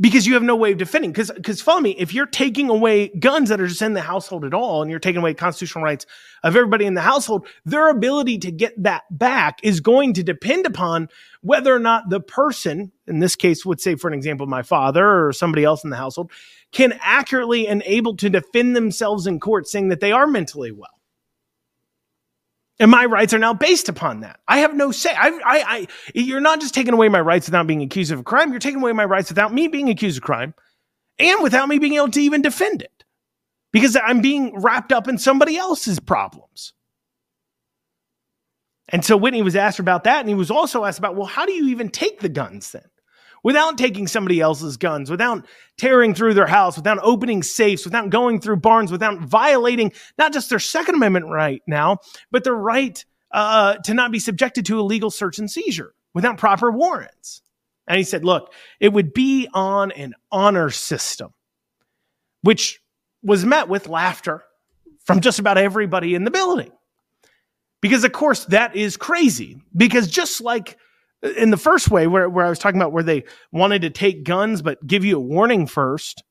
Because 0.02 0.28
you 0.28 0.34
have 0.34 0.44
no 0.44 0.56
way 0.56 0.72
of 0.74 0.78
defending. 0.78 1.12
Because, 1.12 1.32
because 1.32 1.62
follow 1.62 1.82
me, 1.82 1.92
if 1.98 2.14
you're 2.14 2.26
taking 2.26 2.70
away 2.70 3.10
guns 3.20 3.50
that 3.50 3.60
are 3.60 3.68
just 3.68 3.82
in 3.82 3.94
the 3.94 4.02
household 4.02 4.46
at 4.46 4.54
all, 4.54 4.82
and 4.82 4.92
you're 4.92 5.00
taking 5.00 5.22
away 5.22 5.34
constitutional 5.34 5.84
rights 5.84 6.06
of 6.44 6.56
everybody 6.56 6.86
in 6.86 6.94
the 6.94 7.02
household, 7.02 7.48
their 7.66 7.90
ability 7.90 8.38
to 8.40 8.52
get 8.52 8.82
that 8.82 9.04
back 9.12 9.60
is 9.64 9.80
going 9.80 10.14
to 10.14 10.24
depend 10.24 10.66
upon 10.66 11.10
whether 11.42 11.74
or 11.74 11.80
not 11.80 12.10
the 12.10 12.22
person, 12.22 12.92
in 13.08 13.20
this 13.20 13.36
case, 13.36 13.66
would 13.66 13.82
say, 13.82 13.96
for 13.96 14.08
an 14.08 14.14
example, 14.14 14.46
my 14.46 14.62
father 14.62 15.26
or 15.26 15.34
somebody 15.34 15.64
else 15.64 15.84
in 15.84 15.90
the 15.90 15.98
household, 15.98 16.32
can 16.72 16.98
accurately 17.02 17.68
and 17.68 17.82
able 17.86 18.16
to 18.18 18.30
defend 18.30 18.76
themselves 18.76 19.26
in 19.26 19.40
court, 19.40 19.68
saying 19.68 19.90
that 19.90 20.02
they 20.02 20.12
are 20.12 20.28
mentally 20.28 20.72
well. 20.72 20.99
And 22.80 22.90
my 22.90 23.06
rights 23.06 23.34
are 23.34 23.40
now 23.40 23.54
based 23.54 23.90
upon 23.90 24.22
that. 24.22 24.40
I 24.48 24.60
have 24.60 24.74
no 24.74 24.92
say. 24.92 25.14
I, 25.14 25.28
I, 25.28 25.42
I, 25.46 25.88
you're 26.14 26.40
not 26.40 26.62
just 26.62 26.74
taking 26.74 26.94
away 26.94 27.10
my 27.10 27.20
rights 27.20 27.48
without 27.48 27.68
being 27.68 27.82
accused 27.82 28.12
of 28.12 28.20
a 28.20 28.24
crime. 28.24 28.52
You're 28.52 28.60
taking 28.60 28.82
away 28.82 28.94
my 28.94 29.04
rights 29.04 29.30
without 29.30 29.54
me 29.54 29.68
being 29.68 29.90
accused 29.90 30.18
of 30.18 30.24
crime 30.24 30.54
and 31.18 31.44
without 31.44 31.68
me 31.68 31.78
being 31.78 31.96
able 31.96 32.12
to 32.12 32.22
even 32.22 32.42
defend 32.42 32.82
it 32.82 33.04
because 33.74 33.98
I'm 34.02 34.22
being 34.22 34.60
wrapped 34.62 34.94
up 34.94 35.10
in 35.10 35.18
somebody 35.18 35.58
else's 35.58 36.00
problems. 36.00 36.74
And 38.88 39.04
so 39.04 39.18
Whitney 39.18 39.42
was 39.42 39.56
asked 39.56 39.80
about 39.80 40.06
that. 40.06 40.22
And 40.22 40.30
he 40.30 40.36
was 40.36 40.50
also 40.50 40.86
asked 40.86 41.00
about, 41.00 41.16
well, 41.16 41.28
how 41.28 41.46
do 41.46 41.52
you 41.52 41.68
even 41.68 41.90
take 41.90 42.22
the 42.22 42.30
guns 42.30 42.72
then? 42.72 42.90
Without 43.44 43.78
taking 43.78 44.08
somebody 44.08 44.40
else's 44.40 44.78
guns, 44.78 45.10
without 45.10 45.46
tearing 45.78 46.14
through 46.14 46.34
their 46.34 46.48
house, 46.48 46.78
without 46.78 47.00
opening 47.02 47.44
safes, 47.44 47.86
without 47.86 48.10
going 48.10 48.40
through 48.40 48.58
barns, 48.58 48.92
without 48.92 49.20
violating 49.20 49.92
not 50.18 50.34
just 50.34 50.50
their 50.50 50.60
Second 50.60 50.96
Amendment 50.96 51.28
right 51.28 51.62
now, 51.68 51.98
but 52.32 52.44
their 52.44 52.56
right 52.56 53.04
uh, 53.32 53.76
to 53.78 53.94
not 53.94 54.12
be 54.12 54.20
subjected 54.20 54.66
to 54.66 54.80
a 54.80 54.84
legal 54.84 55.12
search 55.12 55.40
and 55.40 55.50
seizure 55.50 55.94
without 56.14 56.38
proper 56.38 56.72
warrants. 56.72 57.42
And 57.88 57.98
he 57.98 58.04
said, 58.04 58.24
look, 58.24 58.54
it 58.80 58.94
would 58.94 59.14
be 59.14 59.48
on 59.54 59.92
an 59.92 60.14
honor 60.32 60.70
system, 60.70 61.34
which 62.42 62.82
was 63.24 63.46
met 63.46 63.68
with 63.68 63.88
laughter 63.88 64.44
from 65.06 65.22
just 65.22 65.40
about 65.40 65.58
everybody 65.58 66.14
in 66.14 66.24
the 66.24 66.32
building. 66.32 66.72
Because, 67.82 68.04
of 68.04 68.12
course, 68.12 68.46
that 68.46 68.76
is 68.76 68.98
crazy. 68.98 69.62
Because 69.76 70.08
just 70.08 70.42
like 70.42 70.78
in 71.22 71.50
the 71.50 71.58
first 71.58 71.92
way 71.92 72.08
where, 72.08 72.30
where 72.30 72.46
I 72.46 72.50
was 72.50 72.60
talking 72.60 72.80
about 72.80 72.94
where 72.94 73.04
they 73.04 73.24
wanted 73.52 73.82
to 73.82 73.90
take 73.90 74.24
guns 74.24 74.62
but 74.62 74.86
give 74.86 75.04
you 75.04 75.18
a 75.18 75.22
warning 75.22 75.68
first, 75.68 76.24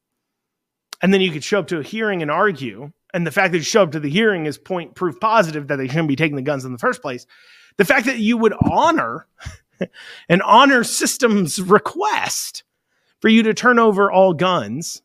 and 1.03 1.13
then 1.13 1.21
you 1.21 1.31
could 1.31 1.45
show 1.45 1.61
up 1.61 1.69
to 1.69 1.79
a 1.79 1.83
hearing 1.83 2.23
and 2.23 2.31
argue, 2.31 2.91
and 3.15 3.27
the 3.27 3.31
fact 3.31 3.53
that 3.53 3.59
you 3.59 3.65
show 3.65 3.83
up 3.83 3.93
to 3.93 4.01
the 4.01 4.11
hearing 4.11 4.47
is 4.47 4.59
point 4.59 4.95
proof 4.95 5.19
positive 5.21 5.69
that 5.69 5.77
they 5.77 5.89
shouldn't 5.89 6.09
be 6.09 6.17
taking 6.17 6.37
the 6.37 6.43
guns 6.43 6.65
in 6.65 6.73
the 6.73 6.79
first 6.79 7.03
place. 7.03 7.27
The 7.77 7.85
fact 7.85 8.07
that 8.07 8.19
you 8.19 8.37
would 8.37 8.55
honor 8.61 9.27
an 10.29 10.43
honor 10.43 10.85
systems 10.85 11.61
request 11.61 12.65
for 13.21 13.29
you 13.29 13.45
to 13.45 13.55
turn 13.55 13.79
over 13.79 14.11
all 14.11 14.35
guns 14.35 15.03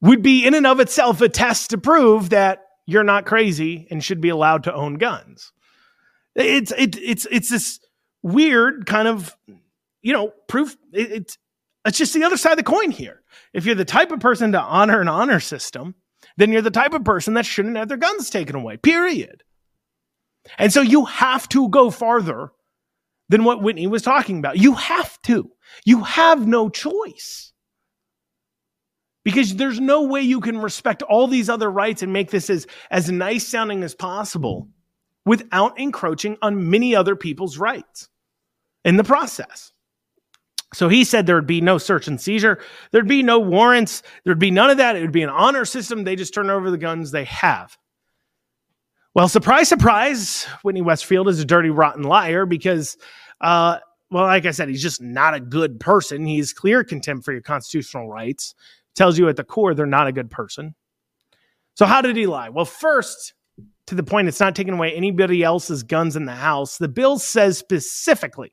would 0.00 0.22
be 0.22 0.46
in 0.46 0.54
and 0.54 0.66
of 0.66 0.80
itself 0.80 1.20
a 1.20 1.28
test 1.28 1.70
to 1.70 1.78
prove 1.78 2.30
that 2.30 2.66
you're 2.86 3.04
not 3.04 3.26
crazy 3.26 3.86
and 3.90 4.02
should 4.02 4.20
be 4.20 4.30
allowed 4.30 4.64
to 4.64 4.74
own 4.74 4.94
guns. 4.94 5.52
It's 6.34 6.72
it, 6.72 6.96
it's 6.96 7.26
it's 7.30 7.48
this 7.48 7.79
weird 8.22 8.86
kind 8.86 9.08
of, 9.08 9.36
you 10.02 10.12
know, 10.12 10.32
proof. 10.48 10.76
It, 10.92 11.12
it's 11.12 11.38
it's 11.84 11.98
just 11.98 12.14
the 12.14 12.24
other 12.24 12.36
side 12.36 12.52
of 12.52 12.58
the 12.58 12.62
coin 12.64 12.90
here. 12.90 13.22
If 13.54 13.64
you're 13.64 13.74
the 13.74 13.84
type 13.84 14.12
of 14.12 14.20
person 14.20 14.52
to 14.52 14.60
honor 14.60 15.00
an 15.00 15.08
honor 15.08 15.40
system, 15.40 15.94
then 16.36 16.52
you're 16.52 16.62
the 16.62 16.70
type 16.70 16.92
of 16.92 17.04
person 17.04 17.34
that 17.34 17.46
shouldn't 17.46 17.76
have 17.76 17.88
their 17.88 17.96
guns 17.96 18.30
taken 18.30 18.54
away. 18.54 18.76
Period. 18.76 19.42
And 20.58 20.72
so 20.72 20.80
you 20.80 21.04
have 21.06 21.48
to 21.50 21.68
go 21.68 21.90
farther 21.90 22.50
than 23.28 23.44
what 23.44 23.62
Whitney 23.62 23.86
was 23.86 24.02
talking 24.02 24.38
about. 24.38 24.58
You 24.58 24.74
have 24.74 25.20
to. 25.22 25.50
You 25.84 26.02
have 26.02 26.46
no 26.46 26.68
choice. 26.68 27.52
Because 29.24 29.54
there's 29.54 29.78
no 29.78 30.02
way 30.02 30.22
you 30.22 30.40
can 30.40 30.58
respect 30.58 31.02
all 31.02 31.26
these 31.26 31.48
other 31.48 31.70
rights 31.70 32.02
and 32.02 32.12
make 32.12 32.30
this 32.30 32.48
as, 32.48 32.66
as 32.90 33.10
nice 33.10 33.46
sounding 33.46 33.82
as 33.82 33.94
possible 33.94 34.68
without 35.24 35.78
encroaching 35.78 36.36
on 36.42 36.70
many 36.70 36.94
other 36.94 37.16
people's 37.16 37.58
rights 37.58 38.08
in 38.84 38.96
the 38.96 39.04
process. 39.04 39.72
So 40.72 40.88
he 40.88 41.04
said 41.04 41.26
there 41.26 41.34
would 41.34 41.46
be 41.46 41.60
no 41.60 41.78
search 41.78 42.06
and 42.06 42.20
seizure. 42.20 42.60
There'd 42.92 43.08
be 43.08 43.22
no 43.22 43.40
warrants. 43.40 44.02
There'd 44.24 44.38
be 44.38 44.52
none 44.52 44.70
of 44.70 44.76
that. 44.78 44.96
It 44.96 45.00
would 45.00 45.12
be 45.12 45.22
an 45.22 45.30
honor 45.30 45.64
system. 45.64 46.04
They 46.04 46.16
just 46.16 46.32
turn 46.32 46.48
over 46.48 46.70
the 46.70 46.78
guns 46.78 47.10
they 47.10 47.24
have. 47.24 47.76
Well, 49.12 49.28
surprise, 49.28 49.68
surprise, 49.68 50.44
Whitney 50.62 50.82
Westerfield 50.82 51.28
is 51.28 51.40
a 51.40 51.44
dirty, 51.44 51.70
rotten 51.70 52.04
liar 52.04 52.46
because, 52.46 52.96
uh, 53.40 53.78
well, 54.12 54.24
like 54.24 54.46
I 54.46 54.52
said, 54.52 54.68
he's 54.68 54.82
just 54.82 55.02
not 55.02 55.34
a 55.34 55.40
good 55.40 55.80
person. 55.80 56.24
He's 56.24 56.52
clear 56.52 56.84
contempt 56.84 57.24
for 57.24 57.32
your 57.32 57.42
constitutional 57.42 58.08
rights. 58.08 58.54
Tells 58.94 59.18
you 59.18 59.28
at 59.28 59.36
the 59.36 59.44
core 59.44 59.74
they're 59.74 59.86
not 59.86 60.06
a 60.06 60.12
good 60.12 60.30
person. 60.30 60.74
So, 61.74 61.86
how 61.86 62.02
did 62.02 62.16
he 62.16 62.26
lie? 62.26 62.50
Well, 62.50 62.64
first, 62.64 63.34
to 63.86 63.94
the 63.94 64.02
point, 64.02 64.28
it's 64.28 64.40
not 64.40 64.54
taking 64.54 64.74
away 64.74 64.92
anybody 64.92 65.42
else's 65.42 65.82
guns 65.82 66.16
in 66.16 66.24
the 66.24 66.34
house. 66.34 66.78
The 66.78 66.88
bill 66.88 67.18
says 67.18 67.58
specifically 67.58 68.52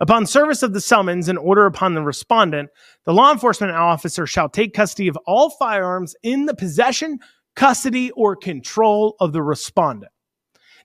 upon 0.00 0.26
service 0.26 0.62
of 0.62 0.72
the 0.72 0.80
summons 0.80 1.28
and 1.28 1.38
order 1.38 1.66
upon 1.66 1.94
the 1.94 2.02
respondent, 2.02 2.70
the 3.04 3.14
law 3.14 3.32
enforcement 3.32 3.72
officer 3.72 4.26
shall 4.26 4.48
take 4.48 4.74
custody 4.74 5.08
of 5.08 5.18
all 5.26 5.50
firearms 5.50 6.16
in 6.22 6.46
the 6.46 6.54
possession, 6.54 7.18
custody, 7.54 8.10
or 8.12 8.36
control 8.36 9.16
of 9.20 9.32
the 9.32 9.42
respondent. 9.42 10.12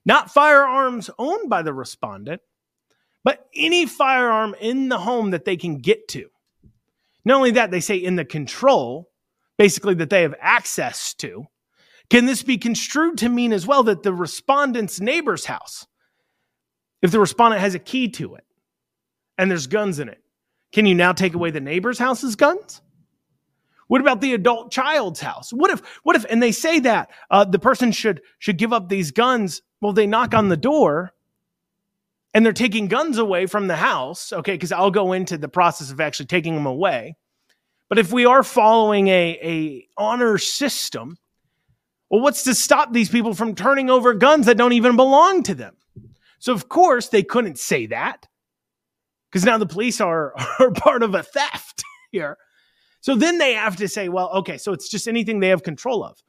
Not 0.04 0.30
firearms 0.30 1.10
owned 1.18 1.50
by 1.50 1.62
the 1.62 1.74
respondent, 1.74 2.40
but 3.24 3.46
any 3.54 3.86
firearm 3.86 4.54
in 4.60 4.88
the 4.88 4.98
home 4.98 5.30
that 5.30 5.44
they 5.44 5.56
can 5.56 5.78
get 5.78 6.08
to. 6.08 6.28
Not 7.24 7.36
only 7.36 7.50
that, 7.52 7.70
they 7.70 7.80
say 7.80 7.96
in 7.96 8.16
the 8.16 8.24
control, 8.24 9.10
basically 9.58 9.94
that 9.94 10.08
they 10.08 10.22
have 10.22 10.34
access 10.40 11.12
to. 11.14 11.44
Can 12.10 12.26
this 12.26 12.42
be 12.42 12.58
construed 12.58 13.18
to 13.18 13.28
mean 13.28 13.52
as 13.52 13.66
well 13.66 13.84
that 13.84 14.02
the 14.02 14.12
respondent's 14.12 15.00
neighbor's 15.00 15.44
house, 15.44 15.86
if 17.02 17.12
the 17.12 17.20
respondent 17.20 17.60
has 17.60 17.74
a 17.74 17.78
key 17.78 18.08
to 18.10 18.34
it 18.34 18.44
and 19.38 19.50
there's 19.50 19.68
guns 19.68 20.00
in 20.00 20.08
it, 20.08 20.20
can 20.72 20.86
you 20.86 20.94
now 20.94 21.12
take 21.12 21.34
away 21.34 21.50
the 21.50 21.60
neighbor's 21.60 21.98
house's 21.98 22.36
guns? 22.36 22.82
What 23.86 24.00
about 24.00 24.20
the 24.20 24.34
adult 24.34 24.70
child's 24.70 25.20
house? 25.20 25.50
What 25.50 25.70
if, 25.70 25.80
what 26.04 26.14
if, 26.14 26.24
and 26.28 26.42
they 26.42 26.52
say 26.52 26.78
that 26.80 27.10
uh, 27.30 27.44
the 27.44 27.58
person 27.58 27.90
should 27.90 28.22
should 28.38 28.56
give 28.56 28.72
up 28.72 28.88
these 28.88 29.10
guns. 29.10 29.62
Well, 29.80 29.92
they 29.92 30.06
knock 30.06 30.32
on 30.32 30.48
the 30.48 30.56
door, 30.56 31.12
and 32.32 32.44
they're 32.44 32.52
taking 32.52 32.86
guns 32.86 33.18
away 33.18 33.46
from 33.46 33.66
the 33.66 33.74
house. 33.74 34.32
Okay, 34.32 34.52
because 34.52 34.70
I'll 34.70 34.92
go 34.92 35.12
into 35.12 35.36
the 35.38 35.48
process 35.48 35.90
of 35.90 36.00
actually 36.00 36.26
taking 36.26 36.54
them 36.54 36.66
away. 36.66 37.16
But 37.88 37.98
if 37.98 38.12
we 38.12 38.26
are 38.26 38.44
following 38.44 39.08
a 39.08 39.40
a 39.42 39.88
honor 39.96 40.38
system, 40.38 41.16
well, 42.10 42.20
what's 42.20 42.42
to 42.44 42.54
stop 42.54 42.92
these 42.92 43.08
people 43.08 43.34
from 43.34 43.54
turning 43.54 43.88
over 43.88 44.14
guns 44.14 44.46
that 44.46 44.56
don't 44.56 44.72
even 44.72 44.96
belong 44.96 45.42
to 45.44 45.54
them? 45.54 45.76
So 46.40 46.52
of 46.52 46.68
course 46.68 47.08
they 47.08 47.22
couldn't 47.22 47.58
say 47.58 47.86
that 47.86 48.26
because 49.30 49.44
now 49.44 49.58
the 49.58 49.66
police 49.66 50.00
are 50.00 50.34
are 50.58 50.72
part 50.72 51.02
of 51.02 51.14
a 51.14 51.22
theft 51.22 51.84
here. 52.10 52.36
So 53.00 53.14
then 53.14 53.38
they 53.38 53.54
have 53.54 53.76
to 53.76 53.88
say, 53.88 54.08
well, 54.08 54.30
okay, 54.30 54.58
so 54.58 54.72
it's 54.72 54.88
just 54.88 55.08
anything 55.08 55.40
they 55.40 55.48
have 55.48 55.62
control 55.62 56.04
of. 56.04 56.22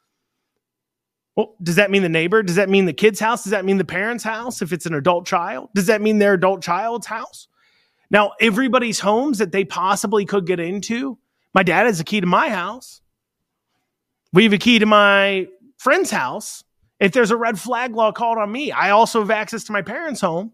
Well, 1.35 1.55
does 1.63 1.75
that 1.75 1.91
mean 1.91 2.03
the 2.03 2.09
neighbor? 2.09 2.43
Does 2.43 2.57
that 2.57 2.69
mean 2.69 2.85
the 2.85 2.93
kid's 2.93 3.19
house? 3.19 3.43
Does 3.43 3.51
that 3.51 3.65
mean 3.65 3.77
the 3.77 3.85
parent's 3.85 4.23
house 4.23 4.61
if 4.61 4.71
it's 4.71 4.85
an 4.85 4.93
adult 4.93 5.25
child? 5.25 5.69
Does 5.73 5.87
that 5.87 6.01
mean 6.01 6.19
their 6.19 6.33
adult 6.33 6.61
child's 6.61 7.07
house? 7.07 7.47
Now, 8.09 8.33
everybody's 8.41 8.99
homes 8.99 9.37
that 9.37 9.53
they 9.53 9.63
possibly 9.63 10.25
could 10.25 10.45
get 10.45 10.59
into, 10.59 11.17
my 11.53 11.63
dad 11.63 11.85
has 11.85 12.01
a 12.01 12.03
key 12.03 12.19
to 12.19 12.27
my 12.27 12.49
house. 12.49 13.01
We 14.33 14.43
have 14.43 14.53
a 14.53 14.57
key 14.57 14.79
to 14.79 14.85
my 14.85 15.47
friend's 15.81 16.11
house. 16.11 16.63
If 16.99 17.13
there's 17.13 17.31
a 17.31 17.37
red 17.37 17.59
flag 17.59 17.95
law 17.95 18.11
called 18.11 18.37
on 18.37 18.51
me, 18.51 18.71
I 18.71 18.91
also 18.91 19.21
have 19.21 19.31
access 19.31 19.63
to 19.65 19.71
my 19.71 19.81
parents' 19.81 20.21
home 20.21 20.53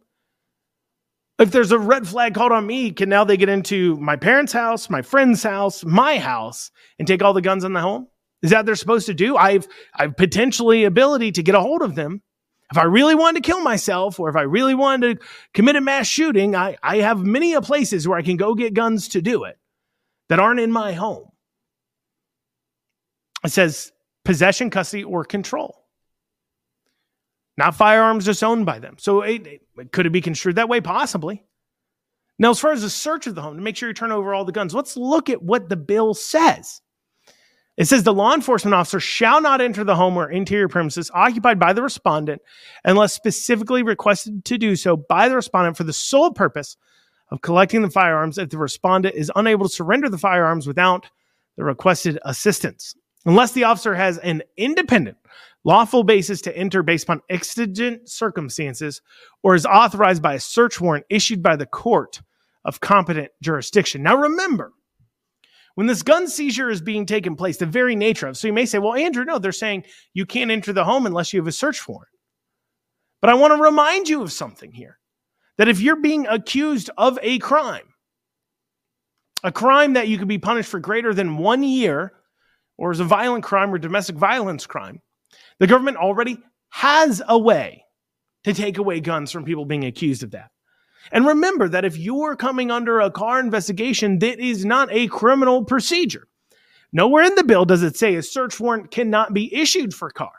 if 1.39 1.51
there's 1.51 1.71
a 1.71 1.79
red 1.79 2.07
flag 2.07 2.33
called 2.33 2.51
on 2.51 2.65
me, 2.65 2.91
can 2.91 3.09
now 3.09 3.23
they 3.23 3.37
get 3.37 3.49
into 3.49 3.95
my 3.97 4.15
parents' 4.15 4.53
house, 4.53 4.89
my 4.89 5.01
friend's 5.01 5.43
house, 5.43 5.85
my 5.85 6.17
house, 6.17 6.71
and 6.97 7.07
take 7.07 7.21
all 7.21 7.33
the 7.33 7.41
guns 7.41 7.63
in 7.63 7.73
the 7.73 7.81
home? 7.81 8.07
Is 8.41 8.51
that 8.51 8.65
they're 8.65 8.75
supposed 8.75 9.07
to 9.07 9.13
do? 9.13 9.35
I've 9.37 9.67
I've 9.93 10.15
potentially 10.15 10.83
ability 10.83 11.31
to 11.33 11.43
get 11.43 11.55
a 11.55 11.59
hold 11.59 11.81
of 11.81 11.95
them. 11.95 12.21
If 12.71 12.77
I 12.77 12.83
really 12.83 13.15
wanted 13.15 13.43
to 13.43 13.47
kill 13.47 13.61
myself, 13.61 14.19
or 14.19 14.29
if 14.29 14.35
I 14.35 14.41
really 14.41 14.75
wanted 14.75 15.19
to 15.19 15.25
commit 15.53 15.75
a 15.75 15.81
mass 15.81 16.07
shooting, 16.07 16.55
I, 16.55 16.75
I 16.83 16.97
have 16.97 17.23
many 17.23 17.59
places 17.61 18.07
where 18.07 18.17
I 18.17 18.23
can 18.23 18.35
go 18.35 18.55
get 18.55 18.73
guns 18.73 19.07
to 19.09 19.21
do 19.21 19.45
it 19.45 19.57
that 20.29 20.39
aren't 20.39 20.59
in 20.59 20.71
my 20.71 20.91
home. 20.93 21.29
It 23.45 23.51
says 23.51 23.91
possession, 24.27 24.69
custody, 24.69 25.03
or 25.03 25.23
control 25.23 25.87
not 27.57 27.75
firearms 27.75 28.25
just 28.25 28.43
owned 28.43 28.65
by 28.65 28.79
them. 28.79 28.95
So 28.99 29.21
it, 29.21 29.47
it, 29.47 29.91
could 29.91 30.05
it 30.05 30.11
be 30.11 30.21
construed 30.21 30.55
that 30.55 30.69
way? 30.69 30.79
Possibly. 30.79 31.43
Now, 32.39 32.51
as 32.51 32.59
far 32.59 32.71
as 32.71 32.83
the 32.83 32.89
search 32.89 33.25
of 33.25 33.33
the 33.33 33.41
home 33.41 33.55
to 33.55 33.63
make 33.63 33.75
sure 33.75 33.89
you 33.89 33.95
turn 33.95 34.11
over 34.11 34.33
all 34.33 34.45
the 34.45 34.51
guns, 34.51 34.75
let's 34.75 34.95
look 34.95 35.29
at 35.29 35.41
what 35.41 35.69
the 35.69 35.75
bill 35.75 36.13
says. 36.13 36.81
It 37.77 37.85
says 37.85 38.03
the 38.03 38.13
law 38.13 38.33
enforcement 38.33 38.75
officer 38.75 38.99
shall 38.99 39.41
not 39.41 39.61
enter 39.61 39.83
the 39.83 39.95
home 39.95 40.17
or 40.17 40.29
interior 40.29 40.67
premises 40.67 41.11
occupied 41.13 41.59
by 41.59 41.73
the 41.73 41.81
respondent 41.81 42.41
unless 42.83 43.13
specifically 43.13 43.83
requested 43.83 44.45
to 44.45 44.57
do 44.57 44.75
so 44.75 44.95
by 44.95 45.29
the 45.29 45.35
respondent 45.35 45.77
for 45.77 45.83
the 45.83 45.93
sole 45.93 46.31
purpose 46.31 46.77
of 47.29 47.41
collecting 47.41 47.81
the 47.81 47.89
firearms 47.89 48.37
if 48.37 48.49
the 48.49 48.57
respondent 48.57 49.15
is 49.15 49.31
unable 49.35 49.67
to 49.67 49.73
surrender 49.73 50.09
the 50.09 50.17
firearms 50.17 50.65
without 50.65 51.07
the 51.55 51.63
requested 51.63 52.19
assistance. 52.23 52.95
Unless 53.27 53.51
the 53.51 53.65
officer 53.65 53.93
has 53.93 54.17
an 54.19 54.41
independent 54.55 55.17
lawful 55.65 56.03
basis 56.03 56.41
to 56.41 56.57
enter 56.57 56.81
based 56.81 57.03
upon 57.03 57.21
exigent 57.29 58.09
circumstances 58.09 59.01
or 59.43 59.53
is 59.53 59.65
authorized 59.65 60.21
by 60.21 60.35
a 60.35 60.39
search 60.39 60.79
warrant 60.79 61.05
issued 61.09 61.43
by 61.43 61.57
the 61.57 61.65
court 61.65 62.21
of 62.63 62.79
competent 62.79 63.29
jurisdiction. 63.43 64.01
Now 64.01 64.15
remember, 64.15 64.71
when 65.75 65.87
this 65.87 66.03
gun 66.03 66.29
seizure 66.29 66.69
is 66.69 66.81
being 66.81 67.05
taken 67.05 67.35
place, 67.35 67.57
the 67.57 67.65
very 67.65 67.97
nature 67.97 68.27
of 68.27 68.37
so 68.37 68.47
you 68.47 68.53
may 68.53 68.65
say, 68.65 68.79
well, 68.79 68.95
Andrew, 68.95 69.25
no, 69.25 69.39
they're 69.39 69.51
saying 69.51 69.83
you 70.13 70.25
can't 70.25 70.49
enter 70.49 70.71
the 70.71 70.85
home 70.85 71.05
unless 71.05 71.33
you 71.33 71.41
have 71.41 71.47
a 71.47 71.51
search 71.51 71.85
warrant. 71.85 72.07
But 73.19 73.29
I 73.29 73.33
want 73.33 73.53
to 73.53 73.61
remind 73.61 74.07
you 74.07 74.21
of 74.21 74.31
something 74.31 74.71
here 74.71 74.99
that 75.57 75.67
if 75.67 75.81
you're 75.81 76.01
being 76.01 76.27
accused 76.27 76.89
of 76.97 77.19
a 77.21 77.39
crime, 77.39 77.93
a 79.43 79.51
crime 79.51 79.93
that 79.93 80.07
you 80.07 80.17
could 80.17 80.29
be 80.29 80.37
punished 80.37 80.69
for 80.69 80.79
greater 80.79 81.13
than 81.13 81.37
one 81.37 81.61
year, 81.61 82.13
or 82.77 82.91
as 82.91 82.99
a 82.99 83.05
violent 83.05 83.43
crime 83.43 83.73
or 83.73 83.77
domestic 83.77 84.15
violence 84.15 84.65
crime, 84.65 85.01
the 85.59 85.67
government 85.67 85.97
already 85.97 86.37
has 86.69 87.21
a 87.27 87.37
way 87.37 87.83
to 88.43 88.53
take 88.53 88.77
away 88.77 88.99
guns 88.99 89.31
from 89.31 89.43
people 89.43 89.65
being 89.65 89.85
accused 89.85 90.23
of 90.23 90.31
that. 90.31 90.51
And 91.11 91.25
remember 91.25 91.69
that 91.69 91.85
if 91.85 91.97
you're 91.97 92.35
coming 92.35 92.69
under 92.69 92.99
a 92.99 93.11
CARR 93.11 93.39
investigation, 93.39 94.19
that 94.19 94.39
is 94.39 94.65
not 94.65 94.91
a 94.91 95.07
criminal 95.07 95.63
procedure. 95.63 96.27
Nowhere 96.91 97.25
in 97.25 97.35
the 97.35 97.43
bill 97.43 97.65
does 97.65 97.83
it 97.83 97.97
say 97.97 98.15
a 98.15 98.23
search 98.23 98.59
warrant 98.59 98.91
cannot 98.91 99.33
be 99.33 99.53
issued 99.53 99.93
for 99.93 100.09
CARR. 100.09 100.31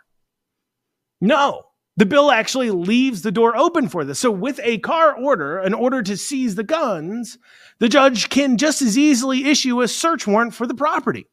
No, 1.21 1.65
the 1.97 2.07
bill 2.07 2.31
actually 2.31 2.71
leaves 2.71 3.23
the 3.23 3.33
door 3.33 3.57
open 3.57 3.89
for 3.89 4.05
this. 4.05 4.19
So, 4.19 4.31
with 4.31 4.61
a 4.63 4.79
CARR 4.79 5.17
order, 5.17 5.59
an 5.59 5.75
order 5.75 6.03
to 6.03 6.17
seize 6.17 6.55
the 6.55 6.65
guns, 6.65 7.39
the 7.81 7.89
judge 7.89 8.29
can 8.31 8.57
just 8.57 8.83
as 8.83 8.97
easily 8.97 9.47
issue 9.47 9.83
a 9.83 9.89
search 9.89 10.27
warrant 10.27 10.55
for 10.55 10.67
the 10.67 10.75
property. 10.75 11.27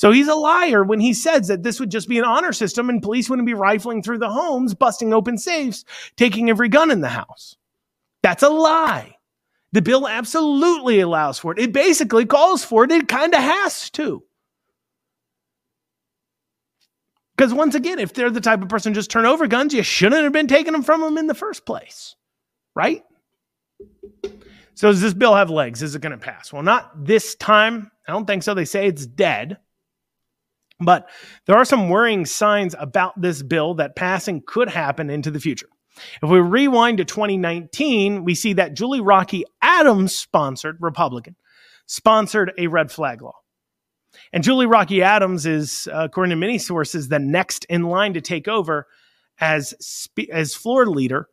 So 0.00 0.12
he's 0.12 0.28
a 0.28 0.34
liar 0.34 0.82
when 0.82 0.98
he 0.98 1.12
says 1.12 1.48
that 1.48 1.62
this 1.62 1.78
would 1.78 1.90
just 1.90 2.08
be 2.08 2.18
an 2.18 2.24
honor 2.24 2.54
system 2.54 2.88
and 2.88 3.02
police 3.02 3.28
wouldn't 3.28 3.44
be 3.44 3.52
rifling 3.52 4.02
through 4.02 4.16
the 4.16 4.30
homes, 4.30 4.72
busting 4.72 5.12
open 5.12 5.36
safes, 5.36 5.84
taking 6.16 6.48
every 6.48 6.70
gun 6.70 6.90
in 6.90 7.02
the 7.02 7.10
house. 7.10 7.58
That's 8.22 8.42
a 8.42 8.48
lie. 8.48 9.18
The 9.72 9.82
bill 9.82 10.08
absolutely 10.08 11.00
allows 11.00 11.38
for 11.38 11.52
it. 11.52 11.58
It 11.58 11.74
basically 11.74 12.24
calls 12.24 12.64
for 12.64 12.84
it. 12.84 12.90
It 12.90 13.08
kind 13.08 13.34
of 13.34 13.42
has 13.42 13.90
to. 13.90 14.22
Because 17.36 17.52
once 17.52 17.74
again, 17.74 17.98
if 17.98 18.14
they're 18.14 18.30
the 18.30 18.40
type 18.40 18.62
of 18.62 18.70
person 18.70 18.94
just 18.94 19.10
turn 19.10 19.26
over 19.26 19.46
guns, 19.46 19.74
you 19.74 19.82
shouldn't 19.82 20.22
have 20.22 20.32
been 20.32 20.48
taking 20.48 20.72
them 20.72 20.82
from 20.82 21.02
them 21.02 21.18
in 21.18 21.26
the 21.26 21.34
first 21.34 21.66
place. 21.66 22.16
Right? 22.74 23.04
So 24.72 24.88
does 24.88 25.02
this 25.02 25.12
bill 25.12 25.34
have 25.34 25.50
legs? 25.50 25.82
Is 25.82 25.94
it 25.94 26.00
going 26.00 26.12
to 26.12 26.16
pass? 26.16 26.54
Well, 26.54 26.62
not 26.62 27.04
this 27.04 27.34
time. 27.34 27.90
I 28.08 28.12
don't 28.12 28.24
think 28.24 28.42
so. 28.42 28.54
They 28.54 28.64
say 28.64 28.86
it's 28.86 29.04
dead. 29.04 29.58
But 30.80 31.08
there 31.46 31.56
are 31.56 31.64
some 31.64 31.88
worrying 31.88 32.24
signs 32.24 32.74
about 32.78 33.20
this 33.20 33.42
bill 33.42 33.74
that 33.74 33.96
passing 33.96 34.42
could 34.46 34.68
happen 34.68 35.10
into 35.10 35.30
the 35.30 35.40
future. 35.40 35.68
If 36.22 36.30
we 36.30 36.40
rewind 36.40 36.98
to 36.98 37.04
2019, 37.04 38.24
we 38.24 38.34
see 38.34 38.54
that 38.54 38.74
Julie 38.74 39.00
Raque 39.00 39.44
Adams 39.60 40.14
sponsored, 40.14 40.78
Republican, 40.80 41.36
sponsored 41.86 42.52
a 42.56 42.68
red 42.68 42.90
flag 42.90 43.20
law. 43.20 43.34
And 44.32 44.42
Julie 44.42 44.66
Raque 44.66 45.02
Adams 45.02 45.46
is, 45.46 45.88
according 45.92 46.30
to 46.30 46.36
many 46.36 46.58
sources, 46.58 47.08
the 47.08 47.18
next 47.18 47.64
in 47.66 47.82
line 47.82 48.14
to 48.14 48.20
take 48.20 48.48
over 48.48 48.86
as, 49.40 50.06
as 50.32 50.54
floor 50.54 50.86
leader 50.86 51.28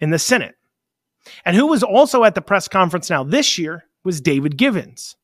in 0.00 0.10
the 0.10 0.18
Senate. 0.18 0.54
And 1.44 1.56
who 1.56 1.66
was 1.66 1.82
also 1.82 2.24
at 2.24 2.34
the 2.34 2.42
press 2.42 2.68
conference 2.68 3.08
now 3.08 3.24
this 3.24 3.58
year 3.58 3.84
was 4.04 4.20
David 4.20 4.58
Givens, 4.58 5.16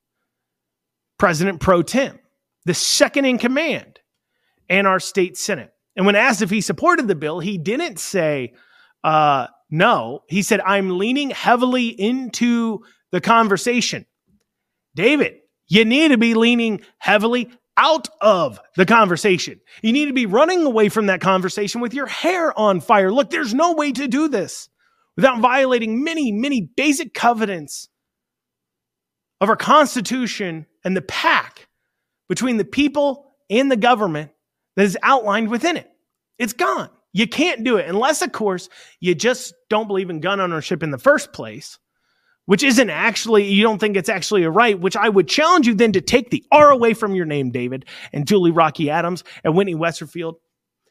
President 1.18 1.60
pro 1.60 1.82
tem 1.82 2.19
the 2.64 2.74
second 2.74 3.24
in 3.24 3.38
command 3.38 3.98
in 4.68 4.86
our 4.86 5.00
state 5.00 5.36
Senate. 5.36 5.72
And 5.96 6.06
when 6.06 6.14
asked 6.14 6.42
if 6.42 6.50
he 6.50 6.60
supported 6.60 7.08
the 7.08 7.14
bill, 7.14 7.40
he 7.40 7.58
didn't 7.58 7.98
say 7.98 8.54
uh, 9.02 9.48
no. 9.70 10.22
He 10.28 10.42
said, 10.42 10.60
I'm 10.60 10.98
leaning 10.98 11.30
heavily 11.30 11.88
into 11.88 12.80
the 13.12 13.20
conversation. 13.20 14.06
David, 14.94 15.38
you 15.68 15.84
need 15.84 16.08
to 16.08 16.18
be 16.18 16.34
leaning 16.34 16.82
heavily 16.98 17.50
out 17.76 18.08
of 18.20 18.60
the 18.76 18.86
conversation. 18.86 19.60
You 19.82 19.92
need 19.92 20.06
to 20.06 20.12
be 20.12 20.26
running 20.26 20.64
away 20.64 20.88
from 20.88 21.06
that 21.06 21.20
conversation 21.20 21.80
with 21.80 21.94
your 21.94 22.06
hair 22.06 22.56
on 22.58 22.80
fire. 22.80 23.10
Look, 23.12 23.30
there's 23.30 23.54
no 23.54 23.72
way 23.72 23.92
to 23.92 24.06
do 24.06 24.28
this 24.28 24.68
without 25.16 25.40
violating 25.40 26.04
many, 26.04 26.32
many 26.32 26.60
basic 26.76 27.14
covenants 27.14 27.88
of 29.40 29.48
our 29.48 29.56
Constitution 29.56 30.66
and 30.84 30.96
the 30.96 31.02
pact 31.02 31.66
between 32.30 32.56
the 32.56 32.64
people 32.64 33.26
and 33.50 33.70
the 33.70 33.76
government 33.76 34.30
that 34.76 34.84
is 34.84 34.96
outlined 35.02 35.50
within 35.50 35.76
it. 35.76 35.90
It's 36.38 36.54
gone. 36.54 36.88
You 37.12 37.26
can't 37.26 37.64
do 37.64 37.76
it 37.76 37.88
unless, 37.88 38.22
of 38.22 38.30
course, 38.30 38.68
you 39.00 39.16
just 39.16 39.52
don't 39.68 39.88
believe 39.88 40.08
in 40.08 40.20
gun 40.20 40.40
ownership 40.40 40.84
in 40.84 40.92
the 40.92 40.96
first 40.96 41.32
place, 41.32 41.76
which 42.46 42.62
isn't 42.62 42.88
actually, 42.88 43.50
you 43.50 43.64
don't 43.64 43.80
think 43.80 43.96
it's 43.96 44.08
actually 44.08 44.44
a 44.44 44.50
right, 44.50 44.78
which 44.78 44.96
I 44.96 45.08
would 45.08 45.26
challenge 45.26 45.66
you 45.66 45.74
then 45.74 45.90
to 45.92 46.00
take 46.00 46.30
the 46.30 46.44
R 46.52 46.70
away 46.70 46.94
from 46.94 47.16
your 47.16 47.26
name, 47.26 47.50
David, 47.50 47.84
and 48.12 48.28
Julie 48.28 48.52
Raque 48.52 48.88
Adams 48.88 49.24
and 49.42 49.56
Whitney 49.56 49.74
Westerfield, 49.74 50.34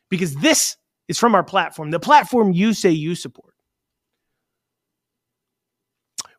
because 0.10 0.36
this 0.36 0.76
is 1.08 1.18
from 1.18 1.36
our 1.36 1.44
platform, 1.44 1.92
the 1.92 2.02
platform 2.02 2.52
you 2.52 2.74
say 2.74 2.92
you 2.92 3.16
support. 3.16 3.49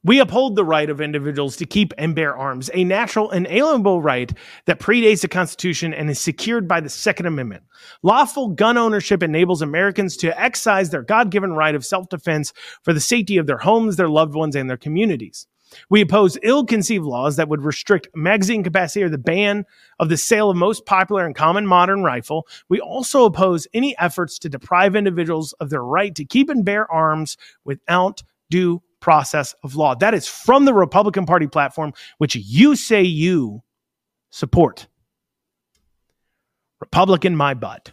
We 0.03 0.19
uphold 0.19 0.57
the 0.57 0.65
right 0.65 0.89
of 0.89 1.03
individuals 1.03 1.57
to 1.57 1.67
keep 1.67 1.93
and 1.99 2.15
bear 2.15 2.35
arms, 2.35 2.71
a 2.73 2.85
natural 2.85 3.31
and 3.31 3.47
alienable 3.47 4.03
right 4.03 4.33
that 4.65 4.81
predates 4.81 5.21
the 5.21 5.29
Constitution 5.29 5.93
and 5.93 6.09
is 6.09 6.19
secured 6.19 6.67
by 6.67 6.81
the 6.81 6.89
Second 6.89 7.27
Amendment. 7.27 7.65
Lawful 8.03 8.49
gun 8.49 8.79
ownership 8.79 9.23
enables 9.23 9.61
Americans 9.61 10.17
to 10.19 10.41
exercise 10.41 10.89
their 10.89 11.03
God 11.03 11.31
given 11.31 11.53
right 11.53 11.75
of 11.75 11.85
self 11.85 12.09
defense 12.09 12.55
for 12.83 12.95
the 12.95 13.01
safety 13.01 13.37
of 13.37 13.47
their 13.47 13.59
homes, 13.59 13.97
their 13.97 14.09
loved 14.09 14.35
ones, 14.35 14.57
and 14.57 14.71
their 14.71 14.79
communities. 14.79 15.47
We 15.91 16.01
oppose 16.01 16.39
ill 16.43 16.65
conceived 16.65 17.05
laws 17.05 17.37
that 17.37 17.49
would 17.49 17.63
restrict 17.63 18.09
magazine 18.15 18.65
capacity 18.65 19.03
or 19.03 19.11
the 19.11 19.19
ban 19.19 19.67
of 19.99 20.09
the 20.09 20.17
sale 20.17 20.51
of 20.51 20.57
most 20.57 20.87
popular 20.87 21.27
and 21.27 21.35
common 21.35 21.67
modern 21.67 22.03
rifle. 22.03 22.49
We 22.71 22.81
also 22.81 23.27
oppose 23.27 23.69
any 23.75 23.97
efforts 23.99 24.39
to 24.41 24.49
deprive 24.49 24.97
individuals 24.97 25.53
of 25.55 25.69
their 25.69 25.85
right 25.85 26.15
to 26.15 26.25
keep 26.25 26.49
and 26.49 26.65
bear 26.65 26.91
arms 26.91 27.37
without 27.65 28.23
due 28.49 28.83
process 29.01 29.55
of 29.65 29.75
law. 29.75 29.95
That 29.95 30.15
is 30.15 30.29
from 30.29 30.65
the 30.65 30.75
Republican 30.75 31.27
Party 31.27 31.47
platform, 31.47 31.93
which 32.19 32.37
you 32.37 32.77
say 32.77 33.03
you 33.03 33.63
support. 34.31 34.87
Republican, 36.81 37.37
my 37.37 37.55
butt. 37.55 37.93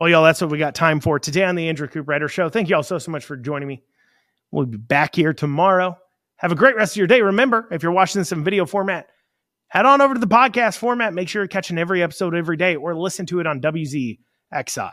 Well, 0.00 0.08
y'all, 0.08 0.24
that's 0.24 0.40
what 0.40 0.50
we 0.50 0.58
got 0.58 0.74
time 0.74 1.00
for 1.00 1.18
today 1.18 1.44
on 1.44 1.54
the 1.54 1.68
Andrew 1.68 1.88
Cooperrider 1.88 2.28
Show. 2.28 2.48
Thank 2.48 2.68
you 2.68 2.76
all 2.76 2.82
so, 2.82 2.98
so 2.98 3.10
much 3.10 3.24
for 3.24 3.36
joining 3.36 3.68
me. 3.68 3.82
We'll 4.50 4.66
be 4.66 4.78
back 4.78 5.14
here 5.14 5.32
tomorrow. 5.32 5.98
Have 6.36 6.52
a 6.52 6.56
great 6.56 6.76
rest 6.76 6.94
of 6.94 6.96
your 6.98 7.06
day. 7.06 7.22
Remember, 7.22 7.68
if 7.70 7.82
you're 7.82 7.92
watching 7.92 8.20
this 8.20 8.32
in 8.32 8.44
video 8.44 8.66
format, 8.66 9.08
head 9.68 9.86
on 9.86 10.00
over 10.00 10.14
to 10.14 10.20
the 10.20 10.26
podcast 10.26 10.78
format. 10.78 11.14
Make 11.14 11.28
sure 11.28 11.42
you're 11.42 11.48
catching 11.48 11.78
every 11.78 12.02
episode 12.02 12.34
every 12.34 12.56
day 12.56 12.76
or 12.76 12.96
listen 12.96 13.26
to 13.26 13.40
it 13.40 13.46
on 13.46 13.60
WZXI. 13.60 14.92